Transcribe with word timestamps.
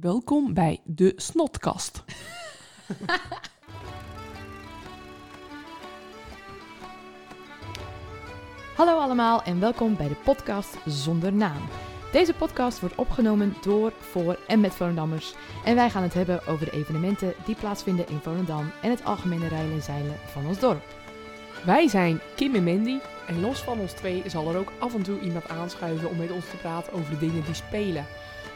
Welkom 0.00 0.54
bij 0.54 0.80
de 0.84 1.12
Snotkast. 1.16 2.04
Hallo 8.76 8.98
allemaal 8.98 9.42
en 9.42 9.60
welkom 9.60 9.96
bij 9.96 10.08
de 10.08 10.16
podcast 10.24 10.76
Zonder 10.86 11.32
Naam. 11.32 11.62
Deze 12.12 12.34
podcast 12.34 12.80
wordt 12.80 12.94
opgenomen 12.94 13.54
door, 13.62 13.92
voor 13.98 14.38
en 14.46 14.60
met 14.60 14.74
Volendammers. 14.74 15.34
En 15.64 15.74
wij 15.74 15.90
gaan 15.90 16.02
het 16.02 16.14
hebben 16.14 16.46
over 16.46 16.64
de 16.64 16.72
evenementen 16.72 17.34
die 17.44 17.54
plaatsvinden 17.54 18.08
in 18.08 18.18
Volendam 18.18 18.70
en 18.82 18.90
het 18.90 19.04
algemene 19.04 19.48
rijden 19.48 19.72
en 19.72 19.82
zeilen 19.82 20.16
van 20.26 20.46
ons 20.46 20.58
dorp. 20.58 20.82
Wij 21.64 21.88
zijn 21.88 22.20
Kim 22.36 22.54
en 22.54 22.64
Mandy 22.64 22.98
en 23.26 23.40
los 23.40 23.60
van 23.60 23.78
ons 23.78 23.92
twee 23.92 24.22
zal 24.26 24.48
er 24.48 24.56
ook 24.56 24.72
af 24.78 24.94
en 24.94 25.02
toe 25.02 25.20
iemand 25.20 25.48
aanschuiven 25.48 26.10
om 26.10 26.16
met 26.16 26.30
ons 26.30 26.50
te 26.50 26.56
praten 26.56 26.92
over 26.92 27.10
de 27.10 27.18
dingen 27.18 27.44
die 27.44 27.54
spelen. 27.54 28.06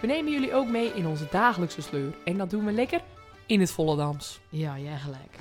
We 0.02 0.08
nemen 0.08 0.32
jullie 0.32 0.54
ook 0.54 0.68
mee 0.68 0.92
in 0.94 1.06
onze 1.06 1.26
dagelijkse 1.30 1.82
sleur 1.82 2.14
en 2.24 2.36
dat 2.36 2.50
doen 2.50 2.64
we 2.64 2.72
lekker 2.72 3.00
in 3.46 3.60
het 3.60 3.70
Volendams. 3.70 4.40
Ja, 4.48 4.78
jij 4.78 4.98
gelijk. 4.98 5.38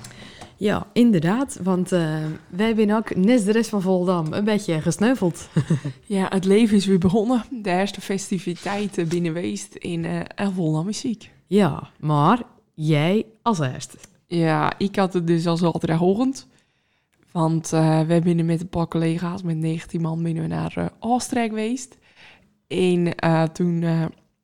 Ja, 0.56 0.86
inderdaad. 0.92 1.58
Want 1.62 1.92
eh, 1.92 2.24
wij 2.48 2.74
zijn 2.74 2.92
ook, 2.92 3.16
net 3.16 3.44
de 3.44 3.52
rest 3.52 3.70
van 3.70 3.82
Voldam, 3.82 4.32
een 4.32 4.44
beetje 4.44 4.80
gesneuveld. 4.80 5.48
Ja, 6.06 6.26
het 6.28 6.44
leven 6.44 6.76
is 6.76 6.86
weer 6.86 6.98
begonnen. 6.98 7.44
De 7.50 7.70
eerste 7.70 8.00
festiviteiten 8.00 9.08
binnen 9.08 9.32
Weest 9.32 9.74
in 9.74 10.04
uh, 10.04 10.20
Volendam 10.54 10.88
is 10.88 10.98
ziek. 10.98 11.30
Ja, 11.46 11.90
maar 12.00 12.42
jij 12.74 13.26
als 13.42 13.58
eerste. 13.58 13.96
Ja, 14.26 14.78
ik 14.78 14.96
had 14.96 15.12
het 15.12 15.26
dus 15.26 15.46
al 15.46 15.56
zaterdagochtend. 15.56 16.48
Want 17.32 17.72
uh, 17.72 18.00
we 18.00 18.20
binnen 18.20 18.46
met 18.46 18.60
een 18.60 18.68
paar 18.68 18.88
collega's, 18.88 19.42
met 19.42 19.56
19 19.56 20.00
man, 20.00 20.22
binnen 20.22 20.42
we 20.42 20.48
naar 20.48 20.74
uh, 20.78 20.86
Oostenrijk 20.98 21.48
geweest. 21.48 21.98
En 22.68 23.06
uh, 23.24 23.42
toen 23.42 23.84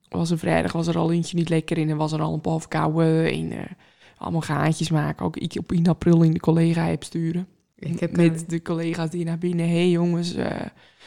was 0.08 0.30
er 0.30 0.38
vrijdag 0.38 0.72
was 0.72 0.86
er 0.86 0.98
al 0.98 1.12
eentje 1.12 1.36
niet 1.36 1.48
lekker 1.48 1.78
in 1.78 1.90
en 1.90 1.96
was 1.96 2.12
er 2.12 2.20
al 2.20 2.34
een 2.34 2.40
paar 2.40 2.60
verkouden. 2.60 3.32
En 3.32 3.76
allemaal 4.16 4.40
gaatjes 4.40 4.90
maken. 4.90 5.26
Ook 5.26 5.36
ik 5.36 5.54
op 5.58 5.72
1 5.72 5.86
april 5.86 6.22
in 6.22 6.32
de 6.32 6.40
collega-app 6.40 7.04
sturen. 7.04 7.46
Ik 7.78 8.00
heb 8.00 8.16
met 8.16 8.48
de 8.48 8.62
collega's 8.62 9.10
die 9.10 9.24
naar 9.24 9.38
binnen. 9.38 9.68
Hé 9.68 9.74
hey 9.74 9.90
jongens, 9.90 10.34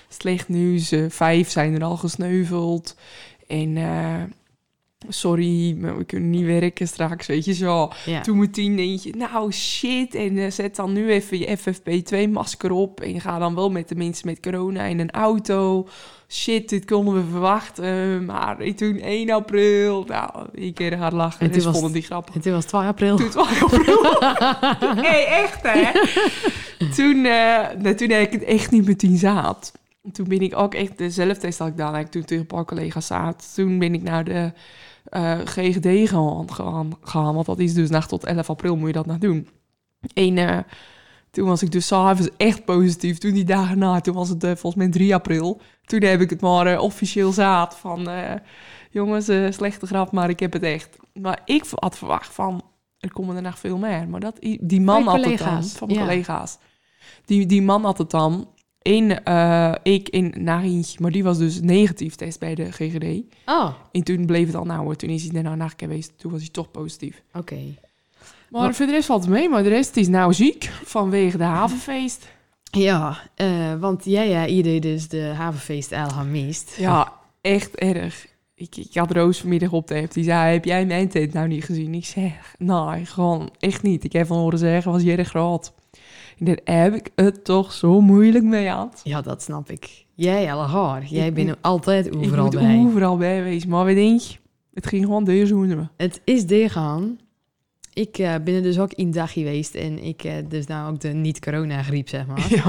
slecht 0.10 0.50
nieuws. 0.50 0.94
vijf 1.08 1.50
zijn 1.50 1.74
er 1.74 1.84
al 1.84 1.98
gesneuveld. 1.98 2.96
En 3.48 3.78
sorry, 5.08 5.76
maar 5.78 5.98
we 5.98 6.04
kunnen 6.04 6.30
niet 6.30 6.46
werken 6.46 6.88
straks, 6.88 7.28
weet 7.28 7.46
je 7.46 7.54
zo. 7.54 7.92
Ja. 8.06 8.22
Toen 8.22 8.38
meteen 8.38 8.76
denk 8.76 9.00
je, 9.00 9.14
nou 9.16 9.52
shit, 9.52 10.16
en 10.16 10.38
uh, 10.38 10.52
zet 10.52 10.76
dan 10.76 10.94
nu 10.94 11.10
even 11.10 11.40
je 11.40 11.58
FFP2-masker 11.58 12.72
op 12.72 13.02
en 13.02 13.22
ga 13.22 13.40
dan 13.40 13.56
wel 13.56 13.72
met 13.72 13.90
de 13.90 13.96
mensen 13.96 14.28
met 14.28 14.40
corona 14.40 14.84
in 14.84 15.00
een 15.00 15.12
auto. 15.12 15.88
Shit, 16.28 16.70
dit 16.70 16.86
konden 16.86 17.14
we 17.14 17.32
verwachten, 17.32 18.26
maar 18.26 18.74
toen 18.76 19.00
1 19.00 19.30
april, 19.30 20.04
nou, 20.08 20.46
ik 20.54 20.76
keer 20.76 20.98
hard 20.98 21.14
lachen. 21.14 21.52
En 21.52 21.52
toen 21.52 21.72
was 21.72 21.92
die 21.92 22.02
grappig. 22.02 22.36
En 22.36 22.42
toen 22.42 22.54
was 22.54 22.66
2 22.66 22.82
april. 22.82 23.18
Toen 23.18 23.30
2 23.30 23.44
april. 23.44 24.04
hey, 25.06 25.26
echt 25.26 25.62
hè? 25.62 25.92
toen, 26.96 27.16
uh, 27.16 27.68
nou, 27.78 27.96
toen 27.96 28.10
heb 28.10 28.22
ik 28.22 28.32
het 28.32 28.44
echt 28.44 28.72
niet 28.72 28.86
meteen 28.86 29.18
zaad. 29.18 29.72
Toen 30.12 30.28
ben 30.28 30.42
ik 30.42 30.58
ook 30.58 30.74
echt, 30.74 30.98
de 30.98 31.10
zelftest 31.10 31.60
had 31.60 31.68
ik 31.68 31.78
dan, 31.78 32.10
toen 32.10 32.26
tegen 32.26 32.38
een 32.38 32.46
paar 32.46 32.66
collega's 32.66 33.08
zaad. 33.08 33.52
Toen 33.56 33.80
ben 33.80 33.94
ik 33.94 34.04
naar 34.04 34.24
de 34.24 34.52
uh, 35.10 35.40
GGD 35.46 36.10
gaan, 36.10 36.48
gaan, 37.02 37.34
want 37.34 37.46
dat 37.46 37.60
is 37.60 37.74
dus 37.74 37.90
nacht 37.90 38.10
tot 38.10 38.26
11 38.26 38.50
april 38.50 38.76
moet 38.76 38.88
je 38.88 38.94
dat 38.94 39.06
nog 39.06 39.18
doen. 39.18 39.48
En 40.14 40.38
uh, 40.38 40.58
toen 41.32 41.48
was 41.48 41.62
ik 41.62 41.72
dus 41.72 41.88
s'avonds 41.88 42.30
echt 42.38 42.66
positief. 42.66 43.18
Toen 43.18 43.34
die 43.34 43.44
dagen 43.44 43.78
na, 43.78 44.02
toen 44.02 44.16
was 44.16 44.30
het 44.30 44.44
uh, 44.44 44.50
volgens 44.50 44.76
mij 44.76 44.90
3 44.90 45.14
april. 45.14 45.62
Toen 45.86 46.04
heb 46.04 46.22
ik 46.22 46.30
het 46.30 46.42
maar 46.42 46.80
officieel 46.80 47.32
zaad 47.32 47.78
van... 47.78 48.10
jongens, 48.92 49.26
slechte 49.56 49.86
grap, 49.86 50.12
maar 50.12 50.30
ik 50.30 50.40
heb 50.40 50.54
het 50.54 50.64
echt. 50.64 50.98
Maar 51.14 51.42
ik 51.46 51.64
had 51.76 51.98
verwacht 51.98 52.34
van, 52.34 52.62
er 53.00 53.14
komen 53.14 53.36
er 53.36 53.42
nog 53.42 53.60
veel 53.60 53.78
meer. 53.78 54.10
Maar 54.10 54.20
dat, 54.20 54.38
die 54.62 54.82
man 54.82 55.04
had 55.04 55.26
het 55.26 55.38
dan, 55.38 55.64
van 55.64 55.88
mijn 55.88 56.00
ja. 56.00 56.06
collega's. 56.06 56.58
Die, 57.26 57.46
die 57.46 57.62
man 57.62 57.84
had 57.84 57.98
het 57.98 58.10
dan 58.10 58.50
Eén, 58.82 59.20
uh, 59.28 59.74
ik 59.84 60.10
in 60.10 60.34
Narintje, 60.38 60.98
maar 61.02 61.12
die 61.12 61.24
was 61.24 61.38
dus 61.38 61.62
negatief 61.62 62.16
test 62.16 62.40
bij 62.40 62.56
de 62.56 62.72
GGD. 62.72 63.36
Oh. 63.46 63.74
En 63.92 64.04
toen 64.04 64.26
bleef 64.26 64.46
het 64.46 64.56
al 64.56 64.66
nou, 64.66 64.96
toen 64.96 65.10
is 65.10 65.24
hij 65.24 65.32
daarna 65.32 65.56
naar 65.56 65.74
geweest. 65.78 66.12
Toen 66.18 66.32
was 66.32 66.42
hij 66.42 66.50
toch 66.50 66.72
positief. 66.72 67.22
Oké. 67.34 67.54
Okay. 67.54 67.78
Maar 68.50 68.76
voor 68.76 68.86
de 68.86 68.92
rest 68.92 69.06
valt 69.06 69.22
het 69.22 69.30
mee, 69.30 69.50
maar 69.50 69.64
de 69.64 69.70
rest 69.70 69.98
is 69.98 70.08
nou 70.08 70.34
ziek 70.34 70.64
vanwege 70.84 71.38
de 71.38 71.44
havenfeest. 71.44 72.28
Ja, 72.72 73.18
uh, 73.36 73.74
want 73.80 74.06
jij, 74.06 74.30
ja, 74.30 74.48
iedereen 74.48 74.82
dus 74.82 75.08
de 75.08 75.22
havenfeest 75.22 75.92
al 75.92 76.10
gemist. 76.10 76.76
Ja, 76.78 77.14
echt 77.42 77.76
erg. 77.76 78.28
Ik, 78.56 78.76
ik 78.76 78.94
had 78.94 79.12
Roos 79.12 79.40
vanmiddag 79.40 79.72
op 79.72 79.88
de 79.88 80.08
Die 80.12 80.24
zei, 80.24 80.54
heb 80.54 80.66
jij 80.66 80.86
mijn 80.86 81.10
tent 81.10 81.34
nou 81.34 81.48
niet 81.48 81.64
gezien? 81.64 81.94
Ik 81.94 82.06
zeg, 82.06 82.56
nee, 82.58 83.06
gewoon 83.06 83.50
echt 83.60 83.82
niet. 83.82 84.04
Ik 84.04 84.14
heb 84.14 84.28
van 84.28 84.38
horen 84.38 84.60
zeggen, 84.60 84.92
was 84.92 85.02
je 85.02 85.16
erg 85.16 85.28
groot. 85.28 85.74
Daar 86.44 86.60
heb 86.64 86.94
ik 86.94 87.10
het 87.16 87.44
toch 87.44 87.72
zo 87.72 88.02
moeilijk 88.02 88.44
mee 88.44 88.70
had. 88.70 89.02
Ja, 89.04 89.22
dat 89.22 89.42
snap 89.42 89.70
ik. 89.70 90.06
Jij 90.16 90.54
alle 90.54 90.68
haar. 90.68 91.04
Jij 91.06 91.34
bent 91.34 91.56
altijd 91.62 92.16
overal 92.16 92.46
ik 92.46 92.52
bij. 92.52 92.78
overal 92.78 93.18
bij 93.18 93.38
geweest. 93.38 93.68
Maar 93.68 93.86
we 93.86 93.94
denk 93.94 94.22
het 94.74 94.88
ging 94.88 95.06
gewoon 95.06 95.24
deur 95.24 95.48
zoenen. 95.48 95.92
Het 95.98 96.22
is 96.24 96.46
deur 96.46 96.70
gaan. 96.70 97.20
Ik 97.94 98.18
uh, 98.18 98.36
ben 98.44 98.54
er 98.56 98.62
dus 98.62 98.80
ook 98.80 98.94
in 98.94 99.12
dag 99.12 99.34
geweest. 99.34 99.76
En 99.76 100.04
ik 100.04 100.24
uh, 100.24 100.34
dus 100.48 100.66
nou 100.66 100.94
ook 100.94 101.00
de 101.00 101.10
niet-corona-griep, 101.10 102.10
zeg 102.10 102.26
maar. 102.26 102.48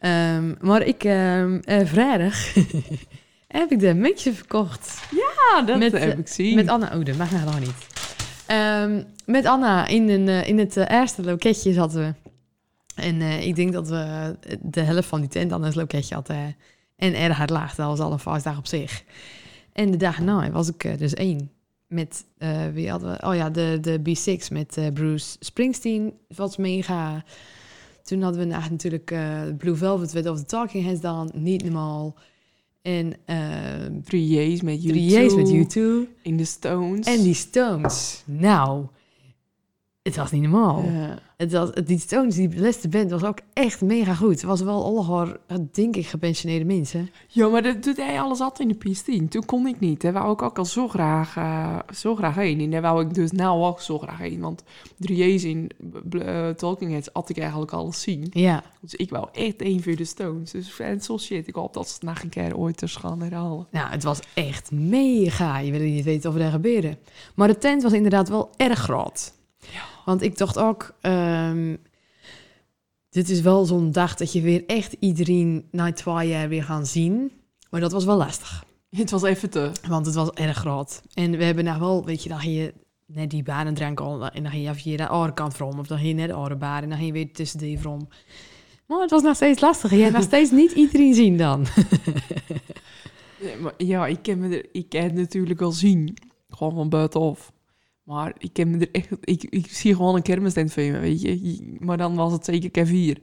Ja. 0.00 0.36
Um, 0.36 0.56
maar 0.60 0.82
ik, 0.82 1.04
um, 1.04 1.60
uh, 1.64 1.80
vrijdag 1.84 2.54
heb 3.58 3.70
ik 3.70 3.80
de 3.80 3.94
muntje 3.94 4.32
verkocht. 4.32 5.02
Ja, 5.10 5.62
dat 5.62 5.78
met, 5.78 5.92
heb 5.92 6.18
ik 6.18 6.28
zien. 6.28 6.54
Met 6.54 6.68
Anna. 6.68 6.96
Oh, 6.98 7.04
dat 7.04 7.16
mag 7.16 7.30
nou 7.30 7.44
nog 7.44 7.60
niet. 7.60 7.86
Um, 8.48 9.04
met 9.26 9.46
Anna 9.46 9.86
in, 9.86 10.08
een, 10.08 10.46
in 10.46 10.58
het 10.58 10.76
eerste 10.76 11.22
loketje 11.22 11.72
zaten 11.72 12.00
we. 12.00 12.29
En 12.94 13.20
uh, 13.20 13.46
ik 13.46 13.56
denk 13.56 13.72
dat 13.72 13.88
we 13.88 14.36
de 14.62 14.80
helft 14.80 15.08
van 15.08 15.20
die 15.20 15.28
tent 15.28 15.52
aan 15.52 15.64
het 15.64 15.74
loketje 15.74 16.14
hadden. 16.14 16.56
En 16.96 17.14
erg 17.14 17.36
hard 17.36 17.50
laag. 17.50 17.74
Dat 17.74 17.86
was 17.86 17.98
al 17.98 18.12
een 18.12 18.18
vastdag 18.18 18.58
op 18.58 18.66
zich. 18.66 19.04
En 19.72 19.90
de 19.90 19.96
dag 19.96 20.20
na 20.20 20.50
was 20.50 20.68
ik 20.68 20.84
uh, 20.84 20.96
dus 20.96 21.14
één. 21.14 21.50
Met, 21.86 22.24
uh, 22.38 22.66
wie 22.72 22.90
hadden 22.90 23.12
we? 23.12 23.26
Oh 23.26 23.34
ja, 23.34 23.50
de, 23.50 23.78
de 23.80 23.98
B6 23.98 24.52
met 24.52 24.90
Bruce 24.94 25.36
Springsteen. 25.40 26.12
Was 26.28 26.56
mega. 26.56 27.24
Toen 28.02 28.22
hadden 28.22 28.40
we 28.40 28.54
natuurlijk 28.54 29.14
Blue 29.58 29.74
Velvet 29.74 30.12
with 30.12 30.28
of 30.28 30.38
the 30.38 30.44
Talking 30.44 30.84
Heads 30.84 31.00
dan. 31.00 31.30
Niet 31.34 31.62
normaal. 31.62 32.14
En 32.82 33.14
Years 34.28 34.62
met 34.62 34.82
You 34.82 34.94
Three 34.94 35.06
Years 35.06 35.34
met 35.34 35.50
You 35.50 36.08
In 36.22 36.36
de 36.36 36.44
Stones. 36.44 37.06
En 37.06 37.22
die 37.22 37.34
Stones. 37.34 38.22
Nou, 38.26 38.86
het 40.02 40.16
was 40.16 40.30
niet 40.30 40.42
normaal. 40.42 40.82
Ja. 40.82 41.18
Het 41.40 41.52
was, 41.52 41.70
die 41.84 41.98
Stones, 41.98 42.34
die 42.34 42.60
laatste 42.60 42.88
band, 42.88 43.10
was 43.10 43.24
ook 43.24 43.38
echt 43.52 43.80
mega 43.80 44.14
goed. 44.14 44.30
Het 44.30 44.42
was 44.42 44.60
wel 44.60 44.84
allemaal, 44.84 45.28
denk 45.72 45.96
ik, 45.96 46.06
gepensioneerde 46.06 46.64
mensen. 46.64 47.10
Ja, 47.28 47.48
maar 47.48 47.62
dat 47.62 47.82
doet 47.82 47.96
hij 47.96 48.20
alles 48.20 48.40
altijd 48.40 48.68
in 48.68 48.78
de 48.78 48.88
PS10. 48.88 49.28
Toen 49.28 49.44
kon 49.44 49.66
ik 49.66 49.80
niet. 49.80 50.00
Daar 50.00 50.12
wou 50.12 50.32
ik 50.32 50.42
ook 50.42 50.58
al 50.58 50.64
zo 50.64 50.88
graag, 50.88 51.36
uh, 51.36 51.78
zo 51.94 52.14
graag 52.16 52.34
heen. 52.34 52.60
En 52.60 52.70
daar 52.70 52.82
wou 52.82 53.04
ik 53.04 53.14
dus 53.14 53.30
nou 53.30 53.62
ook 53.62 53.80
zo 53.80 53.98
graag 53.98 54.18
heen. 54.18 54.40
Want 54.40 54.62
drieërs 54.98 55.44
in 55.44 55.70
uh, 56.10 56.48
Talking 56.48 56.90
Heads 56.90 57.08
had 57.12 57.28
ik 57.28 57.38
eigenlijk 57.38 57.72
alles 57.72 58.00
zien. 58.00 58.28
Ja. 58.30 58.62
Dus 58.80 58.94
ik 58.94 59.10
wou 59.10 59.28
echt 59.32 59.62
één 59.62 59.82
voor 59.82 59.96
de 59.96 60.04
Stones. 60.04 60.50
Dus 60.50 60.68
fan 60.68 61.00
zo 61.00 61.18
shit. 61.18 61.48
Ik 61.48 61.54
hoop 61.54 61.74
dat 61.74 61.88
ze 61.88 61.94
het 61.94 62.02
nog 62.02 62.22
een 62.22 62.28
keer 62.28 62.56
ooit 62.56 62.82
eens 62.82 62.96
gaan 62.96 63.22
herhalen. 63.22 63.66
Nou, 63.70 63.90
het 63.90 64.02
was 64.02 64.20
echt 64.34 64.70
mega. 64.70 65.58
Je 65.58 65.72
wil 65.72 65.80
niet 65.80 66.04
weten 66.04 66.30
of 66.30 66.36
er 66.36 66.50
gebeuren. 66.50 66.98
Maar 67.34 67.48
de 67.48 67.58
tent 67.58 67.82
was 67.82 67.92
inderdaad 67.92 68.28
wel 68.28 68.50
erg 68.56 68.78
groot. 68.78 69.38
Want 70.10 70.22
ik 70.22 70.38
dacht 70.38 70.58
ook, 70.58 70.94
um, 71.02 71.78
dit 73.10 73.28
is 73.28 73.40
wel 73.40 73.64
zo'n 73.64 73.92
dag 73.92 74.14
dat 74.14 74.32
je 74.32 74.40
weer 74.40 74.64
echt 74.66 74.96
iedereen 74.98 75.68
na 75.70 75.92
twee 75.92 76.28
jaar 76.28 76.48
weer 76.48 76.64
gaan 76.64 76.86
zien. 76.86 77.32
Maar 77.70 77.80
dat 77.80 77.92
was 77.92 78.04
wel 78.04 78.16
lastig. 78.16 78.64
Het 78.90 79.10
was 79.10 79.22
even 79.22 79.50
te. 79.50 79.72
Want 79.88 80.06
het 80.06 80.14
was 80.14 80.30
erg 80.30 80.56
groot. 80.56 81.02
En 81.14 81.36
we 81.36 81.44
hebben 81.44 81.64
nou 81.64 81.80
wel, 81.80 82.04
weet 82.04 82.22
je, 82.22 82.28
dan 82.28 82.38
ga 82.38 82.48
je 82.48 82.74
net 83.06 83.30
die 83.30 83.42
baan 83.42 83.74
drank 83.74 84.00
al 84.00 84.28
en 84.28 84.42
dan 84.42 84.52
ga 84.52 84.58
je 84.58 84.68
even 84.68 84.96
de 84.96 85.08
andere 85.08 85.34
kant 85.34 85.56
van 85.56 85.78
of 85.78 85.86
dan 85.86 85.98
ga 85.98 86.04
je 86.04 86.14
net 86.14 86.28
de 86.28 86.34
andere 86.34 86.56
baan 86.56 86.82
en 86.82 86.88
dan 86.88 86.98
ga 86.98 87.04
je 87.04 87.12
weer 87.12 87.32
tussen 87.32 87.58
die 87.58 87.80
van. 87.80 88.08
Maar 88.86 89.00
het 89.00 89.10
was 89.10 89.22
nog 89.22 89.34
steeds 89.34 89.60
lastig. 89.60 89.90
Je 89.90 89.96
hebt 89.96 90.14
nog 90.14 90.22
steeds 90.32 90.50
niet 90.50 90.72
iedereen 90.72 91.14
zien 91.14 91.36
dan. 91.36 91.66
ja, 93.44 93.56
maar 93.60 93.74
ja, 93.76 94.06
ik 94.06 94.22
ken 94.22 94.38
me 94.38 94.56
er, 94.56 94.66
ik 94.72 94.88
ken 94.88 95.02
het 95.02 95.14
natuurlijk 95.14 95.60
al 95.60 95.72
zien, 95.72 96.16
gewoon 96.48 96.74
van 96.74 96.88
buitenaf. 96.88 97.52
Maar 98.10 98.34
ik, 98.38 98.56
heb 98.56 98.68
me 98.68 98.78
er 98.78 98.88
echt, 98.92 99.08
ik, 99.20 99.42
ik 99.42 99.66
zie 99.66 99.94
gewoon 99.94 100.14
een 100.14 100.22
kermistent 100.22 100.72
van 100.72 100.82
je, 100.82 100.98
weet 100.98 101.20
je. 101.20 101.76
Maar 101.78 101.96
dan 101.96 102.14
was 102.14 102.32
het 102.32 102.44
zeker 102.44 102.70
keer 102.70 102.86
4. 102.86 103.22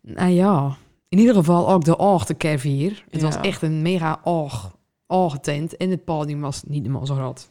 Nou 0.00 0.30
ja, 0.30 0.76
in 1.08 1.18
ieder 1.18 1.34
geval 1.34 1.70
ook 1.70 1.84
de 1.84 1.98
oog 1.98 2.36
keer 2.36 2.58
4. 2.58 3.04
Het 3.10 3.22
was 3.22 3.36
echt 3.36 3.62
een 3.62 3.82
mega 3.82 4.20
oog, 4.24 4.78
oog 5.06 5.38
tent. 5.38 5.76
En 5.76 5.90
het 5.90 6.04
podium 6.04 6.40
was 6.40 6.62
niet 6.62 6.80
helemaal 6.80 7.06
zo 7.06 7.14
groot. 7.14 7.50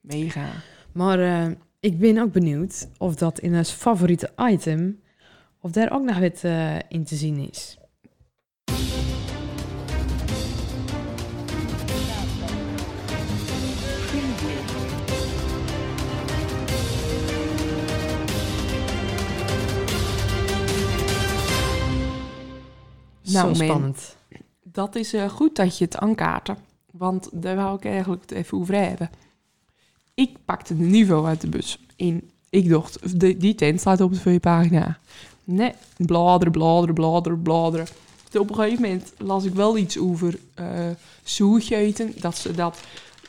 Mega. 0.00 0.48
Maar 0.92 1.18
uh, 1.18 1.54
ik 1.80 1.98
ben 1.98 2.18
ook 2.18 2.32
benieuwd 2.32 2.88
of 2.98 3.14
dat 3.14 3.38
in 3.38 3.54
ons 3.54 3.70
favoriete 3.70 4.30
item... 4.36 5.00
of 5.60 5.70
daar 5.70 5.92
ook 5.92 6.04
nog 6.04 6.18
wat 6.18 6.42
uh, 6.44 6.78
in 6.88 7.04
te 7.04 7.16
zien 7.16 7.48
is. 7.50 7.78
Zo 23.22 23.46
men, 23.46 23.56
spannend. 23.56 24.16
Dat 24.62 24.94
is 24.96 25.12
eh, 25.12 25.28
goed 25.28 25.56
dat 25.56 25.78
je 25.78 25.84
het 25.84 25.96
aankaarten. 25.96 26.56
Want 26.90 27.28
daar 27.32 27.56
wou 27.56 27.76
ik 27.76 27.84
eigenlijk 27.84 28.22
het 28.22 28.30
even 28.30 28.58
over 28.58 28.74
hebben. 28.74 29.10
Ik 30.14 30.36
pakte 30.44 30.76
de 30.76 30.84
niveau 30.84 31.26
uit 31.26 31.40
de 31.40 31.48
bus. 31.48 31.78
En 31.96 32.30
ik 32.50 32.68
dacht, 32.68 33.20
de- 33.20 33.36
die 33.36 33.54
tent 33.54 33.80
staat 33.80 34.00
op 34.00 34.12
de 34.12 34.20
V-pagina. 34.20 34.98
Nee, 35.44 35.72
bladeren, 35.96 36.52
bladeren, 36.52 36.94
bladeren, 36.94 37.42
bladeren. 37.42 37.86
Op 38.38 38.48
een 38.50 38.54
gegeven 38.54 38.82
moment 38.82 39.12
las 39.18 39.44
ik 39.44 39.54
wel 39.54 39.76
iets 39.76 39.98
over 39.98 40.38
eh 40.54 40.88
zoetjeten. 41.22 42.12
Dat, 42.20 42.36
ze 42.36 42.52
dat, 42.52 42.78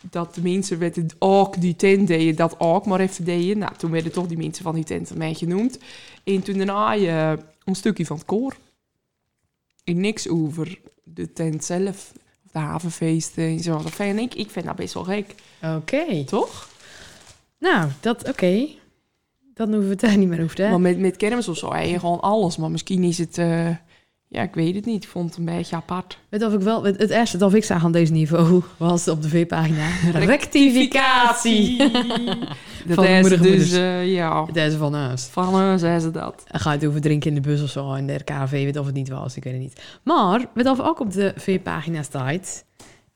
dat 0.01 0.35
de 0.35 0.41
mensen 0.41 0.77
met 0.77 0.95
het 0.95 1.15
ook 1.19 1.61
die 1.61 1.75
tent 1.75 2.07
deden, 2.07 2.35
dat 2.35 2.59
ook 2.59 2.85
maar 2.85 2.99
even 2.99 3.25
deden. 3.25 3.57
Nou, 3.57 3.71
toen 3.77 3.91
werden 3.91 4.11
toch 4.11 4.27
die 4.27 4.37
mensen 4.37 4.63
van 4.63 4.75
die 4.75 4.83
tent 4.83 5.15
mij 5.15 5.33
genoemd. 5.33 5.77
En 6.23 6.41
toen 6.41 6.57
daarna 6.57 6.93
je 6.93 7.39
een 7.65 7.75
stukje 7.75 8.05
van 8.05 8.15
het 8.17 8.25
koor. 8.25 8.55
En 9.83 9.99
niks 10.01 10.29
over 10.29 10.79
de 11.03 11.33
tent 11.33 11.63
zelf, 11.63 12.11
of 12.45 12.51
de 12.51 12.59
havenfeesten 12.59 13.43
en 13.43 13.59
zo. 13.59 13.71
Dat 13.81 13.91
vind 13.91 14.19
ik, 14.19 14.33
ik 14.35 14.49
vind 14.49 14.65
dat 14.65 14.75
best 14.75 14.93
wel 14.93 15.03
gek, 15.03 15.35
Oké. 15.75 16.23
toch? 16.23 16.69
Nou, 17.59 17.89
dat 17.99 18.27
oké. 18.29 18.67
Dan 19.53 19.67
hoeven 19.67 19.83
we 19.85 19.89
het 19.91 19.99
daar 19.99 20.17
niet 20.17 20.27
meer 20.27 20.43
over 20.43 20.55
te 20.55 20.61
Maar 20.61 20.71
hebben. 20.71 20.89
met, 20.91 20.99
met 20.99 21.17
kermis 21.17 21.47
of 21.47 21.57
zo, 21.57 21.75
je 21.75 21.99
gewoon 21.99 22.19
alles. 22.21 22.57
Maar 22.57 22.71
misschien 22.71 23.03
is 23.03 23.17
het, 23.17 23.37
eh, 23.37 23.69
ja, 24.33 24.41
ik 24.41 24.53
weet 24.53 24.75
het 24.75 24.85
niet. 24.85 25.03
Ik 25.03 25.09
vond 25.09 25.29
het 25.29 25.37
een 25.37 25.45
beetje 25.45 25.75
apart. 25.75 26.17
Weet 26.29 26.43
of 26.43 26.53
ik 26.53 26.59
wel, 26.59 26.83
het, 26.83 26.97
het 26.99 27.09
eerste 27.09 27.37
dat 27.37 27.53
ik 27.53 27.63
zag 27.63 27.83
aan 27.83 27.91
deze 27.91 28.11
niveau 28.11 28.61
was 28.77 29.07
op 29.07 29.21
de 29.21 29.29
V-pagina. 29.29 29.87
Rectificatie. 30.19 31.77
dat 32.87 32.95
Van 32.95 33.05
is 33.05 33.41
dus, 33.41 33.71
eh, 33.71 34.13
ja, 34.13 34.45
Deze 34.45 34.77
van 34.77 34.95
ons. 34.95 35.25
van 35.25 35.79
zei 35.79 35.99
ze 35.99 36.11
dat. 36.11 36.43
En 36.47 36.59
ga 36.59 36.71
je 36.71 36.77
het 36.77 36.87
over 36.87 37.01
drinken 37.01 37.29
in 37.29 37.35
de 37.35 37.49
bus 37.49 37.63
of 37.63 37.69
zo 37.69 37.93
in 37.93 38.07
de 38.07 38.13
RKV, 38.13 38.51
weet 38.51 38.77
of 38.77 38.85
het 38.85 38.95
niet 38.95 39.09
was, 39.09 39.35
ik 39.35 39.43
weet 39.43 39.53
het 39.53 39.61
niet. 39.61 39.81
Maar, 40.03 40.45
wat 40.53 40.65
of 40.65 40.79
ook 40.79 40.99
op 40.99 41.11
de 41.11 41.33
V-pagina 41.35 42.03
staat, 42.03 42.65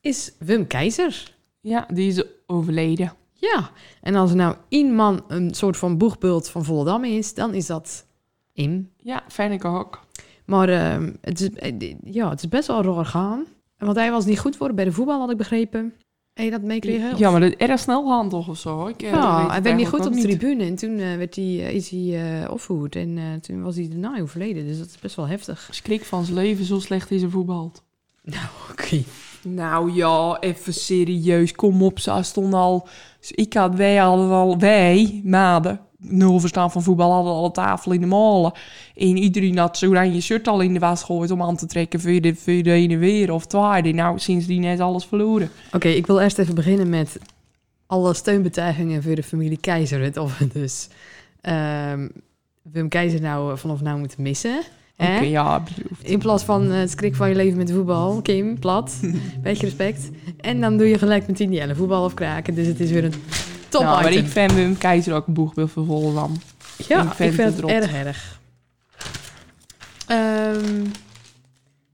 is 0.02 0.31
Wim 0.40 0.68
Keizer. 0.68 1.31
Ja, 1.62 1.88
die 1.94 2.08
is 2.08 2.24
overleden. 2.46 3.14
Ja, 3.34 3.69
en 4.02 4.16
als 4.16 4.30
er 4.30 4.36
nou 4.36 4.56
één 4.69 4.96
man 4.96 5.24
een 5.28 5.54
soort 5.54 5.78
van 5.78 5.98
boegbult 5.98 6.50
van 6.50 6.66
Volendam 6.66 7.04
is, 7.04 7.34
dan 7.34 7.54
is 7.54 7.66
dat 7.66 8.06
Im. 8.54 8.90
Ja, 8.98 9.24
ik 9.50 9.66
ook. 9.66 10.06
Maar 10.48 10.70
ehm, 10.70 11.14
het, 11.22 11.42
is, 11.42 11.50
eh, 11.50 11.96
ja, 12.04 12.30
het 12.30 12.40
is 12.40 12.48
best 12.48 12.68
wel 12.68 12.84
raar 12.84 13.06
gaan. 13.06 13.46
Want 13.78 13.98
hij 13.98 14.12
was 14.12 14.26
niet 14.26 14.40
goed 14.40 14.56
voor 14.56 14.74
bij 14.74 14.86
de 14.86 14.92
voetbal, 14.92 15.20
had 15.20 15.32
ik 15.32 15.38
begrepen. 15.38 15.94
Heb 16.38 16.46
je 16.46 16.52
dat 16.52 16.62
meekregen? 16.62 17.18
Ja, 17.18 17.32
maar 17.32 17.40
dat 17.40 17.54
erg 17.54 17.80
snel 17.80 18.08
gaan 18.08 18.30
toch 18.30 18.48
of 18.48 18.58
zo? 18.58 18.88
Ik, 18.88 19.02
eh, 19.02 19.12
Ja, 19.12 19.50
hij 19.50 19.62
werd 19.62 19.76
niet 19.76 19.88
goed 19.88 20.06
op 20.06 20.14
de 20.14 20.22
tribune 20.22 20.64
en 20.64 20.76
toen 20.76 21.00
eh, 21.00 21.16
werd 21.16 21.36
hij, 21.36 21.56
is 21.56 21.90
hij 21.90 22.42
eh 22.42 22.52
opgevoerd 22.52 22.96
en 22.96 23.18
eh, 23.18 23.24
toen 23.42 23.62
was 23.62 23.76
hij 23.76 23.88
daarna 23.90 24.22
overleden. 24.22 24.66
Dus 24.66 24.78
dat 24.78 24.88
is 24.88 25.00
best 25.00 25.16
wel 25.16 25.28
heftig. 25.28 25.68
Schrik 25.72 26.06
van 26.06 26.24
zijn 26.24 26.38
leven, 26.38 26.66
zo 26.66 26.80
slecht 26.80 27.12
is 27.12 27.22
hij 27.22 27.30
voetbald. 27.30 27.84
Oké. 28.72 29.04
Nou 29.42 29.94
ja, 29.94 30.40
even 30.40 30.74
serieus, 30.74 31.52
kom 31.52 31.82
op. 31.82 32.00
Ze 32.00 32.20
stonden 32.22 32.60
al. 32.60 32.88
Ik 33.30 33.54
had, 33.54 33.76
wij 33.76 33.96
hadden 33.96 34.30
al, 34.30 34.58
wij, 34.60 35.22
maden, 35.24 35.80
nul 35.98 36.40
verstaan 36.40 36.72
van 36.72 36.84
voetbal, 36.84 37.12
hadden 37.12 37.34
al 37.34 37.46
een 37.46 37.52
tafel 37.52 37.92
in 37.92 38.02
de 38.02 38.08
molen. 38.08 38.52
En 38.96 39.18
iedereen 39.18 39.58
had 39.58 39.78
zo 39.78 39.94
dan 39.94 40.14
je 40.14 40.22
shirt 40.22 40.48
al 40.48 40.62
in 40.62 40.74
de 40.74 40.80
was 40.80 41.00
gegooid 41.00 41.32
om 41.32 41.42
aan 41.42 41.56
te 41.56 41.66
trekken 41.66 42.00
voor 42.00 42.22
de, 42.22 42.36
voor 42.36 42.64
de 42.64 42.72
ene 42.72 42.98
weer 42.98 43.32
of 43.32 43.46
tweede. 43.46 43.92
Nou, 43.92 44.20
sindsdien 44.20 44.64
is 44.64 44.80
alles 44.80 45.06
verloren. 45.06 45.50
Oké, 45.72 45.88
ik 45.88 46.08
wil 46.08 46.20
eerst 46.20 46.38
even 46.38 46.56
beginnen 46.56 46.90
met 46.90 47.20
alle 47.86 48.14
steunbetuigingen 48.14 49.04
voor 49.04 49.16
de 49.16 49.24
familie 49.24 49.58
Keizer. 49.58 50.02
Het 50.02 50.18
of 50.18 50.38
dus 50.54 50.88
ehm, 51.42 52.08
Wim 52.62 52.90
Keizer 52.90 53.22
nou 53.22 53.52
eh, 53.52 53.58
vanaf 53.58 53.82
nou 53.82 54.00
moeten 54.00 54.22
missen. 54.22 54.62
Oké, 54.98 55.20
ja, 55.20 55.60
bedoeld. 55.60 56.04
In 56.04 56.20
plaats 56.20 56.44
van 56.44 56.72
eh, 56.72 56.80
het 56.80 56.92
schrik 56.92 57.16
van 57.16 57.30
je 57.30 57.36
leven 57.36 57.58
met 57.58 57.72
voetbal. 57.72 58.22
Kim, 58.22 58.60
plat. 58.60 59.00
Beetje 59.44 59.66
respect. 59.66 60.10
En 60.38 60.62
dan 60.62 60.78
doe 60.78 60.88
je 60.88 60.98
gelijk 60.98 61.28
met 61.28 61.40
Indiana 61.40 61.76
voetbal 61.76 62.04
afkraken. 62.04 62.56
Dus 62.56 62.68
het 62.68 62.80
is 62.80 62.92
weer 62.92 63.04
een 63.04 63.14
top 63.78 63.86
ja, 63.88 64.02
maar 64.02 64.12
ik 64.12 64.28
vind 64.28 64.52
Wim 64.54 64.78
Keizer 64.78 65.14
ook 65.14 65.28
een 65.28 65.34
boegbeeld 65.34 65.72
voor 65.72 65.86
Volendam. 65.86 66.32
ja, 66.88 67.02
ik 67.04 67.08
ik 67.10 67.16
vind 67.34 67.38
het 67.38 67.56
het 67.56 67.66
erg 67.66 67.94
erg. 67.94 68.40
Ehm, 70.08 70.86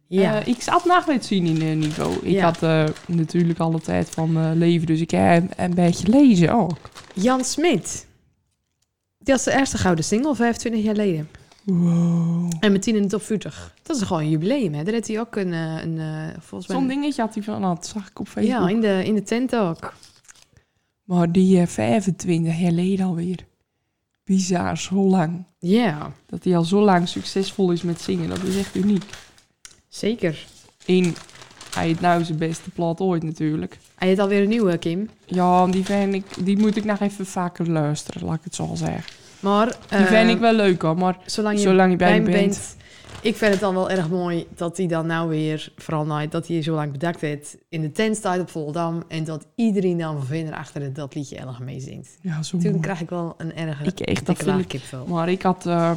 ja. 0.07 0.39
Eh, 0.41 0.47
ik 0.47 0.61
zat 0.61 0.85
nog 0.85 1.07
met 1.07 1.25
zien 1.25 1.45
in 1.45 1.61
eh, 1.61 1.75
niveau. 1.75 2.15
Ik 2.21 2.31
Ja. 2.31 2.43
had 2.43 2.63
eh, 2.63 2.83
natuurlijk 3.07 3.59
alle 3.59 3.79
tijd 3.81 4.09
van 4.09 4.57
leven, 4.57 4.87
dus 4.87 4.99
ik 5.01 5.11
heb 5.11 5.53
een 5.57 5.73
beetje 5.73 6.07
lezen 6.07 6.53
ook. 6.53 6.77
Jan 7.13 7.43
Smit. 7.43 8.05
Die 9.17 9.33
was 9.33 9.43
de 9.43 9.51
eerste 9.57 9.77
gouden 9.77 10.03
single 10.05 10.35
25 10.35 10.83
jaar 10.83 10.95
geleden. 10.95 11.29
Wow. 11.63 12.51
En 12.59 12.71
met 12.71 12.81
10 12.81 12.95
in 12.95 13.01
de 13.01 13.07
top 13.07 13.21
40. 13.23 13.73
Dat 13.83 13.95
is 13.95 14.01
gewoon 14.01 14.21
een 14.21 14.29
jubileum, 14.29 14.73
hè? 14.73 14.83
Daar 14.83 14.93
heeft 14.93 15.07
hij 15.07 15.19
ook 15.19 15.35
een, 15.35 15.51
een 15.51 15.99
volgens 16.39 16.67
mij... 16.67 16.77
Zo'n 16.77 16.87
dingetje 16.87 17.21
had 17.21 17.33
hij 17.33 17.43
van, 17.43 17.61
nou, 17.61 17.75
dat 17.75 17.87
zag 17.87 18.09
ik 18.09 18.19
op 18.19 18.27
Facebook. 18.27 18.59
Ja, 18.61 18.67
in 18.69 18.81
de, 18.81 19.01
in 19.05 19.15
de 19.15 19.23
tent 19.23 19.55
ook. 19.55 19.93
Maar 21.03 21.31
die 21.31 21.59
eh, 21.59 21.67
25 21.67 22.57
jaar 22.57 22.69
geleden 22.69 23.05
alweer. 23.05 23.45
Bizar, 24.23 24.77
zo 24.77 24.95
lang. 24.95 25.43
Ja, 25.59 26.11
Dat 26.25 26.43
hij 26.43 26.57
al 26.57 26.63
zo 26.63 26.81
lang 26.83 27.07
succesvol 27.07 27.71
is 27.71 27.81
met 27.81 28.01
zingen, 28.01 28.29
dat 28.29 28.43
is 28.43 28.57
echt 28.57 28.75
uniek. 28.75 29.03
zeker. 29.89 30.45
En 30.85 31.15
hij 31.73 31.85
heeft 31.87 32.01
nou 32.01 32.23
zijn 32.23 32.37
beste 32.37 32.69
plat 32.69 32.99
ooit 32.99 33.23
natuurlijk. 33.23 33.77
Hij 33.95 34.07
heeft 34.07 34.19
alweer 34.19 34.41
een 34.41 34.49
nieuwe, 34.49 34.77
Kim. 34.77 35.09
Ja, 35.25 35.67
die, 35.67 35.85
vind 35.85 36.13
ik, 36.13 36.25
die 36.45 36.57
moet 36.57 36.75
ik 36.75 36.83
nog 36.83 36.99
even 36.99 37.25
vaker 37.25 37.69
luisteren, 37.69 38.25
laat 38.25 38.35
ik 38.35 38.43
het 38.43 38.55
zo 38.55 38.71
zeggen. 38.73 39.03
Maar 39.39 39.65
Die 39.89 39.97
eh, 39.97 40.05
vind 40.05 40.29
ik 40.29 40.39
wel 40.39 40.53
leuk 40.53 40.81
hoor, 40.81 40.97
maar 40.97 41.17
zolang 41.25 41.55
je 41.57 41.61
zolang 41.61 41.91
je 41.91 41.97
bij 41.97 42.11
hem 42.13 42.23
bent... 42.23 42.35
bent... 42.35 42.75
Ik 43.21 43.35
vind 43.35 43.51
het 43.51 43.59
dan 43.59 43.73
wel 43.73 43.89
erg 43.89 44.09
mooi 44.09 44.47
dat 44.55 44.77
hij 44.77 44.87
dan 44.87 45.05
nou 45.05 45.29
weer, 45.29 45.71
vooral 45.77 46.05
nou, 46.05 46.27
dat 46.27 46.47
hij 46.47 46.61
zo 46.61 46.75
lang 46.75 46.91
bedekt 46.91 47.21
heeft, 47.21 47.57
in 47.69 47.81
de 47.81 47.91
tent 47.91 48.15
staat 48.17 48.39
op 48.39 48.49
Volendam 48.49 49.03
en 49.07 49.23
dat 49.23 49.47
iedereen 49.55 49.97
dan 49.97 50.17
van 50.17 50.25
vinder 50.25 50.53
achter 50.53 50.81
het 50.81 50.95
dat 50.95 51.15
liedje 51.15 51.35
erg 51.37 51.59
meezingt. 51.59 52.17
Ja, 52.21 52.43
zo 52.43 52.57
Toen 52.57 52.69
mooi. 52.69 52.81
krijg 52.81 53.01
ik 53.01 53.09
wel 53.09 53.33
een 53.37 53.55
erg 53.55 53.81
Ik 53.81 53.99
echt, 53.99 54.25
dat 54.25 54.65
kipvel. 54.67 55.05
Maar 55.05 55.29
ik 55.29 55.41
had... 55.41 55.65
eh, 55.65 55.91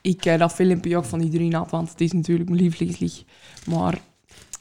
ik 0.00 0.24
eh, 0.24 0.38
dat 0.38 0.52
filmpje 0.52 0.96
ook 0.96 1.04
van 1.04 1.20
iedereen 1.20 1.54
had, 1.54 1.70
want 1.70 1.90
het 1.90 2.00
is 2.00 2.12
natuurlijk 2.12 2.48
mijn 2.48 2.60
lievelingsliedje. 2.60 3.24
Maar 3.66 3.98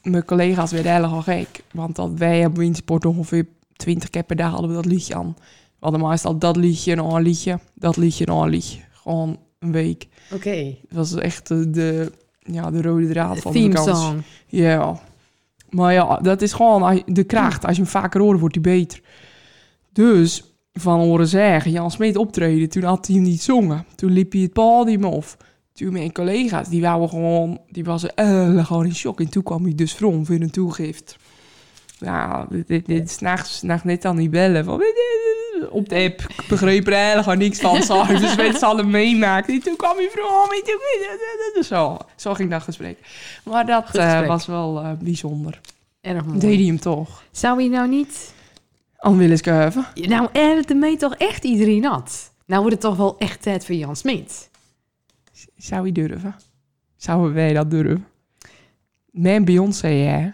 mijn 0.03 0.25
collega's 0.25 0.71
werden 0.71 0.91
eigenlijk 0.91 1.27
al 1.27 1.33
gek. 1.33 1.63
Want 1.71 1.95
dat 1.95 2.11
wij 2.13 2.45
op 2.45 2.55
Windsport 2.57 3.05
ongeveer 3.05 3.47
20 3.75 4.09
keer 4.09 4.23
per 4.23 4.35
dag 4.35 4.51
hadden 4.51 4.69
we 4.69 4.75
dat 4.75 4.85
liedje 4.85 5.15
aan. 5.15 5.35
We 5.79 5.91
hadden 5.91 6.07
meestal 6.09 6.37
dat 6.37 6.56
liedje 6.56 6.92
en 6.92 6.99
een 6.99 7.21
liedje, 7.21 7.59
dat 7.73 7.97
liedje 7.97 8.25
en 8.25 8.33
een 8.33 8.49
liedje. 8.49 8.80
Gewoon 8.92 9.39
een 9.59 9.71
week. 9.71 10.07
Oké, 10.33 10.56
Het 10.88 10.97
was 10.97 11.16
echt 11.16 11.47
de, 11.47 11.69
de, 11.69 12.12
ja, 12.40 12.71
de 12.71 12.81
rode 12.81 13.07
draad 13.07 13.40
van 13.40 13.52
de 13.52 13.59
theme 13.59 13.76
vakantie. 13.78 14.04
song. 14.04 14.21
Ja. 14.47 15.00
Maar 15.69 15.94
ja, 15.94 16.18
dat 16.18 16.42
is 16.42 16.54
gewoon 16.54 17.04
de 17.06 17.24
kracht. 17.24 17.66
Als 17.66 17.76
je 17.76 17.81
hem 17.81 17.92
vaker 17.92 18.21
hoort, 18.21 18.40
wordt 18.40 18.56
hij 18.56 18.64
beter. 18.64 19.02
Dus, 19.92 20.44
van 20.74 21.00
horen 21.00 21.28
zeggen, 21.28 21.71
Jan 21.71 21.92
Smeet 21.92 22.18
optreden, 22.18 22.69
toen 22.69 22.83
had 22.83 23.07
hij 23.07 23.16
hem 23.16 23.24
niet 23.26 23.42
zongen. 23.42 23.85
Toen 23.95 24.12
liep 24.12 24.31
hij 24.31 24.42
het 24.42 24.54
podium 24.54 25.04
af. 25.04 25.38
Toen 25.74 25.94
mijn 25.94 26.12
collega's, 26.12 26.69
die 26.69 26.81
waren 26.81 27.09
gewoon, 27.09 27.59
die 27.69 27.83
was 27.83 28.06
uh, 28.16 28.66
gewoon 28.66 28.85
in 28.85 28.95
shock. 28.95 29.19
En 29.19 29.30
toen 29.30 29.44
kwam 29.44 29.64
hij 29.64 29.76
dus 29.76 29.94
from 29.94 30.26
voor 30.26 30.35
een 30.35 30.50
toegift. 30.52 31.18
Nou, 31.99 32.64
dit, 32.68 33.21
nachts 33.21 33.61
net 33.83 34.06
aan 34.06 34.16
die 34.16 34.30
bellen. 34.30 34.66
Van, 34.66 34.83
op 35.69 35.90
de 35.90 35.95
app, 35.95 36.21
ik 36.21 36.47
begreep 36.49 36.87
er 36.87 36.94
eigenlijk 36.94 37.40
niks 37.40 37.59
van. 37.59 37.83
Zo, 37.83 38.06
dus 38.06 38.35
weet 38.35 38.57
ze 38.59 38.66
hadden 38.66 38.90
meemaken. 38.90 39.54
En 39.54 39.59
toen 39.59 39.75
kwam 39.75 39.95
hij 39.97 40.09
from. 40.11 40.52
En 40.52 40.64
toen, 41.54 41.64
zo, 41.64 41.97
zo 42.16 42.33
ging 42.33 42.49
dat 42.49 42.61
gesprek. 42.61 42.97
Maar 43.44 43.66
dat 43.66 43.95
eh, 43.95 44.28
was 44.28 44.45
wel 44.45 44.81
eh, 44.81 44.92
bijzonder. 44.99 45.61
Erg 46.02 46.25
mooi. 46.25 46.40
Deed 46.40 46.57
hij 46.57 46.66
hem 46.66 46.80
toch? 46.80 47.23
Zou 47.31 47.59
hij 47.59 47.68
nou 47.68 47.90
niet... 47.90 48.33
Aan 48.97 49.18
willen 49.18 49.37
schuiven. 49.37 49.85
Nou, 49.94 50.30
er 50.31 50.66
ermee 50.66 50.97
toch 50.97 51.16
echt 51.16 51.44
iedereen 51.44 51.85
had. 51.85 52.31
Nou 52.45 52.61
wordt 52.61 52.75
het 52.75 52.85
toch 52.85 52.97
wel 52.97 53.18
echt 53.18 53.42
tijd 53.42 53.66
voor 53.66 53.75
Jan 53.75 53.95
Smit. 53.95 54.49
Zou 55.57 55.81
hij 55.81 55.92
durven? 55.92 56.35
Zouden 56.97 57.33
wij 57.33 57.54
dat 57.54 57.71
durven? 57.71 58.07
Mijn 59.11 59.45
Beyoncé, 59.45 59.87
hè? 59.87 60.30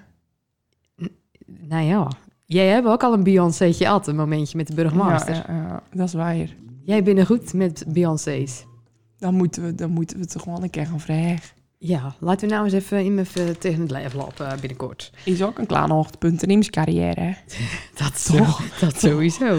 Nou 1.71 1.83
ja, 1.83 2.07
jij 2.45 2.67
hebt 2.67 2.87
ook 2.87 3.03
al 3.03 3.13
een 3.13 3.23
Beyoncé'tje 3.23 3.85
gehad, 3.85 4.07
een 4.07 4.15
momentje 4.15 4.57
met 4.57 4.67
de 4.67 4.73
burgemeester. 4.73 5.35
Ja, 5.35 5.43
ja, 5.47 5.55
ja, 5.55 5.83
dat 5.93 6.07
is 6.07 6.13
waar. 6.13 6.35
Jij 6.83 7.03
bent 7.03 7.17
er 7.17 7.25
goed 7.25 7.53
met 7.53 7.85
Beyoncé's. 7.87 8.65
Dan 9.17 9.33
moeten 9.33 9.63
we, 9.63 9.75
dan 9.75 9.91
moeten 9.91 10.15
we 10.15 10.21
het 10.21 10.31
toch 10.31 10.41
gewoon 10.41 10.63
een 10.63 10.69
keer 10.69 10.85
gaan 10.85 10.99
vragen. 10.99 11.39
Ja, 11.83 12.15
laten 12.19 12.47
we 12.47 12.53
nou 12.53 12.65
eens 12.65 12.73
even 12.73 13.03
in 13.03 13.19
even 13.19 13.57
tegen 13.57 13.81
het 13.81 13.91
lijf 13.91 14.13
lopen 14.13 14.59
binnenkort. 14.59 15.11
Is 15.23 15.43
ook 15.43 15.57
een 15.57 15.65
klein 15.65 15.89
hoogtepunt 15.89 16.69
carrière? 16.69 17.35
Dat 18.01 18.25
toch? 18.25 18.79
Dat 18.79 18.99
sowieso. 18.99 19.57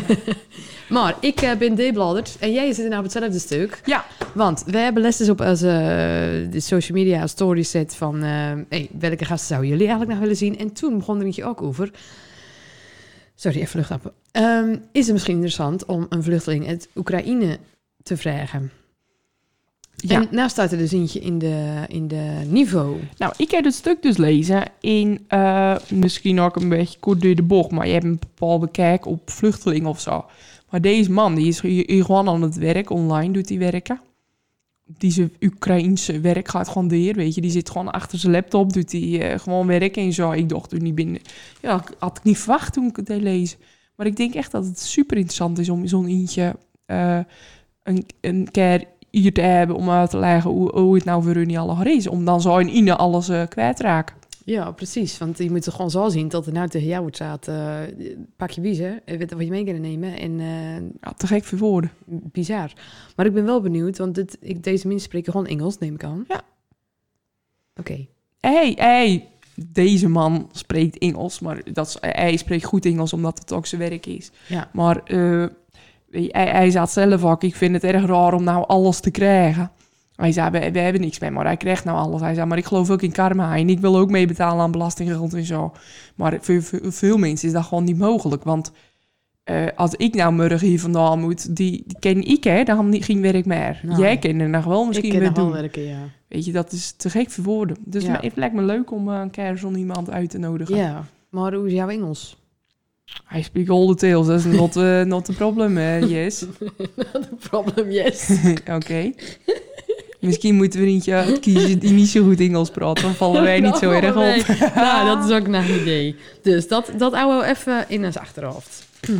maar 0.88 1.16
ik 1.20 1.40
eh, 1.40 1.56
ben 1.56 1.74
debladderd 1.74 2.36
en 2.40 2.52
jij 2.52 2.72
zit 2.72 2.88
nou 2.88 2.96
op 2.96 3.02
hetzelfde 3.02 3.38
stuk. 3.38 3.80
Ja. 3.84 4.04
Want 4.34 4.64
wij 4.66 4.82
hebben 4.82 5.02
lessen 5.02 5.30
op 5.30 5.40
onze 5.40 5.68
eh, 5.68 6.52
de 6.52 6.60
social 6.60 6.98
media 6.98 7.26
story 7.26 7.62
set 7.62 7.96
van... 7.96 8.22
eh, 8.22 8.52
hey, 8.68 8.88
welke 8.98 9.24
gasten 9.24 9.48
zouden 9.48 9.68
jullie 9.70 9.86
eigenlijk 9.86 10.10
nog 10.10 10.20
willen 10.20 10.36
zien? 10.36 10.58
En 10.58 10.72
toen 10.72 10.98
begon 10.98 11.18
er 11.18 11.24
eentje 11.24 11.44
ook 11.44 11.62
over... 11.62 11.90
Sorry, 13.34 13.60
even 13.60 13.78
lucht 13.78 13.92
Ehm 14.32 14.76
is 14.92 15.04
het 15.04 15.12
misschien 15.12 15.34
interessant 15.34 15.84
om 15.84 16.06
een 16.08 16.22
vluchteling 16.22 16.68
uit 16.68 16.88
Oekraïne 16.94 17.58
te 18.02 18.16
vragen? 18.16 18.70
Ja. 20.08 20.20
En 20.20 20.28
nou 20.30 20.48
staat 20.48 20.72
er 20.72 20.78
dus 20.78 20.92
eentje 20.92 21.20
in 21.20 21.38
de, 21.38 21.84
in 21.88 22.08
de 22.08 22.42
niveau. 22.48 23.00
Nou, 23.16 23.32
ik 23.36 23.50
heb 23.50 23.64
het 23.64 23.74
stuk 23.74 24.02
dus 24.02 24.16
lezen 24.16 24.62
in, 24.80 25.24
eh, 25.28 25.76
misschien 25.88 26.40
ook 26.40 26.56
een 26.56 26.68
beetje 26.68 26.98
kort 26.98 27.20
door 27.20 27.34
de 27.34 27.42
bocht, 27.42 27.70
maar 27.70 27.86
je 27.86 27.92
hebt 27.92 28.04
een 28.04 28.18
bepaalde 28.18 28.70
kijk 28.70 29.06
op 29.06 29.30
vluchtelingen 29.30 29.88
of 29.88 30.00
zo. 30.00 30.24
Maar 30.70 30.80
deze 30.80 31.10
man, 31.10 31.34
die 31.34 31.46
is 31.46 31.60
gewoon 32.04 32.28
aan 32.28 32.42
het 32.42 32.56
werk, 32.56 32.90
online 32.90 33.32
doet 33.32 33.48
hij 33.48 33.58
werken. 33.58 34.00
Die 34.98 35.10
zijn 35.10 35.32
Oekraïense 35.40 36.20
werk 36.20 36.48
gaat 36.48 36.68
gewoon 36.68 36.88
door, 36.88 37.14
weet 37.14 37.34
je. 37.34 37.40
Die 37.40 37.50
zit 37.50 37.70
gewoon 37.70 37.90
achter 37.90 38.18
zijn 38.18 38.32
laptop, 38.32 38.72
doet 38.72 38.92
hij 38.92 39.32
eh, 39.32 39.38
gewoon 39.38 39.66
werk 39.66 39.96
en 39.96 40.12
zo. 40.12 40.30
Ik 40.30 40.48
dacht 40.48 40.72
er 40.72 40.80
niet 40.80 40.94
binnen. 40.94 41.20
Ja, 41.62 41.84
had 41.98 42.18
ik 42.18 42.24
niet 42.24 42.38
verwacht 42.38 42.72
toen 42.72 42.88
ik 42.88 42.96
het 42.96 43.06
deed 43.06 43.22
lezen. 43.22 43.58
Maar 43.96 44.06
ik 44.06 44.16
denk 44.16 44.34
echt 44.34 44.52
dat 44.52 44.64
het 44.64 44.80
super 44.80 45.16
interessant 45.16 45.58
is 45.58 45.68
om 45.68 45.86
zo'n 45.86 46.06
eentje 46.06 46.56
eh, 46.86 47.18
een, 47.82 48.06
een 48.20 48.50
keer 48.50 48.84
hier 49.18 49.32
te 49.32 49.40
hebben 49.40 49.76
om 49.76 49.90
uit 49.90 50.10
te 50.10 50.18
leggen 50.18 50.50
hoe, 50.50 50.78
hoe 50.78 50.94
het 50.94 51.04
nou 51.04 51.22
voor 51.22 51.34
hun 51.34 51.46
niet 51.46 51.56
allemaal 51.56 51.84
is. 51.86 52.08
Om 52.08 52.24
dan 52.24 52.40
zo 52.40 52.56
in 52.58 52.76
Ine 52.76 52.96
alles 52.96 53.28
eh 53.28 53.42
kwijtraken. 53.48 54.16
Ja, 54.44 54.70
precies. 54.70 55.18
Want 55.18 55.38
je 55.38 55.50
moet 55.50 55.66
er 55.66 55.72
gewoon 55.72 55.90
zo 55.90 56.08
zien 56.08 56.28
dat 56.28 56.46
er 56.46 56.52
nou 56.52 56.68
tegen 56.68 56.88
jou 56.88 57.00
wordt 57.00 57.16
staat. 57.16 57.48
eh, 57.48 57.78
pak 58.36 58.50
je 58.50 58.60
biezen, 58.60 59.00
eh, 59.04 59.18
weet 59.18 59.32
wat 59.32 59.42
je 59.42 59.50
mee 59.50 59.64
kan 59.64 59.80
nemen. 59.80 60.18
En 60.18 60.40
eh, 60.40 60.76
Ja, 61.00 61.12
te 61.16 61.26
gek 61.26 61.44
voor 61.44 61.58
woorden. 61.58 61.90
bizar. 62.06 62.72
Maar 63.16 63.26
ik 63.26 63.32
ben 63.34 63.44
wel 63.44 63.60
benieuwd, 63.60 63.98
want 63.98 64.14
dit, 64.14 64.36
ik, 64.40 64.62
deze 64.62 64.86
mensen 64.86 65.06
spreken 65.06 65.32
gewoon 65.32 65.46
Engels, 65.46 65.78
neem 65.78 65.94
ik 65.94 66.04
aan. 66.04 66.24
Ja. 66.28 66.42
Oké. 67.80 68.06
hey, 68.40 68.72
hey, 68.78 69.28
deze 69.68 70.08
man 70.08 70.48
spreekt 70.52 70.98
Engels, 70.98 71.40
maar 71.40 71.62
dat 71.72 71.86
is, 71.86 71.96
hij 72.00 72.36
spreekt 72.36 72.64
goed 72.64 72.84
Engels 72.86 73.12
omdat 73.12 73.38
het 73.38 73.52
ook 73.52 73.66
zijn 73.66 73.80
werk 73.80 74.06
is. 74.06 74.30
Ja. 74.48 74.70
Maar 74.72 74.96
eh, 75.04 75.16
je, 75.16 75.50
hij, 76.10 76.28
hij 76.32 76.70
zat 76.70 76.90
zelf 76.90 77.24
ook, 77.24 77.42
ik 77.42 77.54
vind 77.56 77.74
het 77.74 77.84
erg 77.84 78.06
raar 78.06 78.34
om 78.34 78.44
nou 78.44 78.66
alles 78.66 79.00
te 79.00 79.10
krijgen. 79.10 79.70
Hij 80.16 80.32
zei, 80.32 80.50
we, 80.50 80.70
we 80.72 80.78
hebben 80.78 81.00
niks 81.00 81.18
meer, 81.18 81.32
maar 81.32 81.44
hij 81.44 81.56
krijgt 81.56 81.84
nou 81.84 81.98
alles. 81.98 82.20
Hij 82.20 82.34
zei, 82.34 82.46
maar 82.46 82.58
ik 82.58 82.64
geloof 82.64 82.90
ook 82.90 83.02
in 83.02 83.12
karma 83.12 83.56
en 83.56 83.68
ik 83.68 83.80
wil 83.80 83.96
ook 83.96 84.10
meebetalen 84.10 84.62
aan 84.62 84.70
belastinggeld 84.70 85.34
en 85.34 85.44
zo. 85.44 85.72
Maar 86.14 86.38
voor, 86.40 86.62
voor 86.62 86.80
veel 86.92 87.16
mensen 87.18 87.48
is 87.48 87.54
dat 87.54 87.64
gewoon 87.64 87.84
niet 87.84 87.98
mogelijk, 87.98 88.44
want 88.44 88.72
eh, 89.44 89.66
als 89.76 89.94
ik 89.94 90.14
nou 90.14 90.32
morgen 90.32 90.68
hier 90.68 90.80
vandaan 90.80 91.20
moet, 91.20 91.56
die, 91.56 91.82
die 91.86 91.96
ken 91.98 92.22
ik 92.22 92.44
hè, 92.44 92.62
dan 92.62 93.02
geen 93.02 93.20
werk 93.20 93.46
meer. 93.46 93.80
Nou, 93.82 94.00
Jij 94.00 94.18
kent 94.18 94.40
er 94.40 94.48
nog 94.48 94.64
wel 94.64 94.80
Ik 94.80 94.86
misschien 94.86 95.10
ken 95.10 95.18
weer 95.20 95.28
nog 95.28 95.38
wel 95.38 95.52
werken, 95.52 95.82
ja. 95.82 95.98
Weet 96.28 96.44
je, 96.44 96.52
dat 96.52 96.72
is 96.72 96.92
te 96.92 97.10
gek 97.10 97.30
voor 97.30 97.44
woorden. 97.44 97.76
Dus 97.84 98.04
Ja. 98.04 98.18
het 98.20 98.36
lijkt 98.36 98.54
me 98.54 98.62
leuk 98.62 98.90
om 98.90 99.08
eh, 99.12 99.20
een 99.20 99.30
keer 99.30 99.58
zo'n 99.58 99.76
iemand 99.76 100.10
uit 100.10 100.30
te 100.30 100.38
nodigen. 100.38 100.76
Ja, 100.76 101.04
maar 101.30 101.54
hoe 101.54 101.66
is 101.66 101.72
jouw 101.72 101.88
Engels? 101.88 102.44
Hij 103.24 103.42
spreekt 103.42 103.70
all 103.70 103.86
the 103.86 103.94
tales, 103.94 104.26
dat 104.26 104.38
is 104.38 104.44
not, 104.44 104.76
uh, 104.76 105.02
not 105.02 105.24
the 105.28 105.32
problem, 105.32 105.78
yes. 106.08 106.38
The 106.38 107.36
problem, 107.48 107.90
yes. 107.90 108.30
Oké. 108.70 109.12
Misschien 110.20 110.54
moeten 110.54 110.80
we 110.80 110.86
eentje 110.86 111.14
uitkiezen 111.14 111.78
die 111.78 111.92
niet 111.92 112.08
zo 112.08 112.24
goed 112.24 112.40
Engels 112.40 112.70
praat. 112.70 113.00
Dan 113.00 113.14
vallen 113.14 113.42
wij 113.42 113.60
niet 113.60 113.76
zo 113.76 113.90
erg 114.00 114.16
op. 114.16 114.56
nou, 114.74 115.06
dat 115.06 115.30
is 115.30 115.36
ook 115.36 115.46
een 115.46 115.80
idee. 115.80 116.16
Dus 116.42 116.68
dat, 116.68 116.90
dat 116.98 117.14
houden 117.14 117.40
we 117.40 117.46
even 117.46 117.84
in 117.88 118.04
ons 118.04 118.18
achterhoofd. 118.18 118.86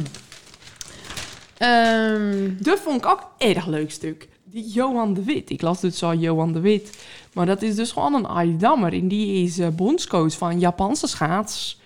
Dat 2.59 2.81
vond 2.81 2.97
ik 2.97 3.07
ook 3.07 3.31
een 3.39 3.55
erg 3.55 3.67
leuk 3.67 3.91
stuk. 3.91 4.29
Die 4.45 4.69
Johan 4.69 5.15
de 5.15 5.25
Wit. 5.25 5.51
Ik 5.51 5.63
las 5.63 5.81
dus 5.81 5.99
zo 5.99 6.15
Johan 6.15 6.53
de 6.53 6.61
Wit. 6.61 7.07
Maar 7.33 7.47
dat 7.47 7.63
is 7.63 7.75
dus 7.75 7.93
gewoon 7.93 8.15
een 8.15 8.27
Aydammer. 8.27 8.93
En 8.93 9.09
die 9.09 9.45
is 9.45 9.59
eh, 9.59 9.69
bondscoach 9.69 10.37
van 10.37 10.59
Japanse 10.59 11.07
schaats. 11.07 11.81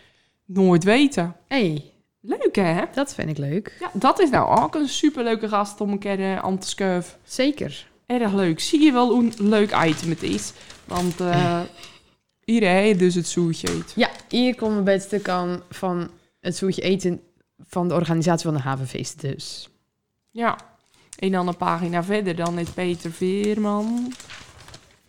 Nooit 0.45 0.85
weten. 0.85 1.37
hey, 1.49 1.90
Leuk 2.21 2.57
hè? 2.57 2.83
dat 2.95 3.15
vind 3.15 3.31
ik 3.31 3.39
leuk. 3.39 3.77
Ja, 3.81 3.91
dat 3.93 4.21
is 4.21 4.31
nou 4.31 4.63
ook 4.63 4.75
een 4.75 4.89
superleuke 4.89 5.49
gast 5.49 5.81
om 5.81 5.91
een 5.91 5.99
keer 5.99 6.21
eh, 6.21 6.39
aan 6.39 6.59
te 6.59 6.69
schuiven. 6.69 7.19
Zeker. 7.25 7.89
Erg 8.07 8.33
leuk. 8.33 8.61
Zie 8.61 8.83
je 8.83 8.93
wel 8.93 9.11
hoe 9.13 9.23
een 9.23 9.49
leuk 9.49 9.77
item 9.85 10.11
het 10.11 10.23
is. 10.23 10.53
Want 10.85 11.21
eh 11.21 11.61
hier 12.45 12.99
dus 12.99 13.15
het 13.15 13.27
zoetje 13.27 13.71
eet. 13.71 13.93
Ja, 13.97 14.11
hier 14.29 14.55
komen 14.55 14.77
we 14.77 14.83
bij 14.83 14.95
het 14.95 15.03
stuk 15.03 15.29
aan 15.29 15.63
van 15.71 16.11
het 16.41 16.57
zoetje 16.57 16.83
eten 16.83 17.21
van 17.59 17.89
de 17.89 17.95
organisatie 17.95 18.45
van 18.45 18.55
de 18.55 18.63
havenfeest 18.63 19.21
dus. 19.21 19.69
Ja. 20.31 20.59
En 21.19 21.33
dan 21.33 21.49
een 21.49 21.57
pagina 21.57 22.05
verder, 22.05 22.37
dan 22.37 22.59
is 22.59 22.71
Peter 22.71 23.13
Veerman. 23.13 24.13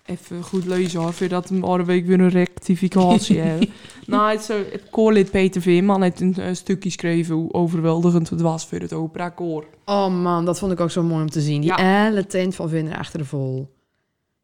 Even 0.06 0.44
goed 0.44 0.66
lezen 0.66 1.00
hoor, 1.00 1.14
voordat 1.14 1.50
we 1.50 1.56
morgen 1.56 1.86
week 1.86 2.06
weer 2.06 2.20
een 2.20 2.30
rectificatie 2.30 3.40
hebben. 3.48 3.70
nou, 4.06 4.32
het, 4.32 4.44
zo, 4.44 4.64
het 4.72 4.90
koorlid 4.90 5.32
Peter 5.32 5.62
Veerman 5.62 6.02
heeft 6.02 6.22
een, 6.22 6.36
eh, 6.36 6.54
stukje 6.54 6.90
geschreven 6.90 7.36
hoe 7.36 7.54
overweldigend 7.54 8.30
het 8.30 8.42
was 8.42 8.66
voor 8.68 8.80
het 8.80 8.94
operakoor. 8.94 9.66
Oh 9.86 10.22
man, 10.22 10.46
dat 10.46 10.60
vond 10.60 10.72
ik 10.72 10.80
ook 10.80 10.92
zo 10.92 11.04
mooi 11.04 11.22
om 11.22 11.30
te 11.30 11.42
zien. 11.42 11.62
Die 11.62 11.74
hele 11.74 12.26
tent 12.28 12.56
van 12.56 12.70
Vinder 12.70 12.98
achter 12.98 13.20
de 13.20 13.26
vol. 13.26 13.70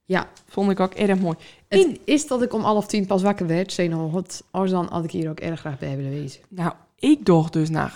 Ja, 0.06 0.30
Vond 0.48 0.72
ik 0.72 0.80
ook 0.80 0.94
erg 0.94 1.20
mooi. 1.20 1.36
het 1.68 2.00
is 2.06 2.28
dat 2.28 2.42
ik 2.42 2.54
om 2.54 2.62
half 2.62 2.88
tien 2.88 3.06
pas 3.06 3.22
wakker 3.22 3.48
werd. 3.48 3.74
Zei 3.74 3.88
nog 3.88 4.12
wat, 4.12 4.44
als 4.52 4.70
dan 4.70 4.88
had 4.90 5.04
ik 5.04 5.12
hier 5.12 5.30
ook 5.30 5.40
erg 5.40 5.60
graag 5.60 5.80
bij 5.80 5.96
willen 5.96 6.12
wezen. 6.12 6.42
Nou, 6.50 6.74
ik 7.00 7.26
dacht 7.26 7.54
dus, 7.54 7.70
nou, 7.70 7.90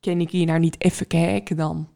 kan 0.00 0.20
ik 0.20 0.30
hier 0.30 0.46
nou 0.46 0.58
niet 0.58 0.76
even 0.78 1.06
kijken 1.06 1.56
dan? 1.56 1.88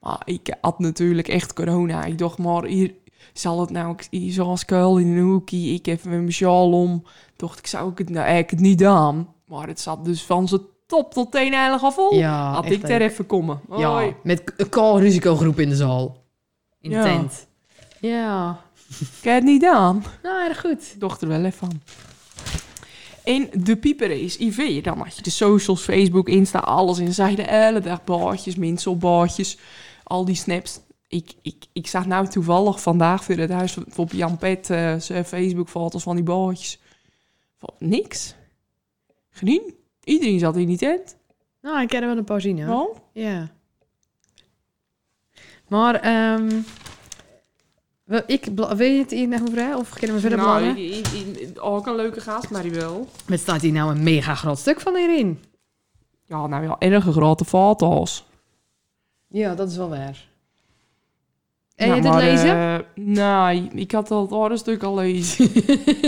Maar 0.00 0.22
ik 0.24 0.56
had 0.60 0.78
natuurlijk 0.78 1.28
echt 1.28 1.52
corona. 1.52 2.04
Ik 2.04 2.18
dacht, 2.18 2.38
maar 2.38 2.64
hier 2.64 2.94
zal 3.32 3.60
het 3.60 3.70
nou 3.70 3.96
zoals 4.10 4.64
kuil 4.64 4.98
in 4.98 5.06
een 5.06 5.24
hoekje. 5.24 5.58
Ik 5.74 5.86
even 5.86 6.10
mijn 6.10 6.32
sjaal 6.32 6.72
om. 6.72 7.04
Dacht 7.36 7.58
ik, 7.58 7.66
zou 7.66 7.90
ik 7.90 7.98
het 7.98 8.10
nou 8.10 8.26
eigenlijk 8.26 8.62
niet 8.62 8.84
aan? 8.84 9.34
Maar 9.46 9.66
het 9.66 9.80
zat 9.80 10.04
dus 10.04 10.22
van 10.22 10.48
zijn 10.48 10.60
top 10.86 11.12
tot 11.12 11.30
teen 11.32 11.52
eigenlijk 11.52 11.82
al 11.82 11.92
vol. 11.92 12.14
Ja, 12.14 12.52
Had 12.52 12.70
ik 12.70 12.88
er 12.88 13.00
even 13.02 13.26
komen. 13.26 13.60
Ja, 13.76 13.90
Hoi. 13.90 14.14
met 14.22 14.52
een 14.56 14.68
call 14.68 15.00
risicogroep 15.00 15.60
in 15.60 15.68
de 15.68 15.76
zaal. 15.76 16.16
In 16.80 16.90
de 16.90 16.96
Ja. 16.96 17.02
tent. 17.02 17.46
Ja, 18.00 18.60
Kan 19.22 19.32
het 19.32 19.44
niet 19.44 19.64
aan? 19.66 20.04
nou 20.22 20.48
erg 20.48 20.60
goed. 20.60 20.90
Ik 20.94 21.00
dacht 21.00 21.22
er 21.22 21.28
wel 21.28 21.44
even 21.44 21.52
van. 21.52 21.80
En 23.24 23.48
de 23.64 23.76
pieper 23.76 24.10
is 24.10 24.36
IV. 24.38 24.82
Dan 24.82 24.98
had 24.98 25.16
je 25.16 25.22
de 25.22 25.30
socials, 25.30 25.82
Facebook, 25.82 26.28
Insta, 26.28 26.58
alles. 26.58 26.98
En 26.98 27.04
dan 27.04 27.14
zag 27.14 27.30
je 27.30 27.36
de 27.36 27.46
hele 27.46 27.80
dag 27.80 28.04
baardjes, 28.04 28.56
mensen 28.56 28.90
op 28.90 29.00
baardjes. 29.00 29.58
Al 30.02 30.24
die 30.24 30.34
snaps. 30.34 30.80
Ik, 31.12 31.32
ik, 31.42 31.64
ik 31.72 31.86
zag 31.86 32.06
nou 32.06 32.28
toevallig 32.28 32.80
vandaag 32.82 33.24
voor 33.24 33.34
het 33.34 33.50
huis 33.50 33.72
van- 33.72 33.86
op 33.96 34.12
Jan 34.12 34.36
Pet 34.38 34.70
eh, 34.70 34.94
zijn 34.98 35.24
Facebook-foto's 35.24 36.02
van 36.02 36.14
die 36.14 36.24
baardjes. 36.24 36.78
Van, 37.58 37.74
niks. 37.78 38.34
Geen. 39.30 39.74
Iedereen 40.04 40.38
zat 40.38 40.56
in 40.56 40.66
die 40.66 40.76
tent. 40.78 41.16
Nou, 41.60 41.80
ik 41.82 41.88
ken 41.88 42.00
er 42.02 42.08
wel 42.08 42.16
een 42.16 42.24
paar 42.24 42.40
zien, 42.40 42.62
hoor. 42.62 42.80
Oh, 42.88 42.96
Ja. 43.12 43.50
Maar, 45.68 45.94
ehm 45.94 46.60
wel, 48.04 48.22
ik, 48.26 48.44
weet 48.76 48.92
je 48.92 48.98
het 48.98 49.10
hier 49.10 49.28
nog 49.28 49.54
hè? 49.54 49.76
Of 49.76 49.90
kunnen 49.94 50.16
we 50.16 50.20
verder 50.22 50.38
nou, 50.38 50.64
ik- 50.64 51.58
ook 51.60 51.86
een 51.86 51.94
leuke 51.96 52.20
gast, 52.20 52.50
maar 52.50 52.62
die 52.62 52.70
wel. 52.72 53.08
Met 53.26 53.40
staat 53.40 53.60
hier 53.60 53.72
nou 53.72 53.90
een 53.90 54.02
mega 54.02 54.34
groot 54.34 54.58
stuk 54.58 54.80
van 54.80 54.96
hierin. 54.96 55.42
Ja, 56.24 56.46
nou 56.46 56.64
ja, 56.64 56.76
erge 56.78 57.12
grote 57.12 57.44
foto's. 57.44 58.24
Ja, 59.28 59.54
dat 59.54 59.70
is 59.70 59.76
wel 59.76 59.88
waar. 59.88 60.30
En 61.82 61.88
Nou, 61.88 61.96
je 61.96 62.02
dit 62.02 62.10
maar, 62.12 62.22
lezen? 62.22 62.56
eh, 62.56 62.78
nee, 63.54 63.68
ik 63.74 63.92
had 63.92 64.10
al 64.10 64.22
het 64.22 64.32
andere 64.32 64.56
stuk 64.56 64.82
al 64.82 64.94
lezen. 64.94 65.48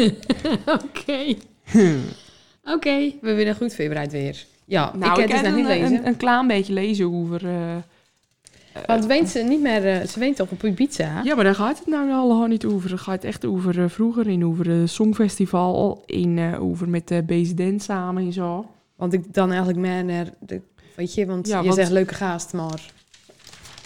Oké. 0.83 1.35
Oké, 2.75 3.13
we 3.21 3.35
willen 3.35 3.55
goed 3.57 3.75
voorbereid 3.75 4.13
weer. 4.13 4.45
Ja, 4.65 4.93
Nou, 4.97 5.13
ik 5.23 5.29
heb 5.29 5.31
dus 5.43 5.49
nog 5.51 5.57
niet 5.57 5.69
een, 5.69 5.79
lezen. 5.81 5.97
een, 5.97 6.07
een 6.07 6.17
klein 6.17 6.47
beetje 6.47 6.73
lezen 6.73 7.13
over... 7.13 7.47
eh, 7.49 8.83
Want 8.87 9.07
weent 9.07 9.29
ze 9.29 9.39
niet 9.39 9.61
meer... 9.61 9.87
eh, 10.01 10.07
ze 10.07 10.19
weent 10.19 10.37
toch 10.37 10.51
op 10.51 10.65
Ibiza? 10.65 11.21
ja, 11.25 11.35
maar 11.35 11.45
daar 11.45 11.55
gaat 11.55 11.79
het 11.79 11.87
nou 11.87 12.13
allemaal 12.13 12.47
niet 12.47 12.65
over. 12.65 12.91
Het 12.91 13.01
gaat 13.01 13.25
echt 13.25 13.45
over 13.45 13.83
eh, 13.83 13.89
vroeger 13.89 14.27
in 14.29 14.45
over 14.45 14.69
het 14.71 14.91
Songfestival. 14.91 16.03
In, 16.07 16.39
eh, 16.39 16.63
over 16.63 16.89
met 16.89 17.09
de 17.09 17.23
BZN 17.23 17.79
samen 17.79 18.25
en 18.25 18.33
zo. 18.33 18.67
Want 18.97 19.13
ik 19.13 19.35
dan 19.35 19.49
eigenlijk 19.49 19.79
meer 19.79 20.05
naar... 20.05 20.27
De, 20.39 20.61
weet 20.97 21.15
je, 21.15 21.27
want 21.27 21.47
Ja, 21.49 21.59
je 21.59 21.65
want- 21.65 21.75
zegt 21.75 21.91
leuke 21.91 22.15
gaast, 22.15 22.53
maar... 22.53 22.93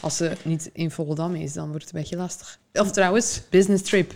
Als 0.00 0.16
ze 0.16 0.32
niet 0.44 0.70
in 0.72 0.90
Volendam 0.90 1.34
is, 1.34 1.52
dan 1.52 1.68
wordt 1.68 1.84
het 1.84 1.94
een 1.94 2.00
beetje 2.00 2.16
lastig. 2.16 2.58
Of 2.72 2.90
trouwens, 2.90 3.42
business 3.50 3.82
trip. 3.82 4.12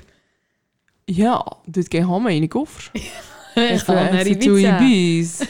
Ja, 1.04 1.46
dit 1.64 1.88
kan 1.88 2.00
gewoon 2.00 2.22
mee 2.22 2.34
in 2.34 2.40
de 2.40 2.48
koffer. 2.48 2.90
Even 3.54 3.94
naar 3.94 4.12
even 4.12 4.38
to 4.38 4.56
Ibiza. 4.56 4.80
Ibiza. 4.80 5.44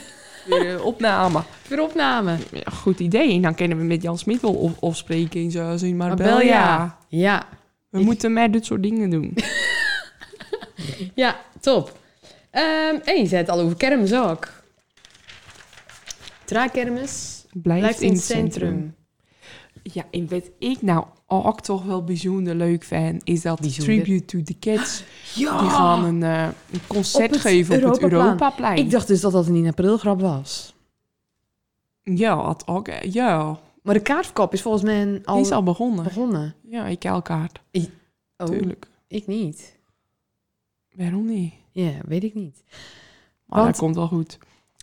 Weer 0.47 0.75
eh, 0.75 0.85
opname. 0.85 1.43
Voor 1.69 1.79
opname. 1.79 2.37
Ja, 2.53 2.71
goed 2.73 3.01
idee. 3.01 3.33
En 3.33 3.43
dan 3.43 3.55
kunnen 3.55 3.79
we 3.79 3.85
met 3.85 4.03
Jan 4.03 4.19
Smit 4.19 4.41
wel 4.41 4.55
op, 4.55 4.83
afspreken 4.83 5.41
in 5.41 5.51
zo 5.51 5.75
in 5.81 5.97
Marbella. 5.97 6.97
Ja, 7.09 7.47
We 7.89 7.99
Ik- 7.99 8.05
moeten 8.05 8.33
meer 8.33 8.51
dit 8.51 8.65
soort 8.65 8.83
dingen 8.83 9.11
doen. 9.11 9.35
ja, 11.15 11.41
top. 11.61 11.99
Ehm 12.51 12.97
en 13.05 13.21
je 13.21 13.27
zei 13.27 13.41
het 13.41 13.49
al 13.51 13.61
over 13.61 13.77
kermis 13.77 14.15
ook. 14.15 14.49
Traakkermis 16.45 17.45
Blijft, 17.53 17.81
blijft 17.81 18.01
in 18.01 18.13
het 18.13 18.23
centrum. 18.23 18.95
Ja, 19.83 20.05
en 20.11 20.29
wat 20.29 20.51
ik 20.59 20.83
nou 20.83 21.05
ook 21.27 21.61
toch 21.61 21.85
wel 21.85 22.05
bijzonder 22.05 22.55
leuk 22.55 22.85
vind, 22.85 23.21
is 23.25 23.43
dat 23.43 23.61
Bijzonder. 23.61 23.95
Tribute 24.05 24.25
to 24.25 24.43
the 24.43 24.55
Kids. 24.59 25.05
Ja! 25.35 25.61
Die 25.61 25.71
gaan 25.71 26.05
een, 26.05 26.23
eh, 26.23 26.49
een 26.71 26.81
concert 26.87 27.25
Op 27.27 27.31
het 27.31 27.41
geven 27.41 27.85
op 27.87 27.93
het 28.01 28.13
Europaplein. 28.13 28.77
Ik 28.79 28.91
dacht 28.91 29.07
dus 29.07 29.21
dat 29.21 29.33
dat 29.33 29.47
een 29.47 29.57
in 29.57 29.67
april 29.67 29.99
grap 29.99 30.21
was. 30.21 30.75
Ja, 32.03 32.37
had 32.37 32.67
ook, 32.67 32.89
eh, 32.89 33.13
ja, 33.13 33.59
Maar 33.83 33.95
de 33.95 34.01
kaartverkoop 34.01 34.53
is 34.53 34.63
volgens 34.63 34.83
mij 34.83 35.21
al, 35.25 35.35
die 35.37 35.45
is 35.45 35.51
al 35.51 35.63
begonnen. 35.63 36.05
begonnen. 36.05 36.55
Ja, 36.69 36.87
ik 36.87 37.03
heb 37.03 37.25
kaart. 37.25 37.61
Oh, 38.37 38.47
Tuurlijk. 38.49 38.87
ik 39.09 39.27
niet. 39.27 39.79
Waarom 40.97 41.27
niet? 41.27 41.53
Ja, 41.71 41.91
weet 42.07 42.25
ik 42.25 42.35
niet. 42.35 42.63
Maar 43.47 43.59
Want- 43.61 43.71
dat 43.71 43.79
komt 43.79 43.95
wel 43.95 44.07
goed. 44.09 44.39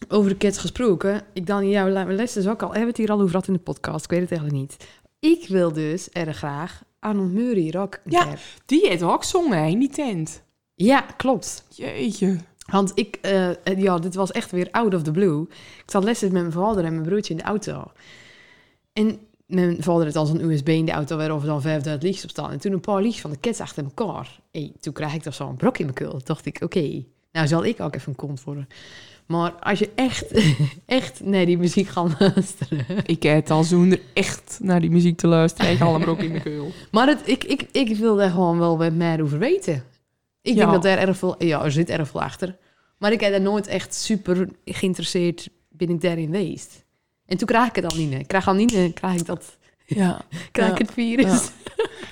Over 0.08 0.29
de 0.29 0.38
kids 0.38 0.58
gesproken. 0.58 1.22
Ik 1.34 1.46
dan 1.46 1.70
jouw 1.70 1.88
le- 1.89 2.13
les 2.13 2.38
ook 2.48 2.62
al. 2.62 2.68
Hebben 2.68 2.82
we 2.82 2.88
het 2.88 2.98
hier 2.98 3.12
al 3.12 3.18
over 3.18 3.29
gehad 3.29 3.48
in 3.48 3.53
de 3.53 3.60
podcast? 3.60 4.03
Ik 4.03 4.10
weet 4.12 4.20
het 4.22 4.32
eigenlijk 4.32 4.60
niet. 4.62 4.88
Ik 5.20 5.48
wil 5.48 5.74
dus 5.74 6.10
erg 6.10 6.38
graag 6.38 6.84
Arnold 7.00 7.32
Murray 7.32 7.74
een 7.74 7.89
Ja. 8.06 8.27
Die 8.65 8.88
heeft 8.88 9.03
ook 9.03 9.24
zongen 9.24 9.68
in 9.68 9.79
die 9.79 9.89
tent. 9.89 10.41
Ja, 10.75 11.01
klopt. 11.01 11.65
Jeetje. 11.70 12.38
Want 12.72 12.91
ik, 12.96 13.18
eh, 13.22 13.50
ja, 13.77 14.00
dit 14.00 14.15
was 14.15 14.32
echt 14.32 14.51
weer 14.51 14.68
out 14.72 14.94
of 14.94 15.01
the 15.03 15.12
blue. 15.12 15.41
Ik 15.84 15.84
zat 15.86 16.03
les 16.03 16.22
met 16.22 16.32
mijn 16.32 16.51
vader 16.51 16.84
en 16.86 16.91
mijn 16.94 17.06
broertje 17.08 17.34
in 17.34 17.39
de 17.39 17.46
auto. 17.46 17.91
En 18.94 19.20
mijn 19.46 19.84
vader 19.84 20.06
had 20.06 20.15
al 20.15 20.25
zo'n 20.25 20.50
USB 20.50 20.68
in 20.70 20.86
de 20.86 20.91
auto 20.91 21.18
waarover 21.18 21.48
dan 21.48 21.62
5000 21.62 22.03
liedjes 22.03 22.24
op 22.24 22.29
staan. 22.29 22.51
En 22.51 22.60
toen 22.60 22.72
een 22.72 22.79
paar 22.79 23.01
liedjes 23.01 23.22
van 23.22 23.32
de 23.32 23.39
Cats 23.39 23.60
achter 23.60 23.84
elkaar. 23.84 24.39
Hey, 24.51 24.74
toen 24.79 24.94
kreeg 24.94 25.13
ik 25.13 25.22
toch 25.22 25.34
zo'n 25.34 25.56
brok 25.56 25.77
in 25.77 25.84
mijn 25.84 25.98
keel. 25.98 26.12
Toen 26.12 26.22
dacht 26.24 26.46
ik, 26.46 26.58
oké, 26.63 27.03
nou 27.32 27.48
zal 27.48 27.65
ik 27.65 27.79
ook 27.79 27.96
even 27.96 28.10
een 28.10 28.15
kont 28.15 28.44
worden. 28.44 28.68
Maar 29.29 29.51
als 29.51 29.79
je 29.79 29.89
echt, 29.95 30.25
echt 30.86 31.19
naar 31.24 31.45
die 31.45 31.57
muziek 31.57 31.88
gaat 31.88 32.19
luisteren. 32.19 32.86
Ik 33.05 33.24
heb 33.24 33.51
al 33.51 33.63
zonder 33.63 34.00
echt 34.13 34.59
naar 34.62 34.81
die 34.81 34.89
muziek 34.89 35.17
te 35.17 35.27
luisteren. 35.27 35.71
Ik 35.71 35.81
al 35.81 36.00
hem 36.00 36.09
ook 36.09 36.19
in 36.19 36.33
de 36.33 36.39
keul. 36.41 36.71
Maar 36.91 37.07
het, 37.07 37.19
ik, 37.25 37.43
ik, 37.43 37.65
ik 37.71 37.95
wil 37.98 38.15
daar 38.15 38.29
gewoon 38.29 38.59
wel 38.59 38.77
wat 38.77 38.93
meer 38.93 39.21
over 39.24 39.39
weten. 39.39 39.83
Ik 40.41 40.53
Ja. 40.55 40.59
denk 40.59 40.71
dat 40.71 40.86
er 40.86 40.98
erg 40.98 41.17
veel... 41.17 41.36
Ja, 41.43 41.63
er 41.63 41.71
zit 41.71 41.89
erg 41.89 42.07
veel 42.09 42.21
achter. 42.21 42.57
Maar 42.98 43.12
ik 43.12 43.19
heb 43.21 43.31
daar 43.31 43.41
nooit 43.41 43.67
echt 43.67 43.95
super 43.95 44.50
geïnteresseerd 44.65 45.50
ben 45.69 45.89
ik 45.89 46.01
daarin 46.01 46.25
geweest. 46.25 46.83
En 47.25 47.38
toen 47.38 47.48
krijg 47.48 47.67
ik 47.67 47.75
het 47.75 47.91
al 47.91 47.98
niet. 47.98 48.13
Ik 48.13 48.27
krijg 48.27 48.48
al 48.48 48.53
niet, 48.53 48.93
krijg 48.93 49.19
ik 49.19 49.25
dat, 49.25 49.57
Ja. 49.86 50.21
krijg 50.51 50.67
Ja. 50.69 50.74
ik 50.75 50.81
het 50.81 50.93
virus. 50.93 51.50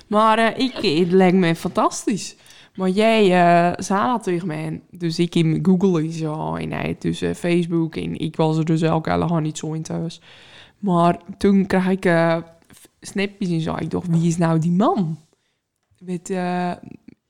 Maar 0.07 0.38
eh, 0.38 0.57
ik, 0.65 1.00
het 1.00 1.12
lijkt 1.12 1.38
me 1.38 1.55
fantastisch. 1.55 2.36
Maar 2.77 2.89
jij 2.89 3.24
eh 3.24 3.84
zei 3.84 4.07
dat 4.07 4.24
tegen 4.24 4.48
mij. 4.48 4.81
Dus 4.91 5.19
ik 5.19 5.36
in 5.36 5.65
Google 5.65 6.12
zo 6.12 6.55
en 6.55 6.72
hij 6.72 6.93
tussen 6.93 7.36
Facebook 7.36 7.96
en 7.96 8.19
ik 8.19 8.36
was 8.36 8.57
er 8.57 8.65
dus 8.65 8.84
ook 8.84 9.05
helemaal 9.05 9.39
niet 9.39 9.57
zo 9.57 9.74
in 9.74 9.81
thuis. 9.81 10.22
Maar 10.79 11.22
toen 11.38 11.65
kreeg 11.65 11.89
ik 11.89 12.05
eh, 12.05 12.38
snapjes 13.01 13.50
en 13.50 13.62
zo. 13.62 13.75
Ik 13.75 13.91
dacht, 13.91 14.07
wie 14.07 14.27
is 14.27 14.38
nou 14.38 14.60
die 14.60 14.72
man? 14.72 15.17
Met, 16.00 16.29
eh, 16.29 16.74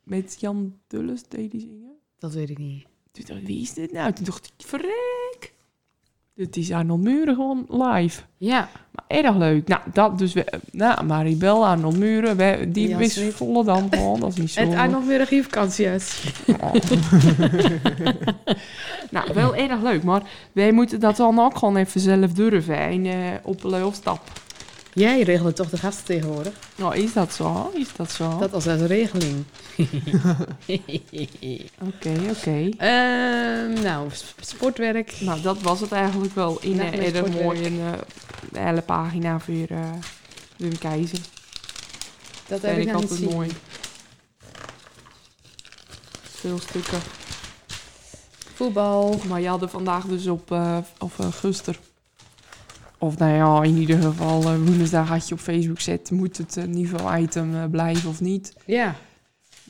met 0.03 0.37
Jan 0.39 0.73
Dulles 0.87 1.23
deed 1.27 1.51
die 1.51 1.59
zingen. 1.59 1.95
Dat 2.17 2.33
weet 2.33 2.49
ik 2.49 2.57
niet. 2.57 2.85
Toen 3.11 3.23
dacht 3.25 3.39
ik, 3.39 3.47
wie 3.47 3.61
is 3.61 3.73
dit 3.73 3.91
nou? 3.91 4.13
Toen 4.13 4.25
dacht 4.25 4.53
ik, 4.57 4.65
verrek. 4.65 5.16
Dit 6.37 6.57
is 6.57 6.71
Arnold 6.71 7.01
Muren 7.01 7.35
gewoon 7.35 7.65
live. 7.69 8.21
Ja, 8.37 8.69
Maar 8.91 9.03
erg 9.07 9.35
leuk. 9.35 9.67
Nou, 9.67 9.81
dat 9.93 10.17
dus... 10.17 10.33
We, 10.33 10.45
nou, 10.71 11.05
Maribel, 11.05 11.65
Arnold 11.65 11.97
Muren, 11.97 12.37
we, 12.37 12.65
die 12.71 12.87
Ja, 12.87 12.97
wist 12.97 13.33
volle 13.33 13.63
dan 13.63 13.87
gewoon. 13.89 14.19
Dat 14.19 14.29
is 14.29 14.35
niet 14.35 14.51
zo... 14.53 14.61
het 14.61 14.75
Arnold 14.75 15.05
weer 15.05 15.27
een 15.31 15.43
vakanties. 15.43 16.33
nou, 19.11 19.33
wel 19.33 19.55
erg 19.55 19.81
leuk. 19.81 20.03
Maar 20.03 20.21
wij 20.51 20.71
moeten 20.71 20.99
dat 20.99 21.15
dan 21.15 21.39
ook 21.39 21.57
gewoon 21.57 21.77
even 21.77 22.01
zelf 22.01 22.33
durven. 22.33 22.77
En 22.77 23.05
eh, 23.05 23.13
op 23.43 23.63
een 23.63 23.69
leufstap. 23.69 24.21
Jij 24.97 25.21
regelt 25.21 25.55
toch 25.55 25.69
de 25.69 25.77
gasten 25.77 26.05
tegenwoordig? 26.05 26.53
Nou, 26.75 26.95
is 26.95 27.13
dat 27.13 27.33
zo? 27.33 27.71
Is 27.75 27.87
dat 27.95 28.11
zo? 28.11 28.37
Dat 28.39 28.53
als 28.53 28.65
een 28.65 28.87
regeling. 28.87 29.43
Oké, 31.87 32.13
oké. 32.29 32.69
Ehm, 32.77 33.81
nou, 33.83 34.09
sportwerk. 34.39 35.15
Nou, 35.19 35.41
dat 35.41 35.61
was 35.61 35.79
het 35.79 35.91
eigenlijk 35.91 36.35
wel. 36.35 36.57
In 36.61 36.75
Nou, 36.75 36.87
een 36.87 36.99
erg 36.99 37.15
sportwerk. 37.15 37.43
mooie 37.43 37.65
eh, 37.65 38.61
hele 38.61 38.81
pagina 38.81 39.39
voor 39.39 39.53
uh, 39.53 39.89
Wim 40.57 40.77
Keizer. 40.77 41.19
Dat 42.47 42.61
heb 42.61 42.77
ik 42.77 42.93
altijd 42.93 43.19
zien. 43.19 43.29
mooi. 43.29 43.49
Veel 46.21 46.59
stukken. 46.59 46.99
Voetbal. 48.53 49.19
Maar 49.27 49.41
je 49.41 49.47
had 49.47 49.61
er 49.61 49.69
vandaag 49.69 50.05
dus 50.05 50.27
op, 50.27 50.51
eh 50.51 50.77
of 50.99 51.19
eh, 51.19 51.27
guster. 51.31 51.79
Of 52.99 53.17
nou 53.17 53.31
ja, 53.33 53.63
in 53.69 53.77
ieder 53.77 54.01
geval 54.01 54.41
eh, 54.43 54.55
woensdag 54.65 55.07
had 55.07 55.27
je 55.27 55.33
op 55.33 55.39
Facebook 55.39 55.79
zet, 55.79 56.11
moet 56.11 56.37
het 56.37 56.57
eh, 56.57 56.63
niveau-item 56.63 57.55
eh, 57.55 57.63
blijven 57.71 58.09
of 58.09 58.21
niet. 58.21 58.53
Ja. 58.65 58.95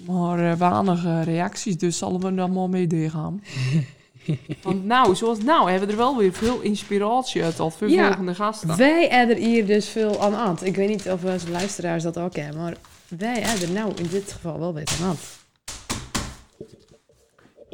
Maar 0.05 0.51
eh 0.51 0.57
weinig 0.57 1.05
eh, 1.05 1.23
reacties, 1.23 1.77
dus 1.77 1.97
zullen 1.97 2.19
we 2.19 2.41
er 2.41 2.49
maar 2.51 2.69
mee 2.69 2.87
doorgaan. 2.87 3.41
Want 4.63 4.85
nou, 4.85 5.15
zoals 5.15 5.39
nou, 5.43 5.69
hebben 5.69 5.87
we 5.87 5.93
er 5.93 5.99
wel 5.99 6.17
weer 6.17 6.33
veel 6.33 6.59
inspiratie 6.61 7.43
uit 7.43 7.59
al 7.59 7.69
voor 7.69 7.89
Ja. 7.89 8.07
volgende 8.07 8.35
gasten. 8.35 8.77
Wij 8.77 9.07
hebben 9.09 9.35
er 9.35 9.41
hier 9.41 9.65
dus 9.65 9.87
veel 9.89 10.21
aan 10.21 10.35
aan. 10.35 10.57
Ik 10.61 10.75
weet 10.75 10.89
niet 10.89 11.09
of 11.09 11.23
onze 11.23 11.49
luisteraars 11.51 12.03
dat 12.03 12.17
ook 12.17 12.35
hebben, 12.35 12.61
maar 12.61 12.75
wij 13.07 13.41
hebben 13.41 13.73
nou 13.73 13.91
in 13.95 14.07
dit 14.09 14.31
geval 14.31 14.59
wel 14.59 14.73
beter 14.73 15.03
aan. 15.03 15.15
En 15.15 15.17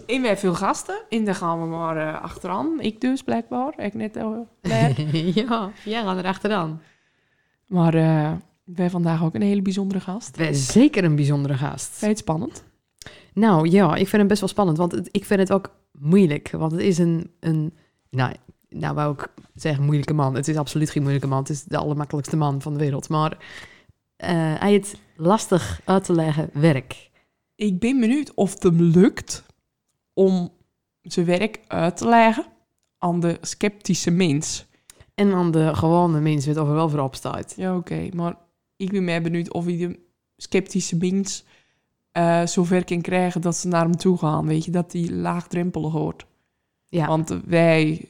we 0.05 0.13
hebben 0.13 0.37
veel 0.37 0.53
gasten, 0.55 0.95
en 1.09 1.25
daar 1.25 1.35
gaan 1.35 1.61
we 1.61 1.67
maar 1.67 1.97
eh, 1.97 2.21
achteraan. 2.21 2.79
Ik 2.81 3.01
dus, 3.01 3.23
blijkbaar. 3.23 3.79
Ik 3.79 3.93
net 3.93 4.17
al 4.17 4.47
werk. 4.61 4.97
ja, 5.41 5.71
jij 5.85 6.01
gaat 6.03 6.17
er 6.17 6.25
achteraan. 6.25 6.81
Maar 7.67 7.93
eh, 7.93 8.31
we 8.63 8.71
hebben 8.73 8.89
vandaag 8.89 9.23
ook 9.23 9.35
een 9.35 9.41
hele 9.41 9.61
bijzondere 9.61 9.99
gast. 10.01 10.37
Wij 10.37 10.53
zeker 10.53 11.03
een 11.03 11.15
bijzondere 11.15 11.53
gast. 11.53 11.87
Vind 11.89 11.99
je 12.01 12.07
het 12.07 12.17
spannend? 12.17 12.63
Nou 13.33 13.69
ja, 13.69 13.89
ik 13.91 14.07
vind 14.07 14.11
hem 14.11 14.27
best 14.27 14.39
wel 14.39 14.49
spannend, 14.49 14.77
want 14.77 14.91
het- 14.91 15.09
ik 15.11 15.25
vind 15.25 15.39
het 15.39 15.51
ook 15.53 15.75
moeilijk. 15.91 16.49
Want 16.51 16.71
het 16.71 16.81
is 16.81 16.97
een, 16.97 17.31
een 17.39 17.73
nou, 18.09 18.33
nou 18.69 18.95
wou 18.95 19.13
ik 19.13 19.27
zeggen 19.55 19.83
moeilijke 19.83 20.13
man. 20.13 20.35
Het 20.35 20.47
is 20.47 20.55
absoluut 20.55 20.89
geen 20.89 21.01
moeilijke 21.01 21.27
man. 21.29 21.39
Het 21.39 21.49
is 21.49 21.63
de 21.63 21.77
allermakkelijkste 21.77 22.37
man 22.37 22.61
van 22.61 22.73
de 22.73 22.79
wereld. 22.79 23.09
Maar 23.09 23.37
eh, 24.15 24.29
hij 24.35 24.69
heeft 24.71 24.95
lastig 25.15 25.81
uit 25.85 26.03
te 26.03 26.13
leggen 26.13 26.49
werk. 26.53 27.09
Ik 27.55 27.79
ben 27.79 27.99
benieuwd 27.99 28.33
of 28.33 28.53
het 28.53 28.63
hem 28.63 28.81
lukt 28.81 29.43
om 30.13 30.51
zijn 31.01 31.25
werk 31.25 31.59
uit 31.67 31.97
te 31.97 32.07
leggen 32.07 32.45
aan 32.97 33.19
de 33.19 33.37
sceptische 33.41 34.11
mens. 34.11 34.65
En 35.15 35.33
aan 35.33 35.51
de 35.51 35.75
gewone 35.75 36.19
mensen 36.19 36.53
weet 36.53 36.63
of 36.63 36.69
er 36.69 36.73
wel 36.75 36.89
voor 36.89 36.99
opstaat. 36.99 37.53
Ja, 37.57 37.75
oké. 37.75 38.09
Maar 38.15 38.35
ik 38.75 38.91
ben 38.91 39.03
meer 39.03 39.21
benieuwd 39.21 39.53
of 39.53 39.65
hij 39.65 39.77
de 39.77 39.99
sceptische 40.37 40.95
mens 40.95 41.45
eh 42.11 42.45
zover 42.45 42.85
kan 42.85 43.01
krijgen 43.01 43.41
dat 43.41 43.55
ze 43.55 43.67
naar 43.67 43.83
hem 43.83 43.95
toe 43.97 44.17
gaan. 44.17 44.45
Weet 44.45 44.65
je, 44.65 44.71
dat 44.71 44.91
hij 44.91 45.09
laagdrempelig 45.09 45.91
wordt. 45.91 46.25
Ja, 46.85 47.07
Want 47.07 47.29
wij, 47.45 48.07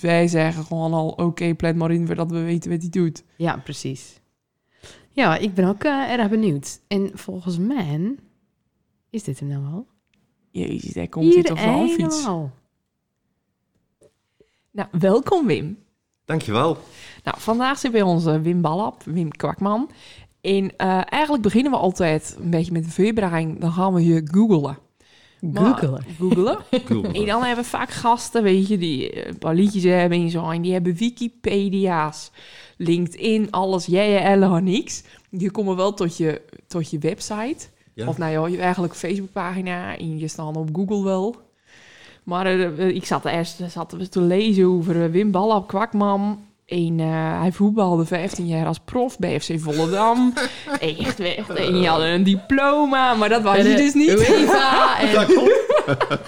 wij 0.00 0.28
zeggen 0.28 0.64
gewoon 0.64 0.92
al, 0.92 1.08
oké, 1.08 1.54
plet 1.54 1.76
maar 1.76 1.90
in 1.90 2.06
voordat 2.06 2.30
we 2.30 2.40
weten 2.40 2.70
wat 2.70 2.80
hij 2.80 2.90
doet. 2.90 3.24
ja 3.36 3.56
precies. 3.56 4.20
Ja, 5.08 5.36
ik 5.36 5.54
ben 5.54 5.64
ook 5.68 5.84
eh, 5.84 6.12
erg 6.12 6.28
benieuwd. 6.28 6.80
En 6.88 7.10
volgens 7.14 7.58
mij 7.58 8.14
is 9.10 9.22
dit 9.24 9.40
hem 9.40 9.48
nou 9.48 9.64
al. 9.72 9.86
Jezus, 10.52 10.92
daar 10.92 11.08
komt 11.08 11.34
hij 11.34 11.42
toch 11.42 11.64
wel 11.64 11.88
fiets. 11.88 12.18
eenmaal. 12.18 12.50
Nou, 14.70 14.88
welkom 14.98 15.46
Wim. 15.46 15.78
Dankjewel. 16.24 16.78
Nou, 17.24 17.36
vandaag 17.40 17.78
zit 17.78 17.92
bij 17.92 18.02
onze 18.02 18.40
Wim 18.40 18.60
Ballap, 18.60 19.02
Wim 19.02 19.30
Kwakman. 19.30 19.90
En 20.40 20.76
eh, 20.76 21.00
eigenlijk 21.08 21.42
beginnen 21.42 21.72
we 21.72 21.78
altijd 21.78 22.36
een 22.40 22.50
beetje 22.50 22.72
met 22.72 22.84
de 22.84 22.90
voorbereiding. 22.90 23.60
Dan 23.60 23.72
gaan 23.72 23.94
we 23.94 24.04
je 24.04 24.22
googlen. 24.30 24.78
Maar- 25.40 25.64
Googelen. 25.64 26.04
Googelen. 26.18 26.58
Cool. 26.84 27.04
en 27.04 27.26
dan 27.26 27.42
hebben 27.42 27.64
we 27.64 27.70
vaak 27.70 27.90
gasten, 27.90 28.42
weet 28.42 28.68
je, 28.68 28.78
die 28.78 29.10
eh, 29.10 29.26
een 29.26 29.38
paar 29.38 29.54
liedjes 29.54 29.82
hebben 29.82 30.18
en 30.20 30.30
zo. 30.30 30.50
En 30.50 30.62
die 30.62 30.72
hebben 30.72 30.94
Wikipedia's, 30.94 32.30
LinkedIn, 32.76 33.50
alles. 33.50 33.86
Jij 33.86 34.22
helemaal 34.30 34.60
niks. 34.60 35.02
Die 35.30 35.50
komen 35.50 35.76
wel 35.76 35.94
tot 35.94 36.16
je, 36.16 36.42
tot 36.66 36.90
je 36.90 36.98
website. 36.98 37.68
Ja. 37.94 38.06
Of 38.06 38.18
nou 38.18 38.32
ja, 38.32 38.56
je 38.56 38.62
eigenlijk 38.62 38.94
Facebookpagina. 38.94 39.98
En 39.98 40.18
je 40.18 40.28
staan 40.28 40.56
op 40.56 40.68
Google 40.72 41.04
wel. 41.04 41.36
Maar 42.22 42.46
eh, 42.46 42.88
ik 42.88 43.04
zat 43.04 43.24
eerst 43.24 43.60
zaten 43.68 43.98
we 43.98 44.08
te 44.08 44.20
lezen 44.20 44.64
over 44.64 45.02
eh, 45.02 45.10
Wim 45.10 45.30
Ballap, 45.30 45.68
Kwakman. 45.68 46.38
En 46.66 47.00
eh, 47.00 47.40
hij 47.40 47.52
voetbalde 47.52 48.04
15 48.04 48.46
jaar 48.46 48.66
als 48.66 48.78
prof 48.84 49.18
bij 49.18 49.40
FC 49.40 49.52
Volendam. 49.56 50.32
echt, 50.80 51.20
echt. 51.20 51.50
En 51.50 51.76
je 51.76 51.88
had 51.88 52.00
een 52.00 52.22
diploma, 52.22 53.14
maar 53.14 53.28
dat 53.28 53.42
was 53.42 53.56
je 53.56 53.62
dus 53.62 53.94
niet. 53.94 54.08
UEFA 54.08 54.98
en 55.00 55.26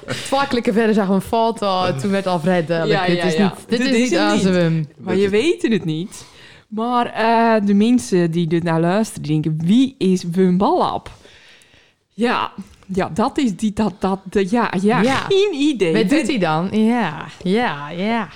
vakkelijke 0.07 0.73
verder 0.73 1.07
we 1.07 1.13
een 1.13 1.21
foto. 1.21 1.97
Toen 1.97 2.11
werd 2.11 2.27
al 2.27 2.41
vrij 2.41 2.67
duidelijk. 2.67 3.01
Ja, 3.01 3.07
dit 3.07 3.17
ja, 3.17 3.25
is 3.25 3.39
niet, 3.39 3.69
dit 3.69 3.79
Dit 3.79 3.95
is 3.95 4.11
is 4.11 4.45
niet 4.45 4.89
Maar 4.99 5.17
je 5.17 5.29
weet 5.29 5.63
het 5.63 5.85
niet. 5.85 6.25
Maar 6.69 7.07
eh, 7.07 7.67
de 7.67 7.75
mensen 7.75 8.31
die 8.31 8.47
dit 8.47 8.63
naar 8.63 8.81
luisteren, 8.81 9.23
die 9.23 9.41
denken, 9.41 9.67
wie 9.67 9.95
is 9.99 10.23
Wim 10.23 10.59
Ballap? 10.59 11.11
Ja, 12.15 12.53
ja, 12.87 13.09
dat 13.09 13.39
is 13.39 13.57
die, 13.57 13.73
dat, 13.73 13.95
dat, 13.99 14.21
de- 14.31 14.51
ja, 14.51 14.73
ja, 14.81 15.01
Ja. 15.03 15.15
geen 15.17 15.55
idee. 15.55 15.93
Wat 15.93 16.09
doet 16.09 16.27
hij 16.29 16.39
dan? 16.39 16.69
Ja, 16.71 17.27
ja, 17.43 17.91
ja. 17.91 18.29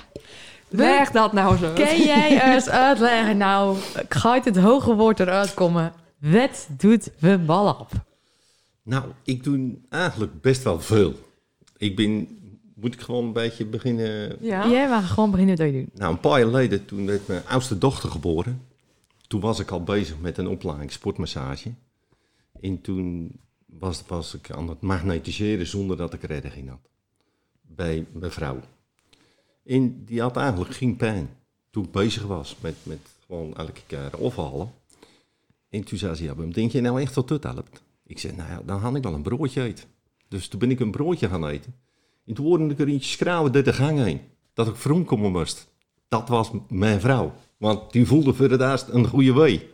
Leg 0.69 1.11
dat 1.11 1.33
nou 1.33 1.57
zo. 1.57 1.73
Kan 1.73 1.97
jij 2.01 2.53
eens 2.53 2.69
uitleggen, 2.69 3.37
nou, 3.37 3.77
gaat 4.09 4.45
het 4.45 4.57
hoge 4.57 4.93
woord 4.95 5.19
eruit 5.19 5.53
komen? 5.53 5.93
Wat 6.19 6.67
doet 6.77 7.11
we 7.19 7.37
bal 7.37 7.69
op? 7.79 7.89
Nou, 8.83 9.03
ik 9.23 9.43
doe 9.43 9.77
eigenlijk 9.89 10.41
best 10.41 10.63
wel 10.63 10.79
veel. 10.81 11.13
Ik 11.77 11.95
ben, 11.95 12.27
moet 12.75 12.93
ik 12.93 13.01
gewoon 13.01 13.25
een 13.25 13.33
beetje 13.33 13.65
beginnen. 13.65 14.37
Ja? 14.39 14.67
Jij 14.67 14.89
mag 14.89 15.13
gewoon 15.13 15.31
beginnen 15.31 15.57
wat 15.57 15.65
je 15.65 15.71
doet. 15.71 15.97
Nou, 15.99 16.11
een 16.13 16.19
paar 16.19 16.39
jaar 16.39 16.47
geleden, 16.47 16.85
toen 16.85 17.05
werd 17.05 17.27
mijn 17.27 17.41
oudste 17.47 17.77
dochter 17.77 18.09
geboren. 18.09 18.61
Toen 19.27 19.39
was 19.41 19.59
ik 19.59 19.71
al 19.71 19.83
bezig 19.83 20.15
met 20.19 20.37
een 20.37 20.47
opleiding 20.47 20.91
sportmassage. 20.91 21.71
En 22.61 22.81
toen 22.81 23.31
was, 24.07 24.33
ik 24.33 24.51
aan 24.51 24.69
het 24.69 24.81
magnetiseren 24.81 25.67
zonder 25.67 25.97
dat 25.97 26.13
ik 26.13 26.23
redding 26.23 26.69
had. 26.69 26.89
Bij 27.61 28.05
mijn 28.11 28.31
vrouw. 28.31 28.59
En 29.65 30.05
die 30.05 30.21
had 30.21 30.37
eigenlijk 30.37 30.73
geen 30.73 30.95
pijn. 30.95 31.29
Toen 31.69 31.83
ik 31.83 31.91
bezig 31.91 32.23
was 32.23 32.55
met, 32.61 32.75
met 32.83 32.99
gewoon 33.25 33.55
elke 33.55 33.81
keer 33.87 34.25
afhalen. 34.25 34.71
En 35.69 35.83
toen 35.83 35.97
zei 35.97 36.15
ze, 36.15 36.23
ja, 36.23 36.33
denk 36.33 36.71
je 36.71 36.81
nou 36.81 37.01
echt 37.01 37.13
dat 37.13 37.29
het 37.29 37.43
helpt? 37.43 37.81
Ik 38.05 38.19
zei, 38.19 38.35
nou 38.35 38.49
ja, 38.49 38.61
dan 38.65 38.79
had 38.79 38.95
ik 38.95 39.03
wel 39.03 39.13
een 39.13 39.21
broodje 39.21 39.61
eten. 39.61 39.85
Dus 40.27 40.47
toen 40.47 40.59
ben 40.59 40.71
ik 40.71 40.79
een 40.79 40.91
broodje 40.91 41.27
gaan 41.27 41.47
eten. 41.47 41.75
En 42.25 42.33
toen 42.33 42.45
hoorde 42.45 42.65
ik 42.65 42.79
er 42.79 42.87
eentje 42.87 43.09
schreeuwen 43.09 43.51
door 43.51 43.63
de 43.63 43.73
gang 43.73 43.99
heen. 43.99 44.21
Dat 44.53 44.67
ik 44.67 44.75
vroom 44.75 45.05
komen 45.05 45.31
moest. 45.31 45.67
Dat 46.07 46.29
was 46.29 46.51
mijn 46.69 46.99
vrouw. 46.99 47.33
Want 47.57 47.91
die 47.91 48.05
voelde 48.05 48.33
voor 48.33 48.49
het 48.49 48.61
eerst 48.61 48.87
een 48.87 49.07
goede 49.07 49.33
wee. 49.33 49.69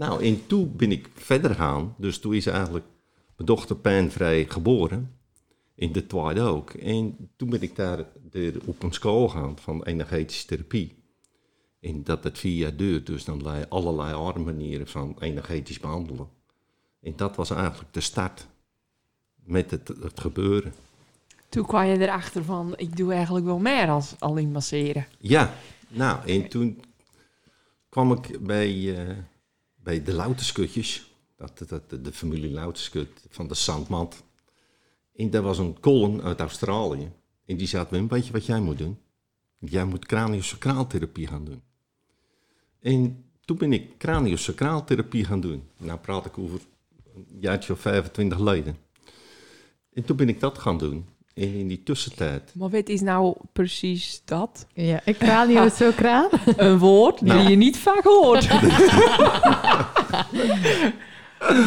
Nou, 0.00 0.24
en 0.24 0.46
toen 0.46 0.72
ben 0.76 0.92
ik 0.92 1.08
verder 1.14 1.54
gaan. 1.54 1.94
Dus 1.98 2.18
toen 2.18 2.34
is 2.34 2.46
eigenlijk 2.46 2.84
mijn 3.36 3.48
dochter 3.48 3.76
pijnvrij 3.76 4.44
geboren. 4.48 5.18
In 5.74 5.92
de 5.92 6.06
tweede 6.06 6.40
ook. 6.40 6.70
En 6.70 7.30
toen 7.36 7.50
ben 7.50 7.62
ik 7.62 7.76
daar 7.76 8.04
de- 8.30 8.60
op 8.64 8.82
een 8.82 8.92
school 8.92 9.28
gaan 9.28 9.58
van 9.58 9.84
energetische 9.84 10.46
therapie. 10.46 11.02
En 11.80 12.04
dat 12.04 12.24
het 12.24 12.38
vier 12.38 12.56
jaar 12.56 12.76
duurt. 12.76 13.06
Dus 13.06 13.24
dan 13.24 13.68
allerlei 13.68 14.14
andere 14.14 14.44
manieren 14.44 14.86
van 14.86 15.16
energetisch 15.18 15.80
behandelen. 15.80 16.28
En 17.02 17.12
dat 17.16 17.36
was 17.36 17.50
eigenlijk 17.50 17.92
de 17.92 18.00
start 18.00 18.46
met 19.44 19.70
het, 19.70 19.88
het 19.88 20.20
gebeuren. 20.20 20.72
Toen 21.48 21.66
kwam 21.66 21.84
je 21.84 21.98
erachter 21.98 22.44
van, 22.44 22.72
ik 22.76 22.96
doe 22.96 23.12
eigenlijk 23.12 23.46
wel 23.46 23.58
meer 23.58 23.88
als 23.88 24.14
alleen 24.18 24.50
masseren. 24.52 25.06
Ja, 25.18 25.54
nou, 25.88 26.26
en 26.28 26.48
toen 26.48 26.82
kwam 27.88 28.12
ik 28.12 28.46
bij, 28.46 28.96
eh, 29.06 29.16
bij 29.82 30.02
de 30.02 30.12
Louterskutjes. 30.12 31.14
Dat, 31.36 31.62
dat, 31.68 32.04
de 32.04 32.12
familie 32.12 32.50
Louterskut 32.50 33.26
van 33.28 33.48
de 33.48 33.54
Zandmand. 33.54 34.22
En 35.16 35.30
daar 35.30 35.42
was 35.42 35.58
een 35.58 35.80
kolon 35.80 36.22
uit 36.22 36.40
Australië. 36.40 37.12
En 37.46 37.56
die 37.56 37.66
zei, 37.66 37.86
Wim, 37.90 38.08
weet 38.08 38.26
je 38.26 38.32
wat 38.32 38.46
jij 38.46 38.60
moet 38.60 38.78
doen? 38.78 38.98
Jij 39.58 39.84
moet 39.84 40.06
craniosacraaltherapie 40.06 41.26
gaan 41.26 41.44
doen. 41.44 41.62
En 42.80 43.24
toen 43.44 43.56
ben 43.56 43.72
ik 43.72 43.98
craniosacraaltherapie 43.98 45.24
gaan 45.24 45.40
doen. 45.40 45.62
Nou 45.76 45.98
praat 45.98 46.26
ik 46.26 46.38
over 46.38 46.60
een 47.14 47.26
jaartje 47.40 47.72
of 47.72 47.80
25 47.80 48.38
geleden. 48.38 48.76
En 49.92 50.04
toen 50.04 50.16
ben 50.16 50.28
ik 50.28 50.40
dat 50.40 50.58
gaan 50.58 50.78
doen. 50.78 51.06
En 51.34 51.54
in 51.54 51.68
die 51.68 51.82
tussentijd 51.82 52.52
Maar 52.54 52.70
wat 52.70 52.88
is 52.88 53.00
nou 53.00 53.34
precies 53.52 54.22
dat? 54.24 54.66
Ja, 54.74 55.00
ik 55.04 55.18
kraan 55.18 55.48
niet 55.48 55.72
zo 55.82 55.90
kraan. 55.96 56.28
Een 56.56 56.78
woord 56.78 57.20
Nou. 57.20 57.40
die 57.40 57.48
je 57.50 57.56
niet 57.56 57.78
vaak 57.78 58.02
hoort. 58.04 58.48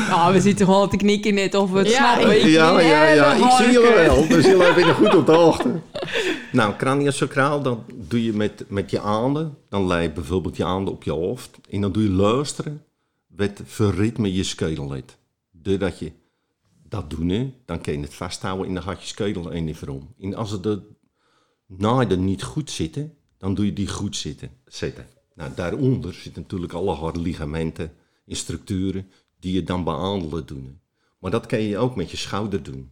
Ah, 0.10 0.32
we 0.32 0.42
zitten 0.42 0.66
gewoon 0.66 0.90
te 0.90 0.98
knikken 0.98 1.34
net 1.34 1.56
of 1.56 1.72
we 1.72 1.78
het 1.78 1.90
Ja, 1.90 2.14
snappen. 2.14 2.38
ik- 2.38 2.44
Ja, 2.52 2.80
ja, 2.80 3.08
ja, 3.08 3.34
ik 3.34 3.52
zie 3.52 3.80
Harken. 3.80 3.94
wel. 4.06 4.28
Dus 4.28 4.46
jullie 4.46 4.74
zijn 4.74 4.94
goed 4.96 5.16
op 5.16 5.26
de 5.26 5.32
hoogte. 5.32 5.72
Nou, 6.52 6.76
craniosacraal, 6.76 7.62
dan 7.62 7.84
doe 7.94 8.24
je 8.24 8.34
met, 8.34 8.64
met 8.68 8.92
je 8.92 9.00
aanden. 9.00 9.58
Dan 9.70 9.88
lei 9.88 10.02
je 10.02 10.12
bijvoorbeeld 10.12 10.58
je 10.58 10.66
aanden 10.66 10.94
op 10.94 11.04
je 11.04 11.12
hoofd. 11.12 11.50
En 11.70 11.82
dan 11.82 11.92
doe 11.92 12.04
je 12.04 12.10
luisteren 12.10 12.84
wat 13.36 13.62
voor 13.66 13.94
ritme 13.96 14.34
je 14.34 14.44
schedel 14.44 14.92
heeft. 14.92 15.18
Doordat 15.52 16.00
je 16.00 16.12
dat 16.94 17.10
doet, 17.10 17.32
hè, 17.32 17.54
dan 17.66 17.82
kun 17.82 17.94
je 17.94 18.00
het 18.00 18.14
vasthouden 18.14 18.68
en 18.68 18.74
dan 18.74 18.84
gaat 18.84 19.02
je 19.02 19.08
schedel 19.08 19.52
er 19.52 19.62
niet 19.62 19.88
om. 19.88 20.14
En 20.20 20.34
als 20.34 20.52
het 20.52 20.64
de 20.64 20.82
naaien 21.66 22.26
niet 22.26 22.44
goed 22.44 22.72
zitten, 22.72 23.18
dan 23.38 23.54
doe 23.54 23.66
je 23.66 23.74
die 23.74 23.88
goed 23.88 24.16
zitten, 24.16 24.50
zetten. 24.66 25.08
Nou, 25.36 25.52
daaronder 25.56 26.14
zitten 26.14 26.42
natuurlijk 26.42 26.74
alle 26.74 26.94
harde 26.94 27.20
ligamenten 27.20 27.92
en 28.26 28.36
structuren 28.36 29.10
die 29.40 29.54
je 29.54 29.64
dan 29.64 29.84
behandelen 29.84 30.46
doen. 30.46 30.80
Maar 31.20 31.32
dat 31.32 31.46
kan 31.46 31.62
je 31.62 31.78
ook 31.78 31.96
met 31.96 32.12
je 32.12 32.18
schouder 32.18 32.64
doen. 32.64 32.92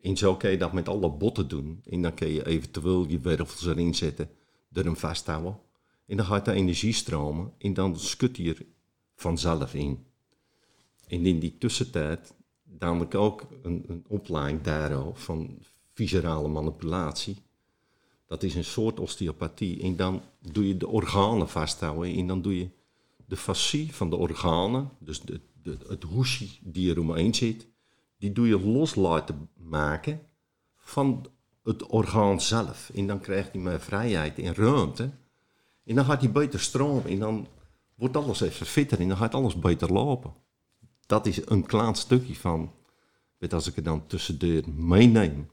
En 0.00 0.16
zo 0.16 0.36
kan 0.36 0.50
je 0.50 0.56
dat 0.56 0.72
met 0.72 0.88
alle 0.88 1.10
botten 1.10 1.48
doen. 1.48 1.80
En 1.84 2.02
dan 2.02 2.14
kun 2.14 2.28
je 2.28 2.46
eventueel 2.46 3.08
je 3.08 3.20
wervels 3.20 3.66
erin 3.66 3.94
zetten, 3.94 4.30
er 4.72 4.84
hem 4.84 4.96
vasthouden. 4.96 5.58
En 6.06 6.16
dan 6.16 6.26
gaat 6.26 6.44
de 6.44 6.52
energie 6.52 6.92
stromen 6.92 7.52
en 7.58 7.74
dan 7.74 7.98
skut 7.98 8.36
hij 8.36 8.46
er 8.46 8.66
vanzelf 9.14 9.74
in. 9.74 10.06
En 11.06 11.26
in 11.26 11.38
die 11.38 11.58
tussentijd 11.58 12.34
namelijk 12.78 13.14
ook 13.14 13.46
een, 13.62 13.84
een 13.88 14.04
opleiding 14.08 14.62
daarover 14.62 15.22
van 15.22 15.58
viscerale 15.92 16.48
manipulatie. 16.48 17.36
Dat 18.26 18.42
is 18.42 18.54
een 18.54 18.64
soort 18.64 19.00
osteopathie. 19.00 19.82
En 19.82 19.96
dan 19.96 20.22
doe 20.40 20.68
je 20.68 20.76
de 20.76 20.88
organen 20.88 21.48
vasthouden 21.48 22.14
en 22.14 22.26
dan 22.26 22.42
doe 22.42 22.58
je 22.58 22.68
de 23.26 23.36
fascie 23.36 23.94
van 23.94 24.10
de 24.10 24.16
organen, 24.16 24.90
dus 24.98 25.20
de, 25.20 25.40
het 25.88 26.02
hoesje 26.02 26.46
die 26.60 26.90
er 26.90 27.00
omheen 27.00 27.34
zit, 27.34 27.66
die 28.18 28.32
doe 28.32 28.48
je 28.48 28.60
los 28.60 28.94
laten 28.94 29.48
maken 29.56 30.20
van 30.76 31.26
het 31.62 31.86
orgaan 31.86 32.40
zelf. 32.40 32.90
En 32.94 33.06
dan 33.06 33.20
krijgt 33.20 33.52
hij 33.52 33.60
meer 33.60 33.80
vrijheid 33.80 34.38
en 34.38 34.54
ruimte. 34.54 35.10
En 35.84 35.94
dan 35.94 36.04
gaat 36.04 36.20
hij 36.20 36.32
beter 36.32 36.60
stromen 36.60 37.04
en 37.04 37.18
dan 37.18 37.46
wordt 37.94 38.16
alles 38.16 38.40
even 38.40 38.66
fitter 38.66 39.00
en 39.00 39.08
dan 39.08 39.16
gaat 39.16 39.34
alles 39.34 39.58
beter 39.58 39.92
lopen. 39.92 40.34
Dat 41.12 41.26
is 41.26 41.40
een 41.44 41.66
klein 41.66 41.94
stukje 41.94 42.34
van, 42.34 42.70
weet 43.38 43.52
als 43.52 43.68
ik 43.68 43.76
er 43.76 43.82
dan 43.82 44.02
tussendoor 44.06 44.62
meeneem. 44.76 45.48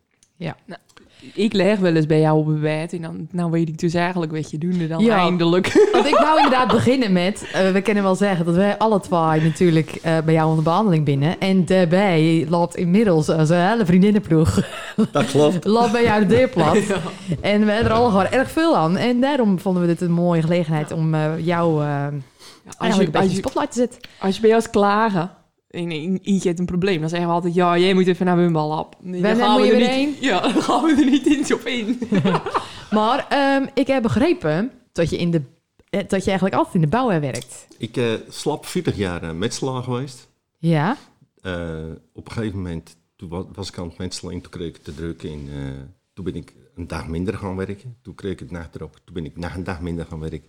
Ik 1.33 1.53
leg 1.53 1.79
wel 1.79 1.95
eens 1.95 2.05
bij 2.05 2.19
jou 2.19 2.39
op 2.39 2.47
het 2.47 2.61
bed 2.61 2.93
en 2.93 3.01
dan 3.01 3.27
nou 3.31 3.51
weet 3.51 3.69
ik 3.69 3.77
dus 3.77 3.93
eigenlijk 3.93 4.31
wat 4.31 4.51
je 4.51 4.57
doen 4.57 4.87
dan 4.87 5.03
Ja. 5.03 5.17
eindelijk. 5.17 5.73
Want 5.93 6.05
ik 6.05 6.15
wou 6.15 6.37
inderdaad 6.37 6.71
beginnen 6.71 7.11
met... 7.11 7.49
eh, 7.53 7.71
we 7.71 7.81
kunnen 7.81 8.03
wel 8.03 8.15
zeggen 8.15 8.45
dat 8.45 8.55
wij 8.55 8.77
alle 8.77 8.99
twee 8.99 9.41
natuurlijk 9.41 9.89
eh, 9.91 10.17
bij 10.25 10.33
jou 10.33 10.49
onder 10.49 10.63
behandeling 10.63 11.05
binnen. 11.05 11.39
En 11.39 11.65
daarbij 11.65 12.45
loopt 12.49 12.75
inmiddels 12.75 13.29
uh, 13.29 13.41
zijn 13.43 13.69
hele 13.69 13.85
vriendinnenploeg 13.85 14.59
Dat 15.11 15.25
klopt. 15.25 15.65
loopt 15.77 15.91
bij 15.91 16.03
jou 16.03 16.19
de 16.19 16.35
deur 16.35 16.49
plat. 16.49 16.77
En 17.41 17.65
we 17.65 17.71
hebben 17.71 17.91
er 17.91 17.97
al 17.97 18.09
gewoon 18.09 18.25
erg 18.25 18.51
veel 18.51 18.75
aan. 18.77 18.97
En 18.97 19.21
daarom 19.21 19.59
vonden 19.59 19.81
we 19.81 19.87
dit 19.87 20.01
een 20.01 20.11
mooie 20.11 20.41
gelegenheid 20.41 20.91
om 20.91 21.13
eh, 21.13 21.45
jou 21.45 21.83
eh 21.83 22.07
Als 22.65 22.75
eigenlijk 22.77 22.81
je, 22.81 22.89
een 22.89 23.11
beetje 23.11 23.19
als, 23.19 23.27
in 23.27 23.35
je, 23.35 23.35
spotlight 23.37 23.71
te 23.71 23.79
zetten. 23.79 23.99
als 24.19 24.35
je 24.35 24.41
bij 24.41 24.55
ons 24.55 24.69
klagen 24.69 25.21
en 25.21 25.29
en 25.29 25.38
eentje 25.69 26.47
heeft 26.47 26.59
een 26.59 26.65
probleem, 26.65 26.99
dan 26.99 27.09
zeggen 27.09 27.27
we 27.27 27.33
altijd, 27.33 27.53
ja, 27.53 27.77
jij 27.77 27.93
moet 27.93 28.07
even 28.07 28.25
naar 28.25 28.37
Wimbal 28.37 28.79
op. 28.79 28.95
Nee, 29.01 29.21
Wanneer 29.21 29.37
dan 29.39 29.47
gaan 29.47 29.59
moet 29.59 29.69
we 29.69 29.75
je 29.75 29.83
er 29.83 29.89
weer 29.95 30.05
niet, 30.07 30.17
Ja, 30.19 30.41
dan 30.41 30.61
gaan 30.61 30.83
we 30.83 30.91
er 31.03 31.09
niet 31.09 31.25
eens 31.27 31.53
op 31.53 31.61
in. 31.61 31.99
Maar 32.91 33.27
ehm, 33.29 33.67
ik 33.73 33.87
heb 33.87 34.01
begrepen 34.01 34.71
dat 34.91 35.09
je, 35.09 35.17
in 35.17 35.31
de, 35.31 35.41
eh, 35.89 35.99
dat 36.07 36.23
je 36.23 36.29
eigenlijk 36.29 36.55
altijd 36.55 36.75
in 36.75 36.81
de 36.81 36.87
bouw 36.87 37.07
werkt. 37.19 37.67
Ik 37.77 37.97
eh 37.97 38.13
slap 38.29 38.65
40 38.65 38.95
jaar 38.97 39.23
uh, 39.23 39.31
metselaar 39.31 39.83
geweest. 39.83 40.27
Ja? 40.57 40.97
Eh, 41.41 41.77
op 42.13 42.25
een 42.25 42.31
gegeven 42.31 42.57
moment, 42.57 42.95
toen 43.15 43.29
wa- 43.29 43.45
was 43.53 43.69
ik 43.69 43.77
aan 43.77 43.87
het 43.87 43.97
metselen 43.97 44.33
en 44.33 44.41
toen 44.41 44.51
kreeg 44.51 44.67
ik 44.67 44.77
te 44.83 44.93
druk 44.95 45.23
en 45.23 45.47
eh, 45.49 45.71
toen 46.13 46.25
ben 46.25 46.35
ik 46.35 46.53
een 46.75 46.87
dag 46.87 47.07
minder 47.07 47.33
gaan 47.33 47.55
werken. 47.55 47.97
Toen 48.01 48.15
kreeg 48.15 48.31
ik 48.31 48.39
het 48.39 48.51
nacht 48.51 48.75
erop, 48.75 48.99
toen 49.03 49.13
ben 49.13 49.25
ik 49.25 49.37
nog 49.37 49.55
een 49.55 49.63
dag 49.63 49.81
minder 49.81 50.05
gaan 50.05 50.19
werken. 50.19 50.43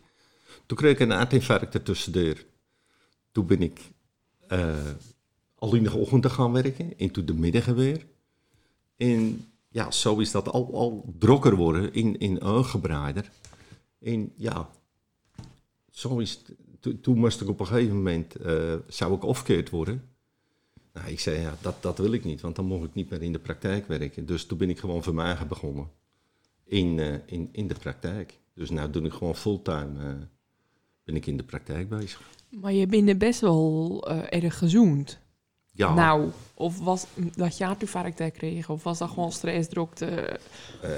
Toen 0.66 0.76
kreeg 0.76 0.92
ik 0.92 1.00
een 1.00 1.10
hartinfarct 1.10 1.74
ertussendoor. 1.74 2.34
Toen 3.32 3.46
ben 3.46 3.62
ik 3.62 3.80
eh 4.50 4.90
al 5.60 5.74
in 5.74 5.82
de 5.82 5.96
ochtend 5.96 6.26
gaan 6.26 6.52
werken 6.52 6.98
en 6.98 7.10
toen 7.10 7.24
de 7.24 7.34
middag 7.34 7.64
weer. 7.64 8.06
En 8.96 9.46
ja, 9.68 9.90
zo 9.90 10.18
is 10.18 10.30
dat 10.30 10.48
al, 10.48 10.74
al 10.74 11.14
drokker 11.18 11.56
worden 11.56 11.92
in, 11.92 12.18
in 12.18 12.42
uitgebreider. 12.42 13.30
En 13.98 14.32
ja, 14.36 14.70
zo 15.90 16.18
is 16.18 16.42
Toen 17.00 17.18
moest 17.18 17.40
ik 17.40 17.48
op 17.48 17.60
een 17.60 17.66
gegeven 17.66 17.96
moment, 17.96 18.34
eh, 18.34 18.74
zou 18.86 19.14
ik 19.14 19.22
afgekeerd 19.22 19.70
worden. 19.70 20.08
Nou, 20.92 21.08
ik 21.08 21.20
zei, 21.20 21.40
ja, 21.40 21.56
dat, 21.60 21.82
dat 21.82 21.98
wil 21.98 22.12
ik 22.12 22.24
niet, 22.24 22.40
want 22.40 22.56
dan 22.56 22.64
mocht 22.64 22.84
ik 22.84 22.94
niet 22.94 23.10
meer 23.10 23.22
in 23.22 23.32
de 23.32 23.38
praktijk 23.38 23.86
werken. 23.86 24.26
Dus 24.26 24.44
toen 24.44 24.58
ben 24.58 24.70
ik 24.70 24.78
gewoon 24.78 25.02
voor 25.02 25.14
mij 25.14 25.46
begonnen 25.48 25.90
in, 26.64 26.98
eh, 26.98 27.14
in, 27.26 27.48
in 27.52 27.68
de 27.68 27.74
praktijk. 27.74 28.38
Dus 28.54 28.70
nu 28.70 28.90
doe 28.90 29.02
ik 29.02 29.12
gewoon 29.12 29.36
fulltime, 29.36 30.28
ben 31.04 31.16
ik 31.16 31.26
in 31.26 31.36
de 31.36 31.42
praktijk 31.42 31.88
bezig. 31.88 32.39
Maar 32.50 32.72
je 32.72 32.86
bent 32.86 33.08
er 33.08 33.16
best 33.16 33.40
wel 33.40 34.04
eh, 34.08 34.42
erg 34.42 34.58
gezoend. 34.58 35.18
Ja, 35.72 35.94
Nou, 35.94 36.30
of 36.54 36.78
was 36.78 37.06
dat 37.36 37.58
je 37.58 37.64
hartinfarct 37.64 38.18
daar 38.18 38.30
kreeg, 38.30 38.68
of 38.68 38.82
was 38.82 38.98
dat 38.98 39.08
gewoon 39.08 39.32
stressdrukte? 39.32 40.06
eh, 40.06 40.90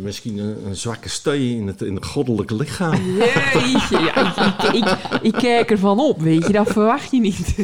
misschien 0.00 0.38
een, 0.38 0.66
een 0.66 0.76
zwakke 0.76 1.08
steun 1.08 1.56
in 1.56 1.66
het, 1.66 1.82
in 1.82 1.94
het 1.94 2.06
goddelijke 2.06 2.54
lichaam. 2.54 2.94
Jeetje, 3.54 3.98
ja, 3.98 4.36
ik, 4.36 4.62
ik, 4.62 4.84
ik, 4.84 4.96
ik 5.22 5.32
kijk 5.32 5.70
ervan 5.70 6.00
op, 6.00 6.20
weet 6.20 6.46
je, 6.46 6.52
dat 6.52 6.68
verwacht 6.70 7.10
je 7.10 7.20
niet. 7.20 7.54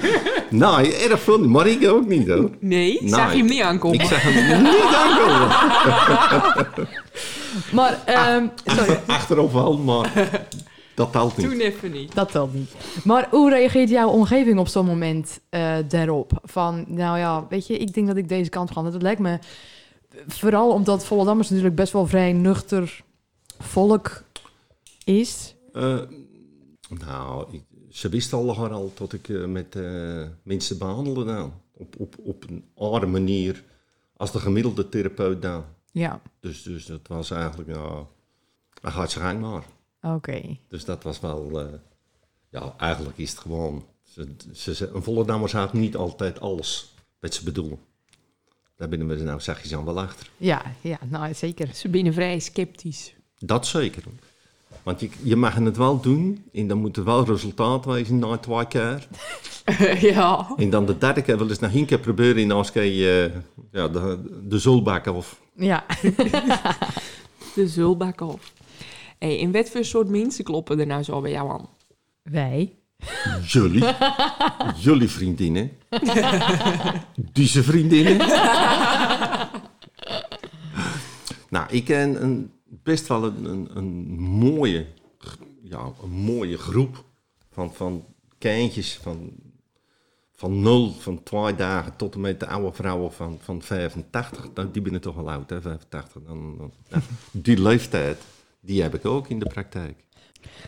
nou, 0.50 0.86
erg 0.90 1.20
veel, 1.20 1.38
niet, 1.40 1.48
maar 1.50 1.66
ik 1.66 1.88
ook 1.88 2.06
niet 2.06 2.28
hoor. 2.28 2.50
Nee, 2.60 2.98
Nee. 3.00 3.08
zag 3.08 3.32
je 3.32 3.38
hem 3.38 3.46
niet 3.46 3.62
aankomen? 3.62 4.00
Ik 4.00 4.06
zeg 4.06 4.22
hem 4.22 4.62
niet 4.62 4.94
aankomen. 4.94 5.52
Maar, 7.72 7.98
ehm, 8.04 8.46
sorry, 8.64 9.00
Achterop 9.06 9.52
wel, 9.52 9.78
maar 9.78 10.30
dat 10.94 11.12
telt 11.12 11.36
niet. 11.36 11.50
Toen 11.50 11.60
even 11.60 11.90
niet. 11.90 12.14
dat 12.14 12.30
telt 12.30 12.54
niet. 12.54 12.74
Maar 13.04 13.28
hoe 13.30 13.50
reageert 13.50 13.88
jouw 13.88 14.08
omgeving 14.08 14.58
op 14.58 14.68
zo'n 14.68 14.86
moment 14.86 15.40
eh, 15.48 15.76
daarop? 15.88 16.32
Van, 16.42 16.84
nou 16.88 17.18
ja, 17.18 17.46
weet 17.48 17.66
je, 17.66 17.78
ik 17.78 17.94
denk 17.94 18.06
dat 18.06 18.16
ik 18.16 18.28
deze 18.28 18.50
kant 18.50 18.70
ga. 18.70 18.82
Dat 18.82 19.02
lijkt 19.02 19.20
me, 19.20 19.38
vooral 20.26 20.70
omdat 20.70 21.04
Vollendammers 21.04 21.48
natuurlijk 21.48 21.76
best 21.76 21.92
wel 21.92 22.06
vrij 22.06 22.32
nuchter 22.32 23.04
volk 23.58 24.22
is. 25.04 25.54
Eh, 25.72 26.00
nou, 26.88 27.46
ik, 27.50 27.62
ze 27.90 28.08
wisten 28.08 28.38
al 28.38 28.70
al 28.70 28.92
dat 28.94 29.12
ik 29.12 29.28
eh, 29.28 29.44
met 29.44 29.76
eh, 29.76 30.22
mensen 30.42 30.78
behandelde 30.78 31.24
dan. 31.24 31.52
Op, 31.72 31.94
op, 31.98 32.14
op 32.18 32.48
een 32.48 32.64
andere 32.74 33.06
manier 33.06 33.64
als 34.16 34.32
de 34.32 34.38
gemiddelde 34.38 34.88
therapeut 34.88 35.42
dan. 35.42 35.64
Ja, 35.92 36.20
Dus, 36.40 36.62
dus 36.62 36.86
dat 36.86 37.00
was 37.08 37.30
eigenlijk, 37.30 37.68
ja, 37.68 38.06
hij 38.80 38.90
gaat 38.90 39.10
zijn 39.10 39.24
gang 39.24 39.40
maar. 39.40 39.64
Oké. 40.04 40.56
Dus 40.68 40.84
dat 40.84 41.02
was 41.02 41.20
wel, 41.20 41.60
eh, 41.60 41.66
ja, 42.48 42.74
eigenlijk 42.78 43.18
is 43.18 43.30
het 43.30 43.38
gewoon, 43.38 43.84
ze, 44.02 44.34
ze, 44.52 44.74
ze- 44.74 44.90
een 44.94 45.02
Volendammer 45.02 45.56
had 45.56 45.72
niet 45.72 45.96
altijd 45.96 46.40
alles 46.40 46.94
wat 47.20 47.34
ze 47.34 47.44
bedoelen. 47.44 47.78
Daar 48.76 48.88
binnen 48.88 49.08
we 49.08 49.22
nou 49.22 49.40
zachtjes 49.40 49.74
aan 49.74 49.84
wel 49.84 50.00
achter. 50.00 50.30
Ja, 50.36 50.62
ja, 50.80 50.98
nou 51.08 51.34
zeker. 51.34 51.68
Ze 51.74 51.88
binnen 51.88 52.12
vrij 52.12 52.38
sceptisch. 52.38 53.14
Dat 53.38 53.66
zeker. 53.66 54.02
Want 54.82 55.00
je, 55.00 55.08
je 55.22 55.36
mag 55.36 55.54
het 55.54 55.76
wel 55.76 56.00
doen 56.00 56.44
en 56.52 56.68
dan 56.68 56.78
moet 56.78 56.96
er 56.96 57.04
wel 57.04 57.24
resultaat 57.24 57.84
wezen 57.84 58.18
na 58.18 58.36
twee 58.36 58.66
keer. 58.66 59.08
ja. 60.12 60.52
En 60.56 60.70
dan 60.70 60.86
de 60.86 60.98
derde 60.98 61.22
keer 61.22 61.38
wel 61.38 61.48
eens 61.48 61.58
nog 61.58 61.72
één 61.74 61.86
keer 61.86 61.98
proberen 61.98 62.42
en 62.42 62.48
dan 62.48 62.66
kan 62.72 62.86
je 62.86 63.32
ja, 63.72 63.88
de, 63.88 64.40
de 64.48 64.58
zulbak 64.58 65.06
of... 65.06 65.40
Ja. 65.56 65.84
De 67.54 67.68
zulbak 67.68 68.20
af. 68.20 68.52
Hey, 69.24 69.36
in 69.36 69.52
wat 69.52 69.68
voor 69.68 69.84
soort 69.84 70.08
mensen 70.08 70.44
kloppen 70.44 70.80
er 70.80 70.86
nou 70.86 71.02
zo 71.02 71.20
bij 71.20 71.30
jou 71.30 71.50
aan? 71.50 71.68
Wij. 72.22 72.78
Jullie. 73.46 73.84
jullie 74.86 75.08
vriendinnen. 75.08 75.70
Deze 77.32 77.62
vriendinnen. 77.62 78.16
nou, 81.48 81.66
ik 81.70 81.84
ken 81.84 82.22
een, 82.22 82.52
best 82.64 83.06
wel 83.06 83.24
een, 83.24 83.44
een, 83.44 83.68
een 83.74 84.18
mooie, 84.18 84.86
ja, 85.62 85.92
een 86.02 86.10
mooie 86.10 86.58
groep 86.58 87.04
van, 87.50 87.74
van 87.74 88.04
kindjes 88.38 88.98
van, 89.02 89.32
van 90.34 90.60
nul, 90.60 90.92
van 90.92 91.22
twee 91.22 91.54
dagen 91.54 91.96
tot 91.96 92.14
en 92.14 92.20
met 92.20 92.40
de 92.40 92.46
oude 92.46 92.72
vrouwen 92.72 93.12
van, 93.12 93.38
van 93.40 93.62
85. 93.62 94.48
Nou, 94.54 94.70
die 94.70 94.82
ben 94.82 95.00
toch 95.00 95.14
wel 95.14 95.30
oud, 95.30 95.50
hè, 95.50 95.60
85. 95.60 96.22
Dan, 96.22 96.56
dan, 96.58 96.72
ja, 96.88 97.00
die 97.30 97.62
leeftijd, 97.62 98.18
die 98.64 98.82
heb 98.82 98.94
ik 98.94 99.04
ook 99.04 99.28
in 99.28 99.38
de 99.38 99.46
praktijk. 99.46 100.04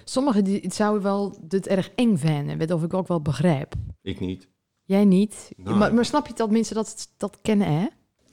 Sommigen 0.04 0.44
die, 0.44 0.60
het 0.60 0.74
zouden 0.74 1.02
wel 1.02 1.38
dit 1.42 1.66
erg 1.66 1.90
eng 1.94 2.16
vinden, 2.16 2.58
wat 2.58 2.70
of 2.70 2.82
ik 2.82 2.94
ook 2.94 3.08
wel 3.08 3.20
begrijp. 3.20 3.74
Ik 4.02 4.20
niet. 4.20 4.48
Jij 4.84 5.04
niet. 5.04 5.50
Maar, 5.56 5.94
maar 5.94 6.04
snap 6.04 6.26
je 6.26 6.34
dat 6.34 6.50
mensen 6.50 6.74
dat, 6.74 7.08
dat 7.16 7.38
kennen, 7.42 7.72
hè? 7.72 7.86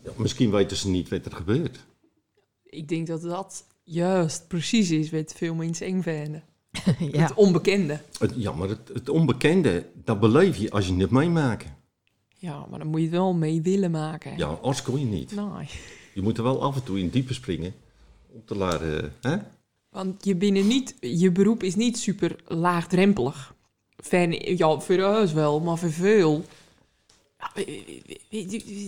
Ja, 0.04 0.12
misschien 0.16 0.52
weten 0.52 0.78
ze 0.78 0.90
niet 0.90 1.10
wat 1.10 1.26
er 1.26 1.32
gebeurt. 1.32 1.86
Ik 2.64 2.88
denk 2.88 3.08
dat 3.08 3.22
dat 3.22 3.68
juist 3.84 4.48
precies 4.48 4.92
is 4.92 5.12
wat 5.12 5.34
veel 5.36 5.56
mensen 5.56 5.88
eng 5.88 6.02
vinden. 6.02 6.44
ja. 7.12 7.22
Het 7.22 7.34
onbekende. 7.34 8.00
Het, 8.20 8.34
ja, 8.36 8.52
maar 8.52 8.70
het, 8.70 8.90
het 8.94 9.10
onbekende, 9.10 9.86
dat 10.04 10.20
beleef 10.20 10.58
je 10.58 10.72
als 10.72 10.88
je 10.88 10.96
het 10.96 11.12
meemaakt. 11.12 11.66
Ja, 12.38 12.66
maar 12.70 12.80
dan 12.80 12.88
moet 12.88 13.00
je 13.00 13.06
het 13.06 13.16
wel 13.16 13.34
mee 13.34 13.62
willen 13.62 13.92
maken. 13.92 14.38
Ja, 14.38 14.48
anders 14.48 14.82
kon 14.82 15.00
je 15.00 15.06
niet. 15.06 15.36
Nee. 15.36 15.68
Je 16.14 16.22
moet 16.22 16.38
er 16.38 16.44
wel 16.44 16.62
af 16.62 16.76
en 16.76 16.84
toe 16.84 17.00
in 17.00 17.10
diepe 17.10 17.34
springen 17.34 17.74
om 18.34 18.42
te 18.46 18.56
laten... 18.56 19.14
Hè? 19.22 19.38
Want 19.90 20.26
je, 20.26 20.36
binnen 20.36 20.68
niet, 20.68 20.96
je 21.00 21.32
beroep 21.32 21.64
is 21.64 21.76
niet 21.76 21.98
super 21.98 22.36
laagdrempelig. 22.48 23.54
Fan, 23.98 24.32
ja, 24.32 24.80
voor 24.80 25.04
ons 25.04 25.34
wel, 25.34 25.60
maar 25.60 25.78
voor 25.78 25.92
veel. 25.92 26.46
Ja, 27.38 27.64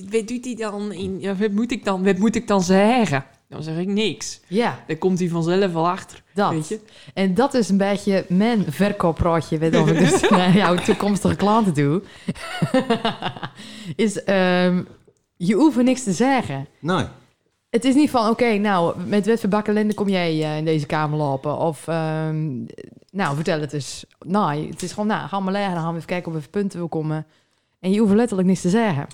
wat 0.10 0.27
doet 0.27 0.45
hij 0.45 0.55
dan? 0.55 0.91
In, 0.91 1.19
ja, 1.19 1.36
wat, 1.36 1.51
moet 1.51 1.71
ik 1.71 1.86
dan 1.86 2.03
wat 2.03 2.17
moet 2.17 2.36
ik 2.36 2.47
dan 2.47 2.62
zeggen? 2.63 3.25
Dan 3.49 3.63
zeg 3.63 3.77
ik 3.77 3.88
niks. 3.88 4.39
ja, 4.47 4.84
Daar 4.88 4.97
komt 4.97 5.19
hij 5.19 5.29
vanzelf 5.29 5.73
wel 5.73 5.88
achter. 5.88 6.23
dat. 6.34 6.51
Weet 6.51 6.67
je? 6.67 6.79
En 7.13 7.34
dat 7.34 7.53
is 7.53 7.69
een 7.69 7.77
beetje 7.77 8.25
mijn 8.29 8.71
verkooppraatje, 8.71 9.60
wat 9.60 9.75
of 9.75 9.89
ik 9.89 9.99
dus 10.10 10.29
naar 10.29 10.55
jouw 10.55 10.75
toekomstige 10.75 11.36
klanten 11.36 11.73
doe. 11.73 12.01
is, 13.95 14.23
ehm, 14.23 14.84
je 15.38 15.53
hoeft 15.53 15.77
niks 15.77 16.03
te 16.03 16.13
zeggen. 16.13 16.67
Nee. 16.79 17.05
Het 17.76 17.86
is 17.86 17.96
niet 17.96 18.10
van, 18.10 18.30
oké, 18.30 18.58
nou, 18.58 19.00
met 19.08 19.40
voor 19.40 19.50
bakkelende 19.50 19.94
kom 19.94 20.10
jij 20.10 20.44
eh, 20.44 20.58
in 20.58 20.66
deze 20.66 20.86
kamer 20.86 21.18
lopen? 21.18 21.58
Of, 21.58 21.88
ehm, 21.88 22.64
nou, 23.12 23.36
vertel 23.36 23.60
het 23.60 23.74
eens. 23.74 24.06
Nee, 24.26 24.70
het 24.70 24.84
is 24.84 24.92
gewoon, 24.92 25.08
nou, 25.08 25.28
ga 25.28 25.40
maar 25.40 25.52
leggen, 25.52 25.74
dan 25.74 25.84
gaan 25.84 25.92
we 25.92 25.98
even 25.98 26.10
kijken 26.10 26.32
of 26.32 26.38
even 26.38 26.50
punten 26.50 26.80
wil 26.80 26.88
komen. 26.88 27.26
En 27.80 27.92
je 27.92 28.00
hoeft 28.00 28.14
letterlijk 28.14 28.48
niks 28.48 28.62
te 28.62 28.70
zeggen. 28.70 29.08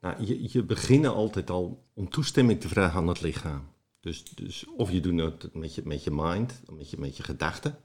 Nou, 0.00 0.24
je, 0.24 0.52
je 0.52 0.62
begint 0.62 1.06
altijd 1.06 1.50
al 1.50 1.82
om 1.94 2.08
toestemming 2.08 2.60
te 2.60 2.68
vragen 2.68 3.00
aan 3.00 3.08
het 3.08 3.20
lichaam. 3.20 3.62
Dus, 4.00 4.24
dus 4.24 4.66
of 4.76 4.90
je 4.90 5.00
doet 5.00 5.20
het 5.20 5.54
met 5.54 5.74
je, 5.74 5.82
met 5.84 6.04
je 6.04 6.10
mind, 6.10 6.62
met 6.72 6.90
je, 6.90 6.96
met 6.98 7.16
je 7.16 7.22
gedachten. 7.22 7.76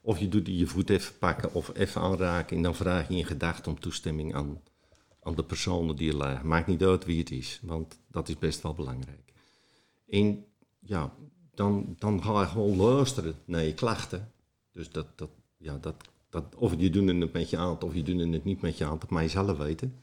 Of 0.00 0.18
je 0.18 0.28
doet 0.28 0.46
je 0.46 0.66
voet 0.66 0.90
even 0.90 1.18
pakken 1.18 1.54
of 1.54 1.70
even 1.74 2.00
aanraken. 2.00 2.56
En 2.56 2.62
dan 2.62 2.74
vraag 2.74 3.08
je 3.08 3.16
in 3.16 3.26
gedachten 3.26 3.72
om 3.72 3.80
toestemming 3.80 4.34
aan, 4.34 4.60
aan 5.22 5.34
de 5.34 5.44
personen 5.44 5.96
die 5.96 6.06
je 6.06 6.16
lagen. 6.16 6.48
Maakt 6.48 6.66
niet 6.66 6.82
uit 6.82 7.04
wie 7.04 7.18
het 7.18 7.30
is, 7.30 7.60
want 7.62 7.98
dat 8.10 8.28
is 8.28 8.38
best 8.38 8.62
wel 8.62 8.74
belangrijk. 8.74 9.29
En 10.10 10.44
ja, 10.78 11.12
dan, 11.54 11.94
dan 11.98 12.22
ga 12.22 12.40
je 12.40 12.46
gewoon 12.46 12.76
luisteren 12.76 13.34
naar 13.44 13.62
je 13.64 13.74
klachten. 13.74 14.32
Dus 14.72 14.90
dat, 14.90 15.06
dat, 15.16 15.28
ja, 15.56 15.78
dat, 15.80 15.94
dat, 16.30 16.44
of 16.56 16.72
je 16.78 16.90
doet 16.90 17.08
het 17.08 17.32
met 17.32 17.50
je 17.50 17.56
aan, 17.56 17.80
of 17.82 17.94
je 17.94 18.02
doet 18.02 18.32
het 18.32 18.44
niet 18.44 18.60
met 18.60 18.78
je 18.78 18.84
aan, 18.84 18.98
dat 19.00 19.10
mag 19.10 19.22
je 19.22 19.28
zelf 19.28 19.58
weten. 19.58 19.96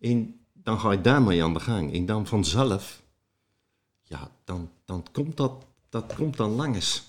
En 0.00 0.40
dan 0.52 0.80
ga 0.80 0.92
je 0.92 1.00
daarmee 1.00 1.42
aan 1.42 1.54
de 1.54 1.60
gang. 1.60 1.94
En 1.94 2.06
dan 2.06 2.26
vanzelf, 2.26 3.02
ja, 4.02 4.30
dan, 4.44 4.70
dan 4.84 5.04
komt 5.12 5.36
dat, 5.36 5.52
dat 5.88 6.14
komt 6.14 6.36
dan 6.36 6.50
langs. 6.50 7.02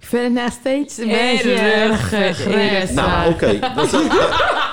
Ik 0.00 0.10
vind 0.10 0.22
het 0.34 0.44
nog 0.44 0.52
steeds 0.52 0.98
een 0.98 1.08
beetje 1.08 1.52
erg 1.54 2.12
erg. 2.12 2.90
Nou, 2.92 3.32
oké. 3.32 3.58
dat 3.58 3.92
is- 3.92 4.06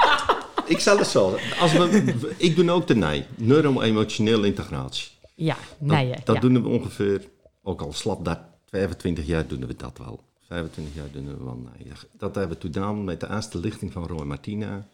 ik 0.75 0.79
zal 0.79 0.97
het 0.97 1.07
zo. 1.07 1.37
Als 1.59 1.71
we, 1.71 2.13
ik 2.37 2.55
doe 2.55 2.71
ook 2.71 2.87
de 2.87 2.95
NEI, 2.95 3.25
neuro-emotionele 3.35 4.47
integratie. 4.47 5.07
Ja, 5.35 5.57
Dat, 5.79 5.87
nee. 5.87 6.15
dat 6.23 6.35
ja. 6.35 6.41
doen 6.41 6.61
we 6.63 6.67
ongeveer, 6.67 7.29
ook 7.61 7.81
al 7.81 7.93
slap 7.93 8.25
dat 8.25 8.39
25 8.65 9.25
jaar 9.25 9.47
doen 9.47 9.65
we 9.65 9.75
dat 9.75 9.97
wel. 9.97 10.23
25 10.47 10.95
jaar 10.95 11.11
doen 11.11 11.25
we 11.25 11.43
wel 11.43 11.57
NEI. 11.57 11.91
Dat 12.17 12.35
hebben 12.35 12.55
we 12.55 12.61
toen 12.61 12.73
gedaan 12.73 13.03
met 13.03 13.19
de 13.19 13.29
eerste 13.29 13.59
lichting 13.59 13.91
van 13.91 14.07
Roy 14.07 14.25
Martina. 14.25 14.87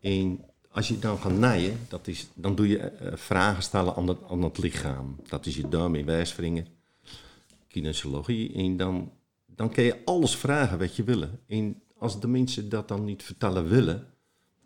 En 0.00 0.44
als 0.70 0.88
je 0.88 0.98
dan 0.98 1.18
gaat 1.18 1.32
naaien, 1.32 1.78
dat 1.88 2.06
is, 2.06 2.28
dan 2.34 2.54
doe 2.54 2.68
je 2.68 2.78
eh, 2.78 3.16
vragen 3.16 3.62
stellen 3.62 3.94
aan 3.94 4.08
het, 4.08 4.18
aan 4.30 4.42
het 4.42 4.58
lichaam. 4.58 5.16
Dat 5.28 5.46
is 5.46 5.56
je 5.56 5.68
duim 5.68 5.94
en 5.94 6.04
wijsvinger, 6.04 6.66
kinesiologie. 7.68 8.54
En 8.54 8.76
dan, 8.76 9.12
dan 9.46 9.70
kun 9.70 9.84
je 9.84 10.04
alles 10.04 10.36
vragen 10.36 10.78
wat 10.78 10.96
je 10.96 11.04
wil. 11.04 11.28
En 11.46 11.82
als 11.98 12.20
de 12.20 12.28
mensen 12.28 12.68
dat 12.68 12.88
dan 12.88 13.04
niet 13.04 13.22
vertellen 13.22 13.68
willen, 13.68 14.06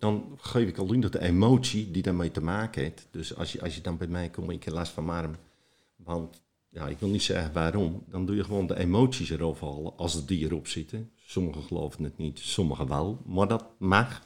dan 0.01 0.37
geef 0.37 0.69
ik 0.69 0.79
al 0.79 1.01
dat 1.01 1.13
de 1.13 1.21
emotie 1.21 1.91
die 1.91 2.03
daarmee 2.03 2.31
te 2.31 2.43
maken 2.43 2.83
heeft. 2.83 3.09
Dus 3.11 3.37
als 3.37 3.53
je, 3.53 3.63
als 3.63 3.75
je 3.75 3.81
dan 3.81 3.97
bij 3.97 4.07
mij 4.07 4.29
komt, 4.29 4.51
ik 4.51 4.65
heb 4.65 4.75
last 4.75 4.93
van 4.93 5.05
mijn 5.05 5.25
arm. 5.25 5.37
Want 5.97 6.43
ja, 6.69 6.87
ik 6.89 6.99
wil 6.99 7.09
niet 7.09 7.23
zeggen 7.23 7.53
waarom. 7.53 8.03
Dan 8.07 8.27
doe 8.27 8.37
je 8.37 8.45
gewoon 8.45 8.67
de 8.67 8.79
emoties 8.79 9.31
erop 9.31 9.61
halen 9.61 9.97
als 9.97 10.27
die 10.27 10.45
erop 10.45 10.67
zitten. 10.67 11.11
Sommigen 11.17 11.63
geloven 11.63 12.05
het 12.05 12.19
niet, 12.19 12.39
sommigen 12.39 12.89
wel. 12.89 13.19
Maar 13.27 13.49
dat 13.49 13.65
mag. 13.79 14.23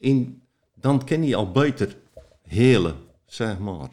En 0.00 0.42
dan 0.74 1.04
ken 1.04 1.24
je 1.24 1.36
al 1.36 1.50
beter 1.50 1.96
helen, 2.42 2.96
zeg 3.26 3.58
maar. 3.58 3.88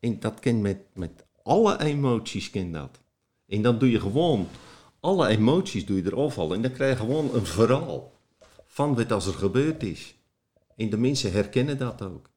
En 0.00 0.20
dat 0.20 0.40
ken 0.40 0.60
met, 0.60 0.78
met 0.94 1.24
alle 1.42 1.80
emoties 1.80 2.50
ken 2.50 2.72
dat. 2.72 3.00
En 3.48 3.62
dan 3.62 3.78
doe 3.78 3.90
je 3.90 4.00
gewoon 4.00 4.48
alle 5.00 5.28
emoties 5.28 5.86
doe 5.86 5.96
je 5.96 6.04
erop 6.04 6.34
halen. 6.34 6.56
En 6.56 6.62
dan 6.62 6.72
krijg 6.72 6.98
je 6.98 7.04
gewoon 7.04 7.34
een 7.34 7.46
verhaal 7.46 8.12
van 8.66 8.94
wat 8.94 9.12
als 9.12 9.26
er 9.26 9.34
gebeurd 9.34 9.82
is. 9.82 10.15
En 10.76 10.90
de 10.90 10.96
mensen 10.98 11.32
herkennen 11.32 11.78
dat 11.78 12.02
ook. 12.02 12.30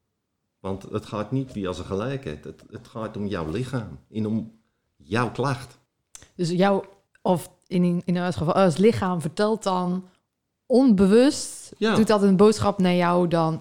Want 0.60 0.82
het 0.82 1.06
gaat 1.06 1.30
niet 1.30 1.52
wie 1.52 1.68
als 1.68 1.78
een 1.78 1.84
gelijkheid. 1.84 2.44
Het, 2.44 2.62
het 2.70 2.88
gaat 2.88 3.16
om 3.16 3.26
jouw 3.26 3.50
lichaam 3.50 3.98
en 4.12 4.26
om 4.26 4.52
jouw 4.96 5.30
klacht. 5.30 5.78
Dus 6.34 6.50
jou, 6.50 6.84
of 7.22 7.50
in, 7.66 8.02
in 8.04 8.16
het 8.16 8.36
geval, 8.36 8.54
als 8.54 8.76
lichaam 8.76 9.20
vertelt 9.20 9.62
dan 9.62 10.04
onbewust, 10.66 11.72
Ja. 11.78 11.94
doet 11.94 12.06
dat 12.06 12.22
een 12.22 12.36
boodschap 12.36 12.78
naar 12.78 12.94
jou 12.94 13.28
dan. 13.28 13.60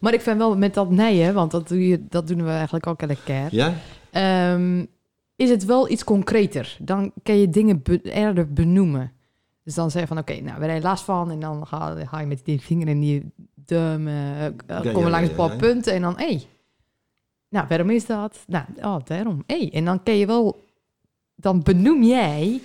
Maar 0.00 0.12
ik 0.14 0.20
vind 0.20 0.38
wel 0.38 0.56
met 0.56 0.74
dat 0.74 0.90
neien, 0.90 1.34
want 1.34 1.50
dat, 1.50 1.68
doe 1.68 1.88
je, 1.88 2.06
dat 2.08 2.26
doen 2.26 2.44
we 2.44 2.50
eigenlijk 2.50 2.86
ook 2.86 3.02
elke 3.02 3.22
keer. 3.24 3.48
Ja? 3.50 3.74
Ehm, 4.10 4.84
is 5.36 5.50
het 5.50 5.64
wel 5.64 5.90
iets 5.90 6.04
concreter? 6.04 6.76
Dan 6.80 7.12
kan 7.22 7.36
je 7.36 7.48
dingen 7.48 7.82
be- 7.82 8.02
eerder 8.02 8.52
benoemen. 8.52 9.12
Dus 9.62 9.74
dan 9.74 9.90
zeg 9.90 10.00
je 10.02 10.08
van, 10.08 10.18
oké, 10.18 10.40
nou, 10.40 10.62
heb 10.62 10.76
je 10.76 10.82
last 10.82 11.04
van? 11.04 11.30
En 11.30 11.40
dan 11.40 11.66
ga, 11.66 12.04
ga 12.06 12.20
je 12.20 12.26
met 12.26 12.44
die 12.44 12.60
vinger 12.60 12.88
en 12.88 13.00
die 13.00 13.32
duim, 13.66 14.08
eh, 14.08 14.46
eh, 14.46 14.52
komen 14.66 15.00
ja, 15.00 15.08
langs 15.10 15.26
ja, 15.26 15.30
een 15.30 15.34
paar 15.34 15.50
ja. 15.50 15.56
punten. 15.56 15.92
En 15.92 16.02
dan, 16.02 16.16
hé, 16.18 16.24
hey, 16.26 16.46
nou, 17.48 17.66
waarom 17.68 17.90
is 17.90 18.06
dat? 18.06 18.38
Nou, 18.46 18.64
oh, 18.82 18.96
daarom. 19.04 19.42
Hé, 19.46 19.68
en 19.72 19.84
dan 19.84 20.02
kan 20.02 20.16
je 20.16 20.26
wel, 20.26 20.64
dan 21.34 21.62
benoem 21.62 22.02
jij 22.02 22.60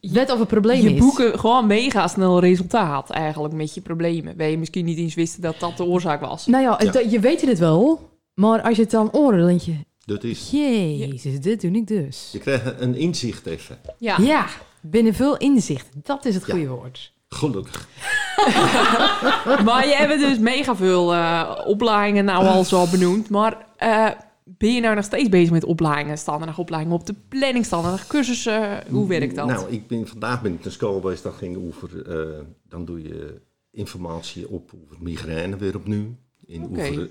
net 0.00 0.30
of 0.32 0.38
het 0.38 0.48
probleem 0.48 0.82
je 0.82 0.92
is. 0.92 0.98
boeken 0.98 1.38
gewoon 1.38 1.66
mega 1.66 2.08
snel 2.08 2.40
resultaat 2.40 3.10
eigenlijk 3.10 3.54
met 3.54 3.74
je 3.74 3.80
problemen. 3.80 4.36
Waar 4.36 4.48
je 4.48 4.58
misschien 4.58 4.84
niet 4.84 4.98
eens 4.98 5.14
wist 5.14 5.42
dat 5.42 5.60
dat 5.60 5.76
de 5.76 5.84
oorzaak 5.84 6.20
was. 6.20 6.46
Nou 6.46 6.62
ja, 6.62 7.00
je 7.10 7.20
weet 7.20 7.40
het 7.40 7.58
wel, 7.58 8.10
maar 8.34 8.62
als 8.62 8.76
je 8.76 8.82
het 8.82 8.90
dan 8.90 9.08
dan 9.12 9.46
denk 9.46 9.60
je, 9.60 9.74
Dat 10.04 10.24
is, 10.24 10.50
jezus, 10.50 11.40
dit 11.40 11.60
doe 11.60 11.70
ik 11.70 11.86
dus. 11.86 12.28
je 12.32 12.38
krijgt 12.38 12.80
een 12.80 12.94
inzicht 12.94 13.46
even. 13.46 13.78
Ja. 13.98 14.16
Ja, 14.20 14.46
binnen 14.80 15.14
veel 15.14 15.36
inzicht. 15.36 15.88
Dat 16.02 16.24
is 16.24 16.34
het 16.34 16.46
Ja. 16.46 16.52
goede 16.52 16.68
woord. 16.68 17.12
Gelukkig. 17.28 17.88
maar 19.66 19.86
je 19.86 19.94
hebt 19.96 20.20
dus 20.20 20.38
mega 20.38 20.76
veel 20.76 21.14
eh, 21.14 21.60
opleidingen 21.64 22.24
nou 22.24 22.46
al 22.46 22.64
zo 22.64 22.86
benoemd. 22.86 23.30
Maar 23.30 23.66
eh, 23.76 24.10
ben 24.44 24.74
je 24.74 24.80
nou 24.80 24.94
nog 24.94 25.04
steeds 25.04 25.28
bezig 25.28 25.50
met 25.50 25.64
opleidingen? 25.64 26.18
Staan 26.18 26.40
er 26.40 26.46
nog 26.46 26.58
opleidingen 26.58 26.98
op 26.98 27.06
de 27.06 27.14
planning? 27.28 27.64
Staan 27.64 27.84
er 27.84 27.90
nog 27.90 28.06
cursussen? 28.06 28.82
Hoe 28.90 29.08
werkt 29.08 29.34
dat? 29.34 29.46
Nou, 29.46 29.70
ik 29.70 29.86
ben, 29.86 30.08
vandaag 30.08 30.42
ben 30.42 30.54
ik 30.54 30.64
naar 30.64 30.72
school 30.72 31.00
geweest. 31.00 31.22
Dat 31.22 31.34
ging 31.34 31.66
over, 31.66 32.10
eh, 32.10 32.40
dan 32.68 32.84
doe 32.84 33.02
je 33.02 33.40
informatie 33.70 34.48
op 34.48 34.72
over 34.84 34.96
migraine 35.02 35.56
weer 35.56 35.76
opnieuw. 35.76 36.16
Oké. 36.48 36.82
over 36.82 37.08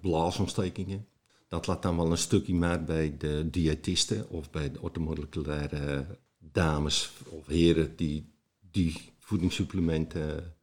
blaasontstekingen. 0.00 1.06
Dat 1.48 1.66
laat 1.66 1.82
dan 1.82 1.96
wel 1.96 2.10
een 2.10 2.18
stukje 2.18 2.54
maar 2.54 2.84
bij 2.84 3.14
de 3.18 3.50
diëtisten 3.50 4.28
of 4.28 4.50
bij 4.50 4.70
de 4.70 4.80
orthomoleculaire 4.80 6.06
dames 6.38 7.12
of 7.28 7.46
heren 7.46 7.96
die 7.96 8.34
die 8.70 9.12
voedingssupplementen. 9.18 10.55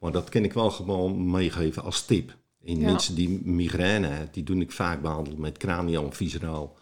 Maar 0.00 0.12
dat 0.12 0.28
kan 0.28 0.44
ik 0.44 0.52
wel 0.52 0.70
gewoon 0.70 1.30
meegeven 1.30 1.82
als 1.82 2.04
tip. 2.04 2.36
En 2.64 2.80
Ja. 2.80 2.86
mensen 2.90 3.14
die 3.14 3.40
migraine 3.44 4.06
hebben, 4.06 4.28
die 4.32 4.42
doen 4.42 4.60
ik 4.60 4.72
vaak 4.72 5.02
behandelen 5.02 5.40
met 5.40 5.58
cranial 5.58 6.04
en 6.04 6.12
visceraal 6.12 6.76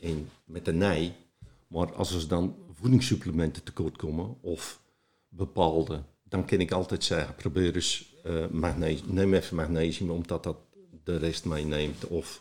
en 0.00 0.28
met 0.44 0.64
de 0.64 0.72
nij. 0.72 1.14
Maar 1.66 1.94
als 1.94 2.14
er 2.14 2.28
dan 2.28 2.54
voedingssupplementen 2.80 3.62
tekort 3.62 3.96
komen 3.96 4.36
of 4.40 4.80
bepaalde, 5.28 6.02
dan 6.24 6.44
kan 6.44 6.58
ik 6.60 6.70
altijd 6.72 7.04
zeggen, 7.04 7.34
probeer 7.34 7.74
eens 7.74 8.14
eh, 8.24 8.34
magnesium, 8.50 9.14
neem 9.14 9.34
even 9.34 9.56
magnesium 9.56 10.10
omdat 10.10 10.42
dat 10.42 10.56
de 11.04 11.16
rest 11.16 11.44
meeneemt. 11.44 12.06
Of 12.06 12.40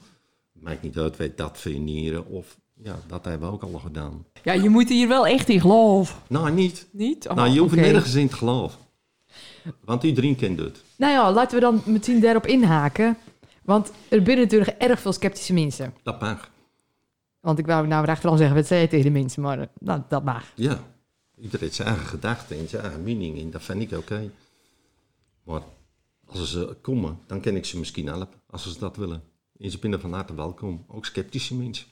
maakt 0.51 0.81
niet 0.81 0.97
uit, 0.97 1.17
weet 1.17 1.37
dat 1.37 1.57
veneren. 1.57 2.25
Of 2.27 2.57
ja, 2.83 2.99
dat 3.07 3.25
hebben 3.25 3.47
we 3.47 3.53
ook 3.53 3.63
al 3.63 3.79
gedaan. 3.79 4.25
Ja, 4.43 4.53
je 4.53 4.69
moet 4.69 4.89
hier 4.89 5.07
wel 5.07 5.27
echt 5.27 5.49
in 5.49 5.61
geloven. 5.61 6.15
Nou, 6.27 6.51
niet. 6.51 6.87
Niet? 6.91 7.27
Oh, 7.27 7.35
nou, 7.35 7.49
je 7.49 7.59
hoeft 7.59 7.73
oké. 7.73 7.81
nergens 7.81 8.13
in 8.13 8.29
te 8.29 8.35
geloven. 8.35 8.79
Want 9.85 10.03
iedereen 10.03 10.35
kent 10.35 10.59
het. 10.59 10.83
Nou 10.95 11.11
ja, 11.13 11.31
laten 11.31 11.55
we 11.55 11.61
dan 11.61 11.81
meteen 11.85 12.19
daarop 12.19 12.47
inhaken. 12.47 13.17
Want 13.63 13.91
er 14.09 14.23
binnen 14.23 14.43
natuurlijk 14.43 14.69
erg 14.77 14.99
veel 14.99 15.13
sceptische 15.13 15.53
mensen. 15.53 15.93
Dat 16.03 16.21
mag. 16.21 16.49
Want 17.39 17.59
ik 17.59 17.65
wou 17.65 17.87
nou 17.87 18.07
achteraan 18.07 18.37
zeggen, 18.37 18.55
wat 18.55 18.65
zei 18.67 18.81
je 18.81 18.87
tegen 18.87 19.05
de 19.05 19.19
mensen? 19.19 19.41
Maar 19.41 19.67
nou, 19.79 20.01
dat 20.07 20.23
mag. 20.23 20.51
Ja. 20.55 20.79
Iedereen 21.35 21.59
heeft 21.59 21.75
zijn 21.75 21.87
eigen 21.87 22.05
gedachten 22.05 22.57
en 22.57 22.67
zijn 22.67 22.81
eigen 22.81 23.03
mening. 23.03 23.39
En 23.39 23.51
dat 23.51 23.63
vind 23.63 23.81
ik 23.81 23.91
oké. 23.91 24.31
Maar 25.43 25.61
als 26.25 26.51
ze 26.51 26.77
komen, 26.81 27.19
dan 27.27 27.41
kan 27.41 27.55
ik 27.55 27.65
ze 27.65 27.79
misschien 27.79 28.07
helpen. 28.07 28.39
Als 28.49 28.63
ze 28.63 28.79
dat 28.79 28.95
willen. 28.95 29.23
En 29.59 29.71
ze 29.71 29.79
binnen 29.79 30.01
van 30.01 30.13
harte 30.13 30.35
welkom. 30.35 30.85
Ook 30.87 31.05
sceptische 31.05 31.55
mensen. 31.55 31.87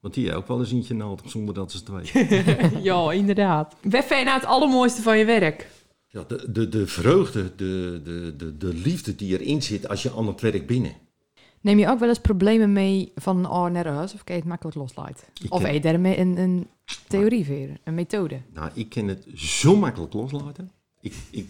Want 0.00 0.14
die 0.14 0.24
hebben 0.24 0.42
ook 0.42 0.48
wel 0.48 0.58
eens 0.58 0.72
eentje 0.72 0.94
nodig 0.94 1.30
zonder 1.30 1.54
dat 1.54 1.72
ze 1.72 1.78
het 1.78 1.88
weten. 1.88 2.82
ja, 2.90 3.12
inderdaad. 3.12 3.74
Wat 3.82 4.04
vind 4.04 4.18
je 4.18 4.24
nou 4.24 4.38
het 4.38 4.48
allermooiste 4.48 5.02
van 5.02 5.18
je 5.18 5.24
werk? 5.24 5.66
Ja, 6.10 6.24
de, 6.28 6.52
de, 6.52 6.68
de 6.68 6.86
vreugde, 6.86 7.54
de, 7.56 8.00
de, 8.04 8.34
de, 8.36 8.56
de 8.56 8.74
liefde 8.74 9.14
die 9.14 9.38
erin 9.40 9.62
zit 9.62 9.88
als 9.88 10.02
je 10.02 10.12
aan 10.12 10.26
het 10.26 10.40
werk 10.40 10.66
binnen. 10.66 10.92
Neem 11.60 11.78
je 11.78 11.88
ook 11.88 11.98
wel 11.98 12.08
eens 12.08 12.20
problemen 12.20 12.72
mee 12.72 13.12
van 13.14 13.46
oh, 13.50 13.66
naar 13.66 13.86
huis? 13.86 14.14
Of 14.14 14.24
kan 14.24 14.34
je 14.34 14.40
het 14.40 14.50
makkelijk 14.50 14.76
loslaten? 14.76 15.26
Ik 15.42 15.52
Of 15.52 15.62
ken- 15.62 15.72
je 15.74 15.80
daarmee 15.80 16.18
een, 16.18 16.38
een 16.38 16.66
theorie 17.08 17.44
voor, 17.46 17.68
een 17.84 17.94
methode? 17.94 18.40
Nou, 18.52 18.70
ik 18.74 18.88
kan 18.88 19.08
het 19.08 19.26
zo 19.34 19.76
makkelijk 19.76 20.12
loslaten. 20.12 20.70
Ik, 21.00 21.14
ik, 21.30 21.46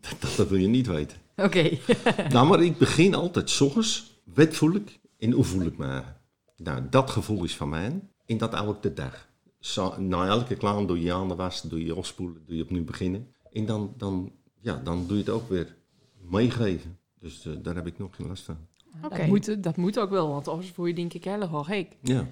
dat, 0.00 0.36
dat 0.36 0.48
wil 0.48 0.58
je 0.58 0.66
niet 0.66 0.86
weten. 0.86 1.18
Oké. 1.36 1.70
Nou, 2.32 2.46
maar 2.48 2.62
ik 2.62 2.78
begin 2.78 3.14
altijd 3.14 3.50
s 3.50 3.60
ochtends. 3.60 4.20
Voel 4.34 4.74
ik 4.74 4.98
en 5.18 5.30
hoe 5.32 5.44
voel 5.44 5.66
ik 5.66 5.76
me? 5.76 6.02
Nou, 6.56 6.82
dat 6.90 7.10
gevoel 7.10 7.44
is 7.44 7.56
van 7.56 7.68
mij. 7.68 8.00
En 8.26 8.38
dat 8.38 8.54
elke 8.54 8.92
dag. 8.92 9.28
Zo, 9.60 10.00
na 10.00 10.26
elke 10.26 10.56
klant 10.56 10.88
doe 10.88 11.00
je 11.02 11.10
handen 11.10 11.36
wassen, 11.36 11.68
doe 11.68 11.84
je 11.84 11.94
afspoelen, 11.94 12.42
doe 12.46 12.56
je 12.56 12.62
opnieuw 12.62 12.84
beginnen. 12.84 13.34
En 13.56 13.66
dan, 13.66 13.94
dan, 13.96 14.32
ja, 14.60 14.80
dan 14.84 15.04
doe 15.06 15.16
je 15.16 15.22
het 15.22 15.32
ook 15.32 15.48
weer 15.48 15.74
meegeven. 16.20 16.98
Dus 17.20 17.46
eh, 17.46 17.52
daar 17.62 17.74
heb 17.74 17.86
ik 17.86 17.98
nog 17.98 18.16
geen 18.16 18.26
last 18.26 18.44
van. 18.44 18.56
Oké. 19.04 19.16
Dat, 19.16 19.26
moet, 19.26 19.62
dat 19.62 19.76
moet 19.76 19.98
ook 19.98 20.10
wel, 20.10 20.28
want 20.28 20.48
anders 20.48 20.74
word 20.74 20.88
je 20.88 20.94
denk 20.94 21.12
ik 21.14 21.24
helemaal 21.24 21.64
gek. 21.64 21.96
Ja. 22.00 22.26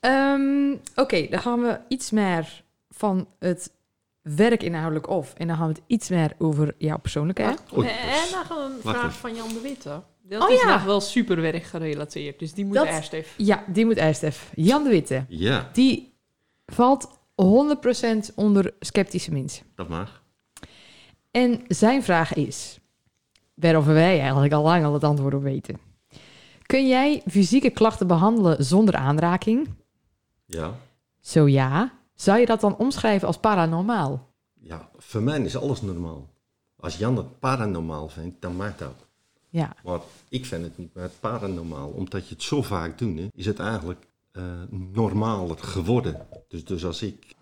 Ehm, 0.00 0.76
Oké, 0.94 1.26
dan 1.30 1.40
gaan 1.40 1.60
we 1.60 1.80
iets 1.88 2.10
meer 2.10 2.62
van 2.90 3.28
het 3.38 3.72
werk 4.22 4.62
inhoudelijk 4.62 5.06
af. 5.06 5.34
En 5.34 5.46
dan 5.46 5.56
gaan 5.56 5.66
we 5.68 5.72
het 5.72 5.82
iets 5.86 6.08
meer 6.08 6.32
over 6.38 6.74
jouw 6.78 6.98
persoonlijkheid. 6.98 7.62
Oei, 7.76 7.88
en 7.88 8.30
dan 8.32 8.44
gaan 8.44 8.56
we 8.70 8.74
een 8.74 8.80
vraag 8.80 9.16
van 9.18 9.34
Jan 9.34 9.48
de 9.48 9.60
Witte. 9.60 10.02
Dat 10.22 10.42
Oh 10.42 10.50
is 10.50 10.60
ja. 10.62 10.72
nog 10.74 10.84
wel 10.84 11.00
super 11.00 11.40
werk 11.40 11.62
gerelateerd, 11.62 12.38
dus 12.38 12.54
die 12.54 12.64
moet 12.64 12.74
Dat- 12.76 12.86
eerst 12.86 13.12
even. 13.12 13.44
Ja, 13.44 13.64
die 13.68 13.84
moet 13.84 13.96
eerst 13.96 14.22
even. 14.22 14.62
Jan 14.64 14.82
de 14.82 14.88
Witte, 14.90 15.24
ja, 15.28 15.70
die 15.72 16.14
valt 16.66 17.08
100% 17.34 18.34
onder 18.34 18.74
sceptische 18.80 19.32
mensen. 19.32 19.66
dat 19.74 19.88
mag. 19.88 20.17
En 21.30 21.64
zijn 21.68 22.02
vraag 22.02 22.34
is, 22.34 22.78
waarover 23.54 23.94
wij 23.94 24.20
eigenlijk 24.20 24.52
al 24.52 24.62
lang 24.62 24.84
al 24.84 24.92
het 24.92 25.04
antwoord 25.04 25.34
op 25.34 25.42
weten. 25.42 25.78
Kun 26.62 26.88
jij 26.88 27.22
fysieke 27.30 27.70
klachten 27.70 28.06
behandelen 28.06 28.64
zonder 28.64 28.94
aanraking? 28.94 29.68
Ja. 30.44 30.74
Zo 31.20 31.48
ja. 31.48 31.92
Zou 32.14 32.38
je 32.38 32.46
dat 32.46 32.60
dan 32.60 32.76
omschrijven 32.76 33.26
als 33.26 33.38
paranormaal? 33.38 34.28
ja, 34.68 34.90
voor 34.96 35.22
mij 35.22 35.40
is 35.40 35.56
alles 35.56 35.82
normaal. 35.82 36.28
Als 36.76 36.96
Jan 36.96 37.16
het 37.16 37.38
paranormaal 37.38 38.08
vindt, 38.08 38.40
dan 38.40 38.56
maakt 38.56 38.78
dat. 38.78 39.06
Ja. 39.48 39.76
Maar 39.84 40.00
ik 40.28 40.46
vind 40.46 40.64
het 40.64 40.78
niet 40.78 40.94
meer 40.94 41.10
paranormaal. 41.20 41.88
Omdat 41.88 42.28
je 42.28 42.34
het 42.34 42.42
zo 42.42 42.62
vaak 42.62 42.98
doet, 42.98 43.18
hè, 43.18 43.26
is 43.34 43.46
het 43.46 43.58
eigenlijk 43.58 44.06
eh, 44.30 44.42
normaler 44.92 45.58
geworden. 45.58 46.26
Dus, 46.48 46.64
dus 46.64 46.84
als 46.84 47.02
ik 47.02 47.34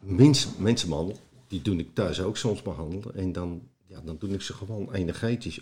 mensen 0.57 0.89
behandel, 0.89 1.17
die 1.47 1.63
doe 1.63 1.77
ik 1.77 1.95
thuis 1.95 2.21
ook 2.21 2.37
soms 2.37 2.63
behandelen. 2.63 3.15
En 3.15 3.33
dan, 3.33 3.63
ja, 3.97 4.03
dan 4.05 4.17
doe 4.19 4.31
ik 4.31 4.43
ze 4.43 4.53
gewoon 4.53 4.93
energetisch. 4.93 5.61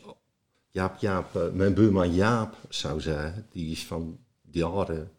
Jaap, 0.70 1.00
Jaap, 1.00 1.36
eh, 1.36 1.42
mijn 1.52 1.74
buurman 1.74 2.14
Jaap 2.14 2.56
zou 2.68 3.00
zeggen, 3.00 3.46
die 3.52 3.70
is 3.70 3.84
van 3.84 4.18
de 4.40 4.58
jaren 4.58 5.10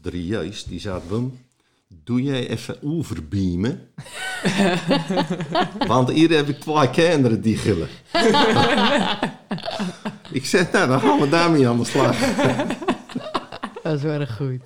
drie 0.00 0.26
juist, 0.26 0.68
die 0.68 0.80
zei, 0.80 1.00
Wim, 1.08 1.38
doe 1.88 2.22
jij 2.22 2.48
even 2.48 2.76
overbeamen? 2.82 3.80
Want 5.86 6.10
hier 6.10 6.30
heb 6.30 6.48
ik 6.48 6.60
twee 6.60 6.90
kinderen 6.90 7.40
die 7.40 7.56
gillen. 7.56 7.88
ik 10.32 10.44
zeg, 10.44 10.72
nou, 10.72 10.88
dan 10.88 11.00
gaan 11.00 11.20
we 11.20 11.28
daarmee 11.28 11.68
aan 11.68 11.78
de 11.78 11.84
slag. 11.84 12.18
Dat 13.82 13.94
is 13.94 14.02
wel 14.02 14.20
erg 14.20 14.36
goed. 14.36 14.60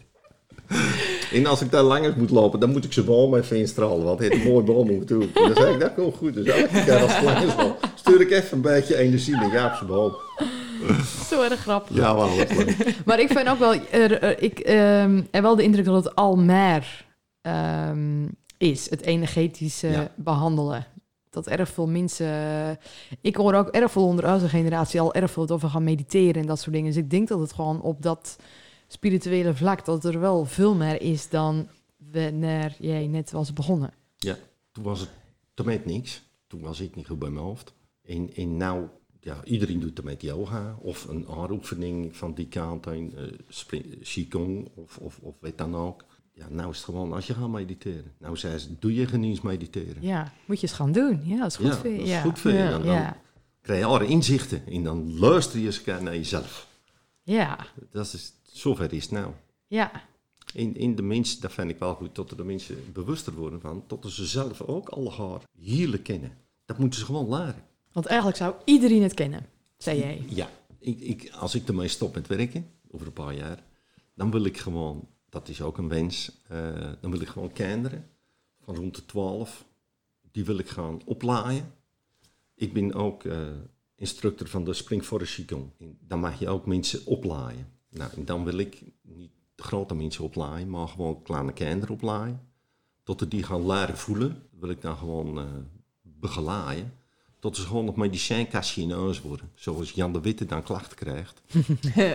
En 1.33 1.47
als 1.47 1.61
ik 1.61 1.71
daar 1.71 1.83
langer 1.83 2.15
moet 2.17 2.31
lopen, 2.31 2.61
dan 2.61 2.71
moet 2.71 2.85
ik 2.85 2.93
ze 2.93 3.05
boom 3.05 3.35
even 3.35 3.57
instralen. 3.57 4.05
Want 4.05 4.19
het 4.19 4.29
heeft 4.29 4.45
een 4.45 4.51
mooi 4.51 4.65
boom 4.65 4.87
moeten 4.87 5.07
doen. 5.07 5.31
Dan 5.35 5.55
zeg 5.55 5.75
ik, 5.75 5.81
dat 5.81 5.95
komt 5.95 6.17
goed. 6.17 6.35
Dus 6.35 6.47
elke 6.47 6.85
keer 6.85 7.03
als 7.03 7.15
het 7.15 7.25
langer 7.25 7.75
stuur 8.11 8.21
ik 8.21 8.31
even 8.31 8.57
een 8.57 8.63
beetje 8.63 8.97
energie 8.97 9.35
naar 9.35 9.53
Jaapse 9.53 9.85
boom. 9.85 10.15
Zo 11.29 11.43
erg 11.43 11.61
grappig. 11.61 11.97
Ja, 11.97 12.15
wel. 12.15 12.29
Maar 13.07 13.21
ik 13.21 13.29
vind 13.31 13.49
ook 13.49 13.59
wel, 13.59 13.75
er, 13.75 14.23
er- 14.23 14.43
ik 14.43 14.59
ehm, 14.59 15.23
heb 15.31 15.43
wel 15.43 15.57
de 15.57 15.63
indruk 15.63 15.85
dat 15.85 16.05
het 16.05 16.15
al 16.15 16.37
meer 16.37 17.07
ehm, 17.41 18.27
is, 18.59 18.91
het 18.91 19.03
energetische 19.03 19.89
Ja. 19.89 20.13
behandelen. 20.17 20.87
Dat 21.31 21.47
erg 21.47 21.69
veel 21.69 21.87
mensen, 21.87 22.29
ik 23.21 23.37
hoor 23.37 23.55
ook 23.55 23.69
erg 23.69 23.91
veel 23.91 24.05
onder 24.07 24.33
onze 24.33 24.49
generatie 24.49 25.01
al 25.01 25.15
erg 25.15 25.31
veel 25.31 25.49
over 25.49 25.69
gaan 25.69 25.85
mediteren 25.85 26.41
en 26.41 26.47
dat 26.47 26.59
soort 26.61 26.73
dingen. 26.75 26.89
Dus 26.93 27.03
ik 27.03 27.11
denk 27.11 27.29
dat 27.29 27.41
het 27.41 27.53
gewoon 27.53 27.81
op 27.81 28.03
dat 28.03 28.37
spirituele 28.89 29.55
vlak, 29.55 29.85
dat 29.85 30.05
er 30.05 30.21
wel 30.21 30.45
veel 30.45 30.75
meer 30.75 31.03
is 31.03 31.29
dan 31.29 31.69
wanneer 32.13 32.75
jij 32.79 33.07
net 33.07 33.31
was 33.31 33.53
begonnen. 33.53 33.93
Toen 34.73 34.85
was 34.85 35.01
het 35.01 35.67
met 35.67 35.85
niks. 35.87 36.23
Toen 36.47 36.61
was 36.61 36.81
ik 36.81 36.97
niet 36.97 37.07
goed 37.07 37.19
bij 37.19 37.31
mijn 37.31 37.45
hoofd. 37.45 37.73
En, 38.11 38.31
en 38.35 38.57
nou, 38.57 38.87
ja, 39.21 39.45
iedereen 39.45 39.81
doet 39.81 39.99
er 39.99 40.05
met 40.05 40.23
yoga. 40.23 40.77
Of 40.81 41.05
een 41.09 41.27
aanoefening 41.29 42.17
van 42.17 42.35
die 42.35 42.47
kant 42.49 42.85
heen. 42.85 43.13
eh, 43.17 43.25
spring- 43.49 44.03
Qigong 44.03 44.69
of, 44.75 44.99
of, 44.99 45.19
of 45.23 45.35
weet 45.41 45.59
dan 45.59 45.75
ook. 45.77 46.05
Ja, 46.33 46.49
nou 46.49 46.71
is 46.71 46.77
het 46.77 46.85
gewoon 46.85 47.13
als 47.13 47.27
je 47.27 47.35
gaat 47.35 47.49
mediteren. 47.49 48.13
Nou 48.19 48.37
zei 48.37 48.59
ze, 48.59 48.79
doe 48.79 48.95
je 48.95 49.07
geen 49.07 49.25
eens 49.25 49.41
mediteren. 49.41 50.03
Ja, 50.03 50.33
moet 50.45 50.61
je 50.61 50.67
eens 50.67 50.77
gaan 50.77 50.93
doen. 50.93 51.21
Ja, 51.25 51.39
dat 51.39 51.51
is 51.51 51.57
goed 51.57 51.67
Ja, 51.67 51.77
voor 51.77 51.89
je. 51.91 51.97
dat 51.97 52.07
is 52.07 52.13
ja. 52.13 52.21
goed 52.21 52.39
voor 52.39 52.51
je. 52.51 52.69
Dan- 52.69 52.83
dan- 52.83 52.95
ja. 52.95 53.21
krijg 53.61 53.81
je 53.81 53.87
alle 53.87 54.07
inzichten. 54.07 54.67
En 54.67 54.83
dan 54.83 55.19
luister 55.19 55.59
je 55.61 55.67
eens 55.67 55.85
naar 55.85 56.03
jezelf. 56.15 56.69
ja, 57.23 57.67
Dat 57.93 58.13
is, 58.13 58.33
zover 58.43 58.93
is 58.93 59.03
het 59.03 59.13
nou. 59.13 59.33
ja. 59.67 60.09
In, 60.55 60.77
in 60.77 60.95
de 60.97 61.03
mensen, 61.03 61.41
dat 61.41 61.53
vind 61.53 61.71
ik 61.71 61.79
wel 61.79 61.95
goed, 61.95 62.15
dat 62.15 62.31
er 62.31 62.37
de 62.37 62.45
mensen 62.45 62.93
bewuster 62.93 63.33
worden 63.33 63.61
van, 63.61 63.85
dat 63.87 64.07
ze 64.09 64.27
zelf 64.27 64.61
ook 64.61 64.89
alle 64.89 65.11
haar 65.11 65.41
heerlijk 65.61 66.03
kennen. 66.03 66.33
Dat 66.65 66.79
moeten 66.79 66.99
ze 67.01 67.05
gewoon 67.07 67.29
leren. 67.29 67.65
Want 67.93 68.07
eigenlijk 68.07 68.39
zou 68.39 68.55
iedereen 68.65 69.03
het 69.03 69.15
kennen, 69.15 69.47
zei 69.77 69.99
jij. 69.99 70.25
Ja, 70.29 70.51
ik, 70.79 71.01
ik, 71.01 71.31
als 71.31 71.55
ik 71.55 71.69
ermee 71.69 71.89
stop 71.89 72.15
met 72.15 72.27
werken, 72.27 72.71
over 72.91 73.07
een 73.07 73.13
paar 73.13 73.35
jaar, 73.35 73.63
dan 74.15 74.31
wil 74.31 74.45
ik 74.45 74.59
gewoon, 74.59 75.09
dat 75.29 75.49
is 75.49 75.63
ook 75.63 75.79
een 75.79 75.89
wens, 75.89 76.31
eh, 76.49 76.91
dan 77.01 77.11
wil 77.11 77.21
ik 77.21 77.29
gewoon 77.29 77.53
kinderen 77.53 78.07
van 78.61 78.75
rond 78.75 78.95
de 78.95 79.07
12, 79.07 79.65
die 80.31 80.45
wil 80.45 80.59
ik 80.59 80.69
gaan 80.69 81.01
oplaaien. 81.05 81.73
Ik 82.55 82.73
ben 82.73 82.95
ook 82.95 83.25
eh, 83.25 83.39
instructor 83.97 84.49
van 84.49 84.65
de 84.65 84.73
Spring 84.73 85.05
Forest 85.05 85.35
Qigong. 85.35 85.71
Dan 86.01 86.21
mag 86.21 86.39
je 86.39 86.49
ook 86.49 86.67
mensen 86.67 87.07
oplaaien. 87.07 87.67
Nou, 87.89 88.11
en 88.17 88.25
dan 88.25 88.45
wil 88.45 88.59
ik 88.59 88.83
niet 89.03 89.31
de 89.55 89.63
grote 89.63 89.95
mensen 89.95 90.25
oplaaien, 90.25 90.71
maar 90.71 90.89
gewoon 90.89 91.23
kleine 91.23 91.53
kinderen 91.53 91.95
oplaaien. 91.95 92.41
Tot 93.03 93.19
ze 93.19 93.29
die 93.29 93.43
gaan 93.43 93.67
leren 93.67 93.97
voelen, 93.97 94.43
wil 94.59 94.71
ik 94.71 94.81
dan 94.81 94.97
gewoon 94.97 95.39
eh 95.39 95.45
begeleiden. 96.03 96.93
Tot 97.41 97.57
ze 97.57 97.63
gewoon 97.63 97.85
in 98.77 98.91
huis 98.91 99.21
worden. 99.21 99.51
Zoals 99.55 99.91
Jan 99.91 100.13
de 100.13 100.21
Witte 100.21 100.47
dan 100.47 100.63
klachten 100.63 100.97
krijgt. 100.97 101.43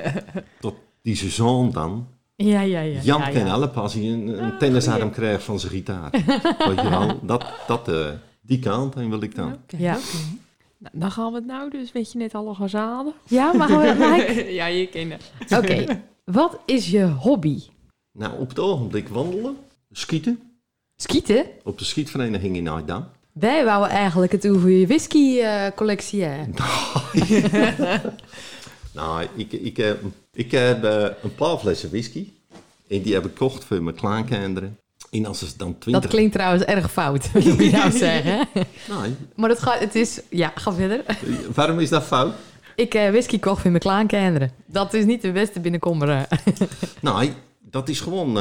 tot 0.59 0.75
die 1.01 1.15
zijn 1.15 1.31
zoon 1.31 1.71
dan. 1.71 2.07
Ja, 2.35 2.61
ja, 2.61 2.79
ja. 2.79 3.01
Jan 3.01 3.19
ja, 3.19 3.29
kan 3.29 3.45
ja. 3.45 3.47
helpen 3.47 3.81
als 3.81 3.93
hij 3.93 4.03
een, 4.03 4.43
een 4.43 4.57
tennisarm 4.57 5.11
krijgt 5.11 5.43
van 5.43 5.59
zijn 5.59 5.71
gitaar. 5.71 6.11
Weet 6.57 6.81
je 6.81 6.89
wel, 6.89 7.19
dat, 7.21 7.45
dat, 7.67 7.87
eh, 7.87 8.09
die 8.41 8.59
kant 8.59 8.95
en 8.95 9.09
wil 9.09 9.21
ik 9.21 9.35
dan. 9.35 9.53
Oké, 9.53 9.77
Ja. 9.77 9.97
Nou, 10.77 10.93
dan 10.97 11.11
gaan 11.11 11.31
we 11.31 11.37
het 11.37 11.45
nou 11.45 11.69
dus, 11.69 11.91
weet 11.91 12.11
je 12.11 12.17
net 12.17 12.35
al 12.35 12.55
gaan 12.55 12.69
zaden. 12.69 13.13
Ja, 13.27 13.53
mag, 13.53 13.67
we, 13.67 14.47
ja, 14.59 14.65
je 14.65 14.87
kent 14.87 15.11
het. 15.11 15.57
Oké. 15.57 16.03
Wat 16.23 16.59
is 16.65 16.89
je 16.89 17.05
hobby? 17.05 17.61
Nou, 18.11 18.39
op 18.39 18.49
het 18.49 18.59
ogenblik 18.59 19.07
wandelen, 19.07 19.57
schieten. 19.91 20.39
Skieten? 20.95 21.45
Op 21.63 21.77
de 21.77 21.85
schietvereniging 21.85 22.55
in 22.55 22.67
Aydam. 22.67 23.07
Wij 23.39 23.65
wouden 23.65 23.89
eigenlijk 23.91 24.31
het 24.31 24.47
over 24.47 24.69
je 24.69 24.87
whisky-collectie 24.87 26.23
hebben. 26.23 26.53
Nou, 28.93 29.27
ik, 29.35 29.51
ik, 29.51 29.77
heb, 29.77 29.99
ik 30.33 30.51
heb 30.51 30.83
eh, 30.83 31.05
een 31.23 31.35
paar 31.35 31.57
flessen 31.57 31.89
whisky. 31.89 32.27
En 32.89 33.01
die 33.01 33.13
heb 33.13 33.25
ik 33.25 33.31
gekocht 33.31 33.63
voor 33.63 33.83
mijn 33.83 33.95
kleinkinderen. 33.95 34.77
En 35.11 35.25
als 35.25 35.39
ze 35.39 35.45
dan 35.57 35.71
Dat 35.71 35.81
twintig... 35.81 36.09
klinkt 36.09 36.33
trouwens 36.33 36.63
erg 36.63 36.91
fout, 36.91 37.31
wil 37.31 37.61
je 37.61 37.71
nou 37.71 37.91
zeggen. 37.91 38.47
Nee, 38.89 39.15
Maar 39.35 39.49
dat 39.49 39.59
gaat, 39.59 39.79
het 39.79 39.95
is... 39.95 40.21
Ja, 40.29 40.51
ga 40.55 40.73
verder. 40.73 41.03
waarom 41.53 41.79
is 41.79 41.89
dat 41.89 42.03
fout? 42.03 42.33
Ik 42.75 42.93
eh, 42.93 43.09
whisky 43.09 43.39
kocht 43.39 43.61
voor 43.61 43.69
mijn 43.71 43.83
kleinkinderen. 43.83 44.51
Dat 44.65 44.93
is 44.93 45.05
niet 45.05 45.21
de 45.21 45.31
beste 45.31 45.59
binnenkomer. 45.59 46.09
eh. 46.09 46.21
Nou, 47.01 47.29
dat 47.61 47.89
is 47.89 47.99
gewoon... 47.99 48.37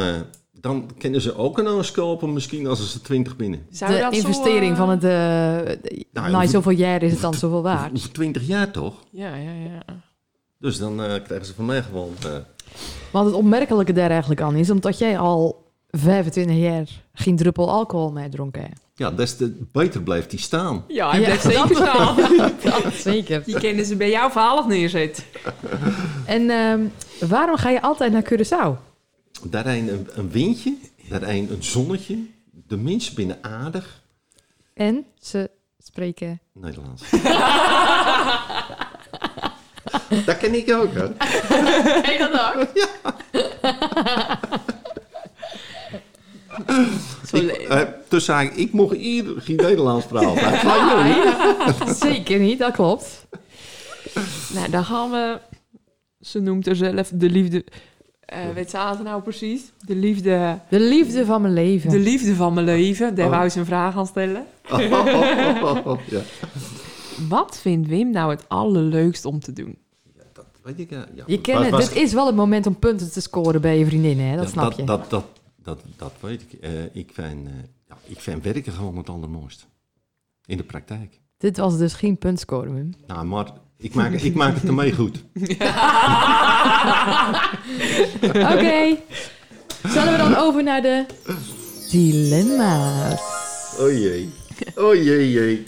dan 0.65 0.91
kunnen 0.99 1.21
ze 1.21 1.37
ook 1.37 1.59
een 1.59 1.67
huis 1.67 1.91
kopen 1.91 2.33
misschien 2.33 2.67
als 2.67 2.93
ze 2.93 3.01
twintig 3.01 3.37
binnen. 3.37 3.67
Zou 3.71 3.93
de 3.93 3.99
dat 3.99 4.15
zo, 4.15 4.21
investering 4.21 4.73
eh, 4.73 4.79
van 4.79 4.89
het... 4.89 5.05
eh 5.05 5.93
Nou, 6.13 6.31
na 6.31 6.47
zoveel 6.47 6.73
jaar 6.73 7.03
is 7.03 7.13
het 7.13 7.21
dan 7.21 7.35
zoveel 7.35 7.63
waard. 7.63 7.93
Over 7.97 8.13
twintig 8.13 8.47
jaar 8.47 8.71
toch? 8.71 8.95
Ja, 9.11 9.35
ja, 9.35 9.51
ja. 9.53 9.83
Dus 10.59 10.79
dan 10.79 11.03
eh, 11.03 11.23
krijgen 11.25 11.47
ze 11.47 11.55
van 11.55 11.65
mij 11.65 11.83
gewoon... 11.83 12.13
eh, 12.25 12.31
Want 13.11 13.27
het 13.27 13.35
opmerkelijke 13.35 13.93
daar 13.93 14.11
eigenlijk 14.11 14.41
aan 14.41 14.55
is... 14.57 14.71
omdat 14.71 14.99
jij 14.99 15.19
al 15.19 15.71
25 15.91 16.57
jaar 16.57 16.89
geen 17.15 17.37
druppel 17.37 17.71
alcohol 17.71 18.11
meer 18.13 18.31
dronken 18.31 18.63
hebt. 18.63 18.81
ja, 18.95 19.11
des 19.11 19.37
te 19.37 19.67
beter 19.73 20.03
blijft 20.03 20.31
die 20.31 20.41
staan. 20.41 20.85
Ja, 20.89 21.11
hij 21.11 21.21
Ja, 21.21 21.25
blijft 21.25 21.43
zeker 21.43 21.77
staan. 21.87 22.17
Dat 22.63 22.93
zeker. 22.95 23.43
Die 23.45 23.59
kennen 23.59 23.85
ze 23.85 23.97
bij 23.97 24.11
jou 24.11 24.31
verhaal 24.31 24.67
neerzet. 24.67 25.25
En 26.27 26.51
ehm, 26.51 26.81
waarom 27.29 27.57
ga 27.57 27.71
je 27.71 27.83
altijd 27.83 28.13
naar 28.13 28.25
Curaçao? 28.33 28.93
Daarin 29.43 29.89
een, 29.89 30.09
een 30.13 30.31
windje, 30.31 30.77
daarin 31.09 31.49
een 31.51 31.63
zonnetje. 31.63 32.19
De 32.67 32.77
mensen 32.77 33.15
binnen 33.15 33.39
aardig. 33.43 34.03
En 34.75 35.07
ze 35.21 35.51
spreken... 35.79 36.41
Nederlands. 36.53 37.11
dat 40.27 40.39
ken 40.39 40.55
ik 40.55 40.73
ook, 40.73 40.95
hè? 40.95 41.07
Hey, 42.07 42.19
dat 42.19 42.33
ook? 42.33 42.67
Zo 47.29 47.37
Ik, 47.37 47.51
eh, 47.51 47.81
dus 48.09 48.25
zei 48.25 48.49
ik, 48.49 48.55
ik 48.57 48.73
mocht 48.73 48.97
hier 48.97 49.25
geen 49.37 49.57
Nederlands 49.57 50.07
praten. 50.07 50.49
hè? 50.51 50.57
Van 50.59 50.89
jullie. 50.89 51.95
Zeker 51.95 52.39
niet, 52.39 52.59
dat 52.59 52.73
klopt. 52.73 53.27
Nou, 54.55 54.71
dan 54.71 54.85
gaan 54.85 55.11
we... 55.11 55.39
Ze 56.21 56.41
noemt 56.41 56.67
er 56.67 56.77
zelf 56.77 57.11
de 57.15 57.31
liefde... 57.31 57.65
eh 58.27 58.49
weet 58.55 58.71
ze 58.71 58.79
het 58.79 59.03
nou 59.03 59.23
precies? 59.23 59.73
De 59.79 59.97
liefde... 59.97 60.59
De 60.69 60.81
liefde 60.81 61.25
van 61.25 61.43
mijn 61.43 61.55
leven. 61.55 61.91
De 61.91 61.99
liefde 61.99 62.35
van 62.35 62.55
mijn 62.55 62.67
leven. 62.67 63.15
Daar 63.15 63.27
Oh. 63.27 63.33
wou 63.37 63.49
ze 63.49 63.59
een 63.59 63.67
vraag 63.67 63.97
aan 63.97 64.07
stellen. 64.07 64.47
Oh, 64.71 64.79
oh, 64.79 65.63
oh, 65.63 65.87
oh, 65.87 66.01
ja. 66.11 66.21
Wat 67.29 67.59
vindt 67.59 67.89
Wim 67.89 68.11
nou 68.11 68.31
het 68.31 68.49
allerleukst 68.49 69.25
om 69.25 69.41
te 69.41 69.53
doen? 69.53 69.79
Dat 70.33 70.47
weet 70.63 70.79
ik, 70.79 70.91
eh, 70.91 70.99
ja. 71.15 71.25
Je 71.27 71.41
kent, 71.41 71.71
was- 71.71 71.89
dit 71.89 71.97
is 72.03 72.13
wel 72.13 72.27
het 72.27 72.37
moment 72.37 72.67
om 72.67 72.79
punten 72.79 73.13
te 73.13 73.21
scoren 73.21 73.61
bij 73.61 73.79
je 73.79 73.87
vriendinnen, 73.87 74.27
hè? 74.27 74.37
dat 74.37 74.45
ja, 74.45 74.51
snap 74.51 74.65
dat, 74.65 74.77
je. 74.77 74.85
Dat, 74.85 75.11
dat, 75.11 75.25
dat, 75.63 75.81
dat 75.97 76.13
weet 76.21 76.43
ik. 76.43 76.53
Eh, 76.61 76.71
ik, 76.93 77.11
vind, 77.13 77.49
ja, 77.89 77.97
ik 78.07 78.21
vind 78.21 78.45
werken 78.45 78.73
gewoon 78.73 78.97
het 78.97 79.09
allermooist. 79.09 79.67
In 80.47 80.57
de 80.57 80.65
praktijk. 80.65 81.21
Dit 81.37 81.57
was 81.57 81.79
dus 81.79 81.93
geen 81.95 82.19
puntscoren, 82.19 82.75
Wim. 82.75 82.91
Nou, 83.07 83.25
maar 83.27 83.53
ik 83.77 83.95
maak, 83.95 84.13
ik 84.13 84.35
maak 84.35 84.55
het 84.55 84.65
ermee 84.65 84.93
goed. 84.93 85.25
Oké. 88.55 88.97
Zullen 89.89 90.13
we 90.13 90.17
dan 90.19 90.37
over 90.37 90.63
naar 90.63 90.83
de 90.83 91.07
dilemma's? 91.91 93.21
Oh 93.79 93.93
jee. 93.93 94.31
Oh 94.75 94.95
jee, 94.95 95.31
jee. 95.31 95.65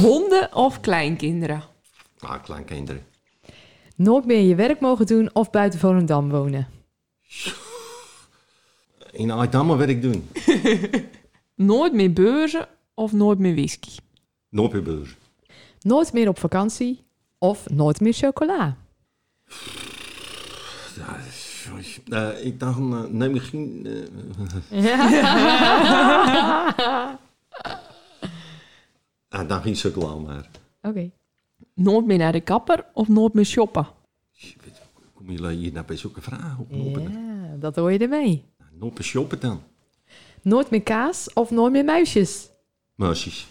Honden 0.00 0.54
of 0.54 0.80
kleinkinderen? 0.80 1.62
Nou, 2.20 2.40
kleinkinderen. 2.40 3.04
Nooit 3.96 4.24
meer 4.24 4.40
je 4.40 4.54
werk 4.54 4.80
mogen 4.80 5.06
doen 5.06 5.30
of 5.32 5.50
buiten 5.50 5.78
Volendam 5.80 6.30
wonen? 6.30 6.68
In 9.12 9.30
Aydammer 9.30 9.76
werk 9.76 10.02
doen. 10.02 10.28
Nooit 11.54 11.92
meer 11.92 12.12
beurzen 12.12 12.68
of 12.94 13.12
nooit 13.12 13.38
meer 13.38 13.54
whisky? 13.54 13.96
Nooit 14.48 14.72
meer 14.72 14.82
beurs. 14.82 15.16
Nooit 15.80 16.12
meer 16.12 16.28
op 16.28 16.38
vakantie 16.38 17.04
of 17.40 17.70
nooit 17.70 18.00
meer 18.00 18.12
chocola? 18.12 18.76
Ja, 20.96 21.16
sorry. 21.30 21.84
Eh, 22.08 22.44
ik 22.44 22.60
dacht, 22.60 22.78
eh, 22.78 23.02
neem 23.04 23.34
ik 23.34 23.42
geen... 23.42 23.86
eh, 24.70 24.88
ah, 29.38 29.48
dan 29.48 29.62
geen 29.62 29.74
chocola 29.74 30.14
maar. 30.14 30.50
Oké. 30.82 31.10
Nooit 31.74 32.06
meer 32.06 32.18
naar 32.18 32.32
de 32.32 32.40
kapper 32.40 32.84
of 32.92 33.08
nooit 33.08 33.34
meer 33.34 33.44
shoppen? 33.44 33.86
Kom 35.14 35.30
je 35.30 35.48
hier 35.48 35.72
naar 35.72 35.84
bij 35.84 35.96
zulke 35.96 36.20
vragen 36.20 36.66
op? 36.68 36.98
Ja, 36.98 37.56
dat 37.58 37.76
hoor 37.76 37.92
je 37.92 37.98
ermee. 37.98 38.44
Nooit 38.72 38.94
meer 38.94 39.02
shoppen 39.02 39.40
dan. 39.40 39.62
Nooit 40.42 40.70
meer 40.70 40.82
kaas 40.82 41.32
of 41.32 41.50
nooit 41.50 41.72
meer 41.72 41.84
muisjes? 41.84 42.50
Meisjes. 42.94 43.48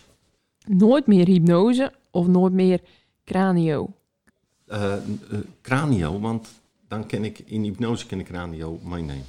Nooit 0.65 1.07
meer 1.07 1.25
hypnose 1.25 1.93
of 2.11 2.27
nooit 2.27 2.53
meer 2.53 2.81
cranio? 3.29 3.89
Eh, 4.65 4.93
eh, 4.93 4.99
cranio, 5.61 6.19
want 6.19 6.47
dan 6.87 7.05
kan 7.07 7.23
ik 7.23 7.39
in 7.39 7.63
hypnose 7.63 8.05
kan 8.05 8.19
ik 8.19 8.25
cranio 8.25 8.79
meenemen. 8.83 9.25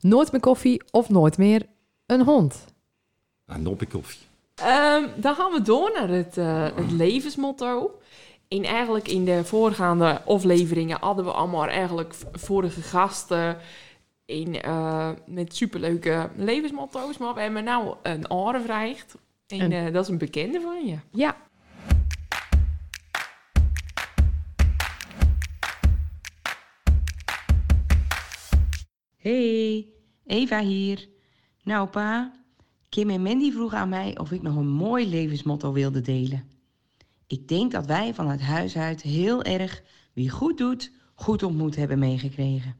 Nooit 0.00 0.32
meer 0.32 0.40
koffie 0.40 0.82
of 0.90 1.08
nooit 1.08 1.38
meer 1.38 1.66
een 2.06 2.22
hond? 2.22 2.64
Ah, 3.46 3.56
nooit 3.56 3.80
meer 3.80 3.88
koffie. 3.90 4.20
Ehm, 4.54 5.04
dan 5.20 5.34
gaan 5.34 5.52
we 5.52 5.62
door 5.62 5.90
naar 5.94 6.08
het, 6.08 6.36
eh, 6.38 6.62
het 6.74 6.90
levensmotto. 6.90 7.98
En 8.48 8.64
eigenlijk 8.64 9.08
in 9.08 9.24
de 9.24 9.44
voorgaande 9.44 10.22
afleveringen 10.22 10.96
hadden 11.00 11.24
we 11.24 11.32
allemaal 11.32 11.66
eigenlijk 11.66 12.14
vorige 12.32 12.82
gasten 12.82 13.56
in, 14.24 14.62
eh, 14.62 15.10
met 15.26 15.56
superleuke 15.56 16.30
levensmotto's. 16.36 17.18
Maar 17.18 17.34
we 17.34 17.40
hebben 17.40 17.64
nou 17.64 17.94
een 18.02 18.30
aardevraagd. 18.30 19.14
En 19.46 19.60
En- 19.60 19.72
eh, 19.86 19.92
dat 19.92 20.02
is 20.04 20.08
een 20.10 20.18
bekende 20.18 20.60
van 20.60 20.86
je. 20.86 20.96
Ja. 21.10 21.36
Hey, 29.22 29.88
Eva 30.26 30.60
hier. 30.60 31.08
Nou 31.62 31.88
pa, 31.88 32.32
Kim 32.88 33.10
en 33.10 33.22
Mandy 33.22 33.52
vroegen 33.52 33.78
aan 33.78 33.88
mij 33.88 34.18
of 34.18 34.32
ik 34.32 34.42
nog 34.42 34.56
een 34.56 34.68
mooi 34.68 35.08
levensmotto 35.08 35.72
wilde 35.72 36.00
delen. 36.00 36.50
Ik 37.26 37.48
denk 37.48 37.70
dat 37.70 37.86
wij 37.86 38.14
vanuit 38.14 38.40
huis 38.40 38.76
uit 38.76 39.02
heel 39.02 39.42
erg 39.42 39.82
wie 40.12 40.30
goed 40.30 40.58
doet, 40.58 40.92
goed 41.14 41.42
ontmoet 41.42 41.76
hebben 41.76 41.98
meegekregen. 41.98 42.76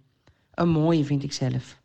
Een 0.54 0.68
mooie 0.68 1.04
vind 1.04 1.22
ik 1.22 1.32
zelf. 1.32 1.80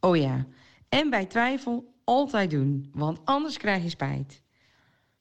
Oh 0.00 0.16
ja, 0.16 0.46
en 0.88 1.10
bij 1.10 1.26
twijfel 1.26 1.94
altijd 2.04 2.50
doen, 2.50 2.90
want 2.94 3.20
anders 3.24 3.56
krijg 3.56 3.82
je 3.82 3.88
spijt. 3.88 4.42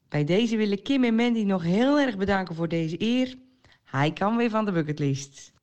Bij 0.07 0.23
deze 0.23 0.57
willen 0.57 0.81
Kim 0.81 1.03
en 1.03 1.15
Mandy 1.15 1.43
nog 1.43 1.63
heel 1.63 1.99
erg 1.99 2.17
bedanken 2.17 2.55
voor 2.55 2.67
deze 2.67 3.01
eer. 3.01 3.37
Hij 3.83 4.13
kan 4.13 4.37
weer 4.37 4.49
van 4.49 4.65
de 4.65 4.71
bucketlist. 4.71 5.53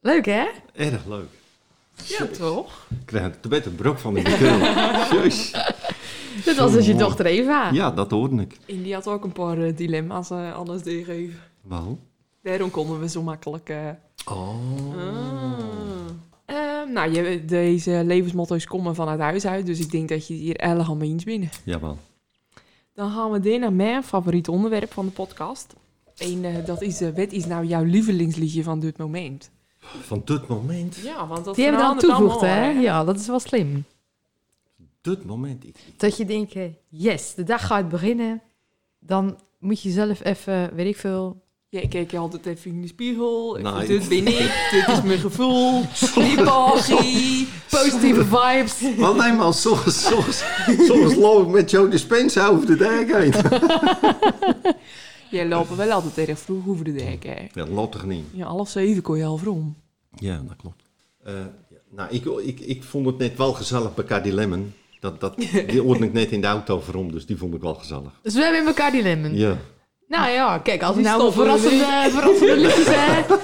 Leuk, 0.00 0.24
hè? 0.24 0.46
Erg 0.72 1.06
leuk. 1.06 1.41
Ja, 2.04 2.26
toch? 2.26 2.86
Ik 2.90 3.06
krijg 3.06 3.64
een 3.64 3.74
brok 3.74 3.98
van 3.98 4.16
in 4.16 4.24
de 4.24 4.36
keel. 4.36 4.58
Jezus. 5.22 5.50
Dit 6.44 6.56
was 6.56 6.72
dus 6.72 6.86
je 6.86 6.94
dochter 6.94 7.26
Eva. 7.26 7.70
Ja, 7.72 7.90
dat 7.90 8.10
hoorde 8.10 8.42
ik. 8.42 8.56
En 8.66 8.82
die 8.82 8.94
had 8.94 9.06
ook 9.08 9.24
een 9.24 9.32
paar 9.32 9.58
eh, 9.58 9.76
dilemma's 9.76 10.30
eh 10.30 10.54
anders 10.54 10.82
doorgegeven. 10.82 11.40
Wel. 11.62 11.98
Daarom 12.42 12.70
konden 12.70 13.00
we 13.00 13.08
zo 13.08 13.22
makkelijk... 13.22 13.68
eh, 13.68 13.88
Oh. 14.24 14.58
Eh, 16.44 16.56
nou, 16.92 17.12
je, 17.12 17.44
deze 17.44 18.02
levensmotto's 18.04 18.64
komen 18.64 18.94
vanuit 18.94 19.20
huis 19.20 19.46
uit, 19.46 19.66
dus 19.66 19.78
ik 19.78 19.90
denk 19.90 20.08
dat 20.08 20.26
je 20.26 20.32
het 20.34 20.42
hier 20.42 20.54
helemaal 20.58 20.96
mee 20.96 21.08
eens 21.10 21.24
bent. 21.24 21.60
Jawel. 21.64 21.98
Dan 22.94 23.10
gaan 23.10 23.30
we 23.30 23.40
door 23.40 23.58
naar 23.58 23.72
mijn 23.72 24.02
favoriet 24.02 24.48
onderwerp 24.48 24.92
van 24.92 25.04
de 25.06 25.10
podcast. 25.12 25.74
En 26.16 26.44
eh, 26.44 26.64
dat 26.64 26.82
is, 26.82 27.00
wat 27.00 27.32
is 27.32 27.46
nou 27.46 27.66
jouw 27.66 27.84
lievelingsliedje 27.84 28.62
van 28.62 28.80
dit 28.80 28.96
moment? 28.98 29.50
Van 30.02 30.22
dit 30.24 30.46
moment. 30.48 30.96
Ja, 30.96 31.26
want 31.26 31.44
dat 31.44 31.54
Die 31.54 31.64
hebben 31.64 31.82
dan 31.82 31.98
toegevoegd, 31.98 32.40
hè? 32.40 32.70
Ja, 32.70 33.04
dat 33.04 33.18
is 33.20 33.26
wel 33.26 33.40
slim. 33.40 33.84
Dit 35.00 35.24
moment. 35.24 35.64
Ik, 35.64 35.76
Dat 35.96 36.16
je 36.16 36.24
denkt, 36.24 36.54
yes, 36.88 37.34
de 37.34 37.42
dag 37.42 37.66
gaat 37.66 37.88
beginnen. 37.88 38.42
dan 38.98 39.38
moet 39.58 39.82
je 39.82 39.90
zelf 39.90 40.24
even, 40.24 40.74
weet 40.74 40.86
ik 40.86 40.96
veel... 40.96 41.40
Ja, 41.68 41.88
kijk 41.88 42.10
je 42.10 42.18
altijd 42.18 42.46
even 42.46 42.70
in 42.70 42.80
de 42.82 42.86
spiegel. 42.88 43.58
Even, 43.58 43.74
Nee. 43.74 43.86
Dit 43.86 44.08
ben 44.08 44.26
ik, 44.26 44.68
dit 44.70 44.88
is 44.88 45.02
mijn 45.02 45.18
gevoel. 45.18 45.80
Passie. 46.44 47.48
Positieve 47.70 48.24
vibes. 48.24 48.96
Want 48.96 49.16
nee 49.16 49.32
man, 49.32 49.54
soms, 49.54 50.06
soms, 50.08 50.44
soms 50.86 51.14
loop 51.14 51.46
ik 51.46 51.52
met 51.52 51.70
Joe 51.70 51.88
Dispenza 51.88 52.46
over 52.48 52.66
de 52.66 52.76
dijk 52.76 53.16
heen. 53.16 53.32
Jij 55.32 55.48
lopen 55.48 55.76
wel 55.76 55.90
altijd 55.90 56.28
erg 56.28 56.38
vroeg 56.38 56.68
over 56.68 56.84
de 56.84 56.92
dek, 56.92 57.24
hè? 57.24 57.40
Ja, 57.40 57.48
dat 57.52 57.68
loopt 57.68 57.92
toch 57.92 58.06
niet? 58.06 58.24
Ja, 58.32 58.46
half 58.46 58.68
zeven 58.68 59.02
kon 59.02 59.18
je 59.18 59.24
al 59.24 59.36
vroom. 59.36 59.76
Ja, 60.14 60.42
dat 60.48 60.56
klopt. 60.56 60.82
Eh, 61.24 61.34
ja, 61.70 61.76
nou, 61.90 62.10
ik, 62.10 62.24
ik, 62.24 62.60
ik 62.60 62.82
vond 62.82 63.06
het 63.06 63.18
net 63.18 63.36
wel 63.36 63.52
gezellig 63.52 63.94
bij 63.94 64.04
Cardi 64.04 64.32
Lemon. 64.32 64.72
Dat, 65.00 65.20
dat, 65.20 65.36
die 65.66 65.80
hoorde 65.86 66.04
ik 66.04 66.12
net 66.12 66.30
in 66.30 66.40
de 66.40 66.46
auto 66.46 66.80
voorom, 66.80 67.12
dus 67.12 67.26
die 67.26 67.36
vond 67.36 67.54
ik 67.54 67.60
wel 67.60 67.74
gezellig. 67.74 68.20
Dus 68.22 68.34
we 68.34 68.42
hebben 68.42 68.60
in 68.60 68.66
elkaar 68.66 68.90
die 68.90 69.02
lemon. 69.02 69.34
Ja. 69.34 69.58
Nou 70.08 70.30
ja, 70.30 70.58
kijk, 70.58 70.82
als 70.82 70.96
we 70.96 71.02
Die 71.02 71.10
nou 71.10 71.24
we 71.24 71.32
verrassende, 71.32 71.84
verrassende 72.18 72.56
liedjes 72.56 72.86
hebben, 72.88 73.38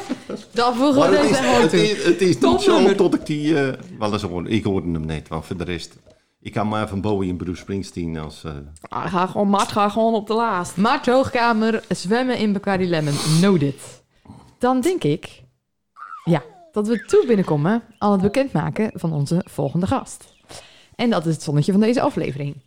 dan 0.51 0.75
voegen 0.75 0.99
Maar 0.99 1.11
we 1.11 1.17
het 1.17 1.29
deze 1.29 1.43
het 1.43 1.73
is, 1.73 2.05
het 2.05 2.21
is 2.21 2.39
niet 2.39 2.61
zo 2.61 2.95
tot 2.95 3.15
ik 3.15 3.27
die 3.27 3.61
eh, 3.61 3.75
wel 3.99 4.13
eens 4.13 4.23
hoorde. 4.23 4.49
Ik 4.51 4.65
hoorde 4.65 4.91
hem 4.91 5.07
net, 5.07 5.29
want 5.29 5.47
voor 5.47 5.57
de 5.57 5.65
rest... 5.65 5.97
Ik 6.41 6.53
kan 6.53 6.69
maar 6.69 6.89
van 6.89 7.01
Bowie 7.01 7.31
en 7.31 7.37
Bruce 7.37 7.61
Springsteen 7.61 8.19
als... 8.19 8.45
eh, 8.45 8.53
Ah, 8.81 9.07
ga 9.13 9.27
gewoon, 9.27 9.49
Mart, 9.49 9.69
ga 9.73 9.89
gewoon 9.89 10.15
op 10.15 10.27
de 10.27 10.35
laatst. 10.35 10.77
Maart 10.77 11.07
Hoogkamer, 11.07 11.85
zwemmen 11.89 12.39
in 12.39 12.53
Bacardi 12.53 12.89
Lemon. 12.89 13.15
Noted. 13.41 14.03
Dan 14.59 14.81
denk 14.81 15.03
ik, 15.05 15.43
ja, 16.25 16.43
dat 16.73 16.87
we 16.89 17.05
toe 17.05 17.25
binnenkomen 17.27 17.83
aan 17.99 18.13
het 18.13 18.21
bekendmaken 18.21 18.91
van 18.95 19.13
onze 19.13 19.45
volgende 19.51 19.87
gast. 19.87 20.33
En 20.95 21.11
dat 21.11 21.27
is 21.27 21.35
het 21.35 21.43
zonnetje 21.43 21.73
van 21.73 21.81
deze 21.81 22.01
aflevering. 22.01 22.63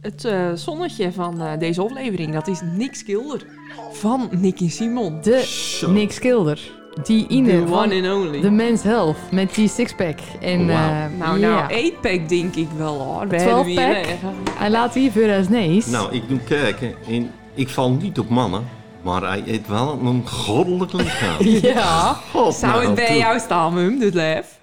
Het 0.00 0.24
eh, 0.24 0.52
zonnetje 0.54 1.12
van 1.12 1.40
eh, 1.40 1.58
deze 1.58 1.80
aflevering, 1.82 2.32
dat 2.32 2.46
is 2.46 2.60
Nick 2.60 2.94
Skilder. 2.94 3.46
Van 3.92 4.28
Nicky 4.30 4.68
Simon. 4.70 5.20
De. 5.20 5.84
Nick 5.88 6.12
Skilder. 6.12 6.77
Die 7.04 7.26
Ine 7.28 7.64
one 7.70 7.94
and 7.94 8.06
only. 8.16 8.40
The 8.40 8.50
Men's 8.50 8.82
Health 8.82 9.16
met 9.30 9.54
die 9.54 9.68
sixpack. 9.68 10.18
En 10.40 10.70
eh, 10.70 11.04
nou, 11.18 11.38
nou, 11.38 11.62
8-pack 11.92 12.28
denk 12.28 12.54
ik 12.54 12.68
wel 12.76 12.98
hoor. 13.00 13.28
We 13.28 13.36
12 13.36 13.46
hebben 13.46 13.64
weer 13.64 13.94
pack? 13.94 14.06
liggen. 14.06 14.34
hij 14.58 14.70
laat 14.70 14.94
hier 14.94 15.12
voor 15.12 15.32
als 15.36 15.48
nees. 15.48 15.86
Nou, 15.86 16.12
ik 16.14 16.28
doe 16.28 16.38
kijken 16.40 16.94
en 17.08 17.30
ik 17.54 17.68
val 17.68 17.90
niet 17.90 18.18
op 18.18 18.28
mannen, 18.28 18.68
maar 19.02 19.22
hij 19.22 19.42
heeft 19.44 19.68
wel 19.68 19.98
een 20.04 20.28
goddelijk 20.28 20.92
lichaam. 20.92 21.36
Ja. 21.74 22.12
God, 22.32 22.54
Zou 22.54 22.72
nou, 22.72 22.84
het 22.86 22.94
bij 22.94 23.06
toe. 23.06 23.16
jou 23.16 23.38
staan, 23.38 23.74
Mum, 23.74 23.98
dit 23.98 24.14
lef? 24.14 24.58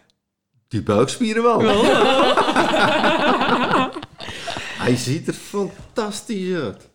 Die 0.67 0.81
buikspieren 0.83 1.43
wel. 1.43 1.61
Hij 4.77 4.95
ziet 4.95 5.27
er 5.27 5.33
fantastisch 5.33 6.53
uit. 6.55 6.89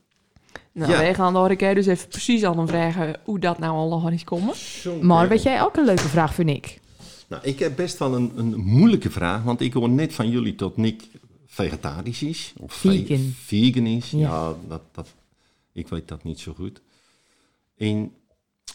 Nou, 0.72 0.90
Ja. 0.92 0.98
wij 0.98 1.14
gaan 1.14 1.48
de 1.48 1.56
keer 1.56 1.74
dus 1.74 1.86
even 1.86 2.08
precies 2.08 2.44
aan 2.44 2.58
hem 2.58 2.68
vragen 2.68 3.20
hoe 3.24 3.38
dat 3.38 3.58
nou 3.58 3.72
al 3.76 3.90
is 4.12 4.24
komen. 4.24 4.54
Maar 5.00 5.28
weet 5.28 5.42
jij 5.42 5.62
ook 5.62 5.76
een 5.76 5.84
leuke 5.84 6.08
vraag 6.08 6.34
voor 6.34 6.44
Nick? 6.44 6.80
Nou, 7.28 7.42
ik 7.44 7.58
heb 7.58 7.76
best 7.76 7.98
wel 7.98 8.14
een, 8.14 8.32
een 8.36 8.56
moeilijke 8.60 9.10
vraag, 9.10 9.42
want 9.42 9.60
ik 9.60 9.72
hoor 9.72 9.88
net 9.90 10.14
van 10.14 10.30
jullie 10.30 10.54
dat 10.54 10.76
Nick 10.76 11.02
vegetarisch 11.46 12.22
is. 12.22 12.52
Of 12.58 12.72
ve- 12.72 12.90
Vegan. 13.06 13.34
vegan 13.44 13.86
is. 13.86 14.10
Ja. 14.10 14.18
Ja, 14.18 14.54
dat, 14.68 14.82
dat, 14.92 15.08
ik 15.72 15.88
weet 15.88 16.08
dat 16.08 16.24
niet 16.24 16.40
zo 16.40 16.52
goed. 16.56 16.80
En, 17.76 18.12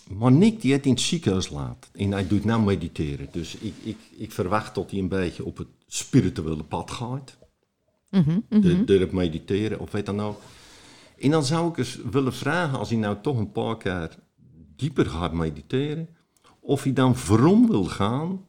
maar 0.08 0.32
Nick 0.32 0.62
die 0.62 0.74
het 0.74 0.86
in 0.86 0.92
het 0.92 1.02
ziekenhuis 1.02 1.50
laat. 1.50 1.90
En 1.94 2.12
hij 2.12 2.28
doet 2.28 2.46
nou 2.46 2.62
mediteren. 2.62 3.28
Dus 3.32 3.56
ik, 3.56 3.74
ik, 3.84 3.98
ik 4.18 4.32
verwacht 4.32 4.76
dat 4.76 4.92
hij 4.92 5.00
een 5.00 5.08
beetje 5.08 5.46
op 5.46 5.58
het 5.58 5.68
spirituele 5.88 6.64
pad 6.64 6.92
gaat. 6.92 7.38
Mhm. 8.10 8.40
De, 8.50 8.84
durf 8.84 9.12
mediteren 9.12 9.80
of 9.80 9.92
weet 9.92 10.06
dan 10.06 10.16
nou. 10.16 10.34
En 11.18 11.32
dan 11.32 11.46
zou 11.46 11.70
ik 11.70 11.78
eens 11.78 11.96
willen 11.96 12.34
vragen, 12.34 12.80
als 12.80 12.90
hij 12.90 12.98
nou 12.98 13.18
toch 13.22 13.38
een 13.38 13.52
paar 13.52 13.78
keer 13.78 14.18
dieper 14.76 15.06
gaat 15.06 15.34
mediteren, 15.34 16.10
of 16.60 16.84
hij 16.84 16.94
dan 16.94 17.16
waarom 17.28 17.68
wil 17.68 17.84
gaan 17.84 18.46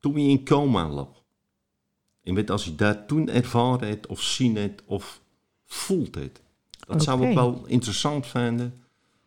toen 0.00 0.14
hij 0.14 0.22
in 0.22 0.44
coma 0.44 0.88
lag. 0.88 1.08
En 2.22 2.34
weet, 2.34 2.50
als 2.50 2.64
hij 2.64 2.76
dat 2.76 3.08
toen 3.08 3.28
ervaren 3.28 3.86
heeft, 3.86 4.06
of 4.06 4.22
zien 4.22 4.56
heeft, 4.56 4.82
of 4.84 5.20
voelt 5.64 6.14
heeft. 6.14 6.42
Dat 6.86 7.02
zou 7.02 7.28
ik 7.28 7.34
wel 7.34 7.64
interessant 7.66 8.26
vinden, 8.26 8.82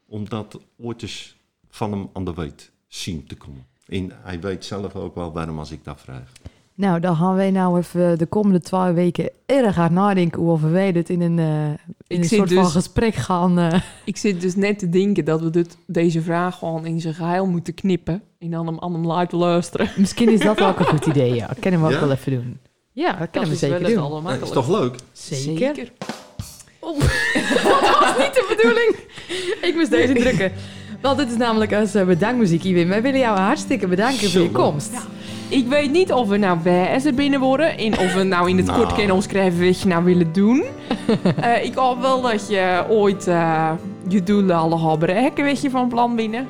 om 0.05 0.29
dat 0.29 0.59
ooit 0.77 1.01
eens 1.01 1.35
van 1.69 1.91
hem 1.91 2.09
aan 2.13 2.25
de 2.25 2.33
weet 2.33 2.71
zien 2.87 3.25
te 3.25 3.35
komen. 3.35 3.67
En 3.85 4.11
hij 4.21 4.39
weet 4.39 4.65
zelf 4.65 4.95
ook 4.95 5.15
wel 5.15 5.31
waarom 5.31 5.59
als 5.59 5.71
ik 5.71 5.83
dat 5.83 6.01
vraag. 6.01 6.31
Nou, 6.79 6.99
dan 6.99 7.15
gaan 7.15 7.35
wij 7.35 7.51
nou 7.51 7.77
even 7.77 8.17
de 8.17 8.25
komende 8.25 8.59
twee 8.61 8.91
weken 8.91 9.29
erg 9.45 9.75
hard 9.75 9.91
nadenken 9.91 10.41
hoe 10.41 10.59
wij 10.59 10.91
dit 10.91 11.09
in 11.09 11.21
een, 11.21 11.39
eh, 11.39 11.63
in 11.67 11.77
Ik 12.07 12.17
een 12.17 12.23
soort 12.23 12.53
van 12.53 12.63
dus- 12.63 12.71
gesprek 12.71 13.15
gaan. 13.15 13.59
eh, 13.59 13.79
Ik 14.05 14.17
zit 14.17 14.41
dus 14.41 14.55
net 14.55 14.79
te 14.79 14.89
denken 14.89 15.25
dat 15.25 15.41
we 15.41 15.49
dit, 15.49 15.77
deze 15.87 16.21
vraag 16.21 16.57
gewoon 16.57 16.85
in 16.85 17.01
zijn 17.01 17.13
geheel 17.13 17.45
moeten 17.45 17.73
knippen. 17.73 18.21
En 18.39 18.49
dan 18.51 18.65
hem 18.67 18.79
aan 18.79 18.93
hem 18.93 19.05
laten 19.05 19.37
luisteren. 19.37 19.89
misschien 19.97 20.29
is 20.29 20.39
dat 20.39 20.61
ook 20.61 20.79
een 20.79 20.85
goed 20.85 21.05
idee, 21.05 21.33
ja. 21.33 21.47
Dat 21.47 21.59
kunnen 21.59 21.79
we 21.79 21.85
ook 21.85 21.91
Ja? 21.91 21.99
wel 21.99 22.11
even 22.11 22.31
doen. 22.31 22.57
Ja, 22.91 23.09
dat 23.09 23.19
Dat 23.19 23.29
kunnen 23.29 23.49
we 23.49 23.55
is 23.55 23.61
zeker 23.61 23.95
doen. 23.95 24.23
Dat 24.23 24.41
is 24.41 24.49
toch 24.49 24.69
leuk? 24.69 24.95
Zeker. 25.11 25.75
dat 26.81 27.97
was 27.99 28.17
niet 28.17 28.33
de 28.33 28.55
bedoeling. 28.57 28.95
Ik 29.61 29.73
moest 29.75 29.91
deze 29.91 30.13
drukken. 30.13 30.51
Want 31.01 31.17
dit 31.17 31.29
is 31.31 31.37
namelijk 31.37 31.73
als 31.73 31.95
eh, 31.95 32.05
bedankmuziek, 32.05 32.63
Iwin. 32.63 32.87
Wij 32.87 33.01
willen 33.01 33.19
jou 33.19 33.37
hartstikke 33.39 33.87
bedanken 33.87 34.29
voor 34.29 34.41
je 34.41 34.51
komst. 34.51 34.91
Ik 35.49 35.67
weet 35.67 35.91
niet 35.91 36.11
of 36.11 36.27
we 36.27 36.37
nou 36.37 36.57
bij 36.57 37.01
er 37.05 37.13
binnen 37.13 37.39
worden. 37.39 37.77
En 37.77 37.99
of 37.99 38.13
we 38.13 38.23
nou 38.23 38.49
in 38.49 38.57
het 38.57 38.65
Nou. 38.69 38.79
kort 38.79 38.93
kunnen 38.93 39.15
omschrijven 39.15 39.65
wat 39.65 39.81
je 39.81 39.87
nou 39.87 40.03
willen 40.03 40.33
doen. 40.33 40.63
Eh, 41.41 41.63
ik 41.65 41.75
hoop 41.75 42.01
wel 42.01 42.21
dat 42.21 42.49
je 42.49 42.83
ooit 42.89 43.27
eh, 43.27 43.71
je 44.07 44.23
doelen 44.23 44.79
gaat 44.79 44.99
bereiken, 44.99 45.43
weet 45.43 45.61
je, 45.61 45.69
van 45.69 45.87
plan 45.87 46.15
binnen. 46.15 46.47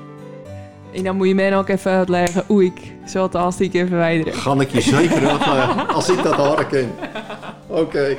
En 0.94 1.04
dan 1.04 1.16
moet 1.16 1.28
je 1.28 1.36
mij 1.36 1.58
ook 1.58 1.68
even 1.70 1.92
uitleggen 1.92 2.44
hoe 2.48 2.64
ik 2.66 2.80
zo 3.08 3.24
het 3.24 3.34
hartstikke 3.34 3.88
verwijderen. 3.88 4.34
Ga 4.34 4.54
ik 4.60 4.70
je 4.70 4.82
zeker 4.82 5.28
uitleggen 5.30 5.88
als 5.90 6.10
ik 6.10 6.24
dat 6.24 6.34
horen 6.34 6.68
ken. 6.68 6.92
Oké. 7.68 8.16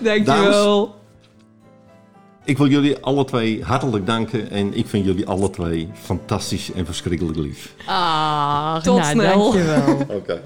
Dankjewel. 0.00 0.94
Ik 2.46 2.58
wil 2.58 2.66
jullie 2.68 2.96
alle 2.98 3.24
twee 3.24 3.64
hartelijk 3.64 4.06
danken 4.06 4.50
en 4.50 4.74
ik 4.76 4.86
vind 4.86 5.04
jullie 5.04 5.26
alle 5.26 5.50
twee 5.50 5.88
fantastisch 5.94 6.72
en 6.72 6.86
verschrikkelijk 6.86 7.36
lief. 7.38 7.74
Ah, 7.86 8.76
Tot 8.76 8.98
nou, 8.98 9.10
snel. 9.10 9.38
dankjewel. 9.52 10.06
Oké. 10.08 10.40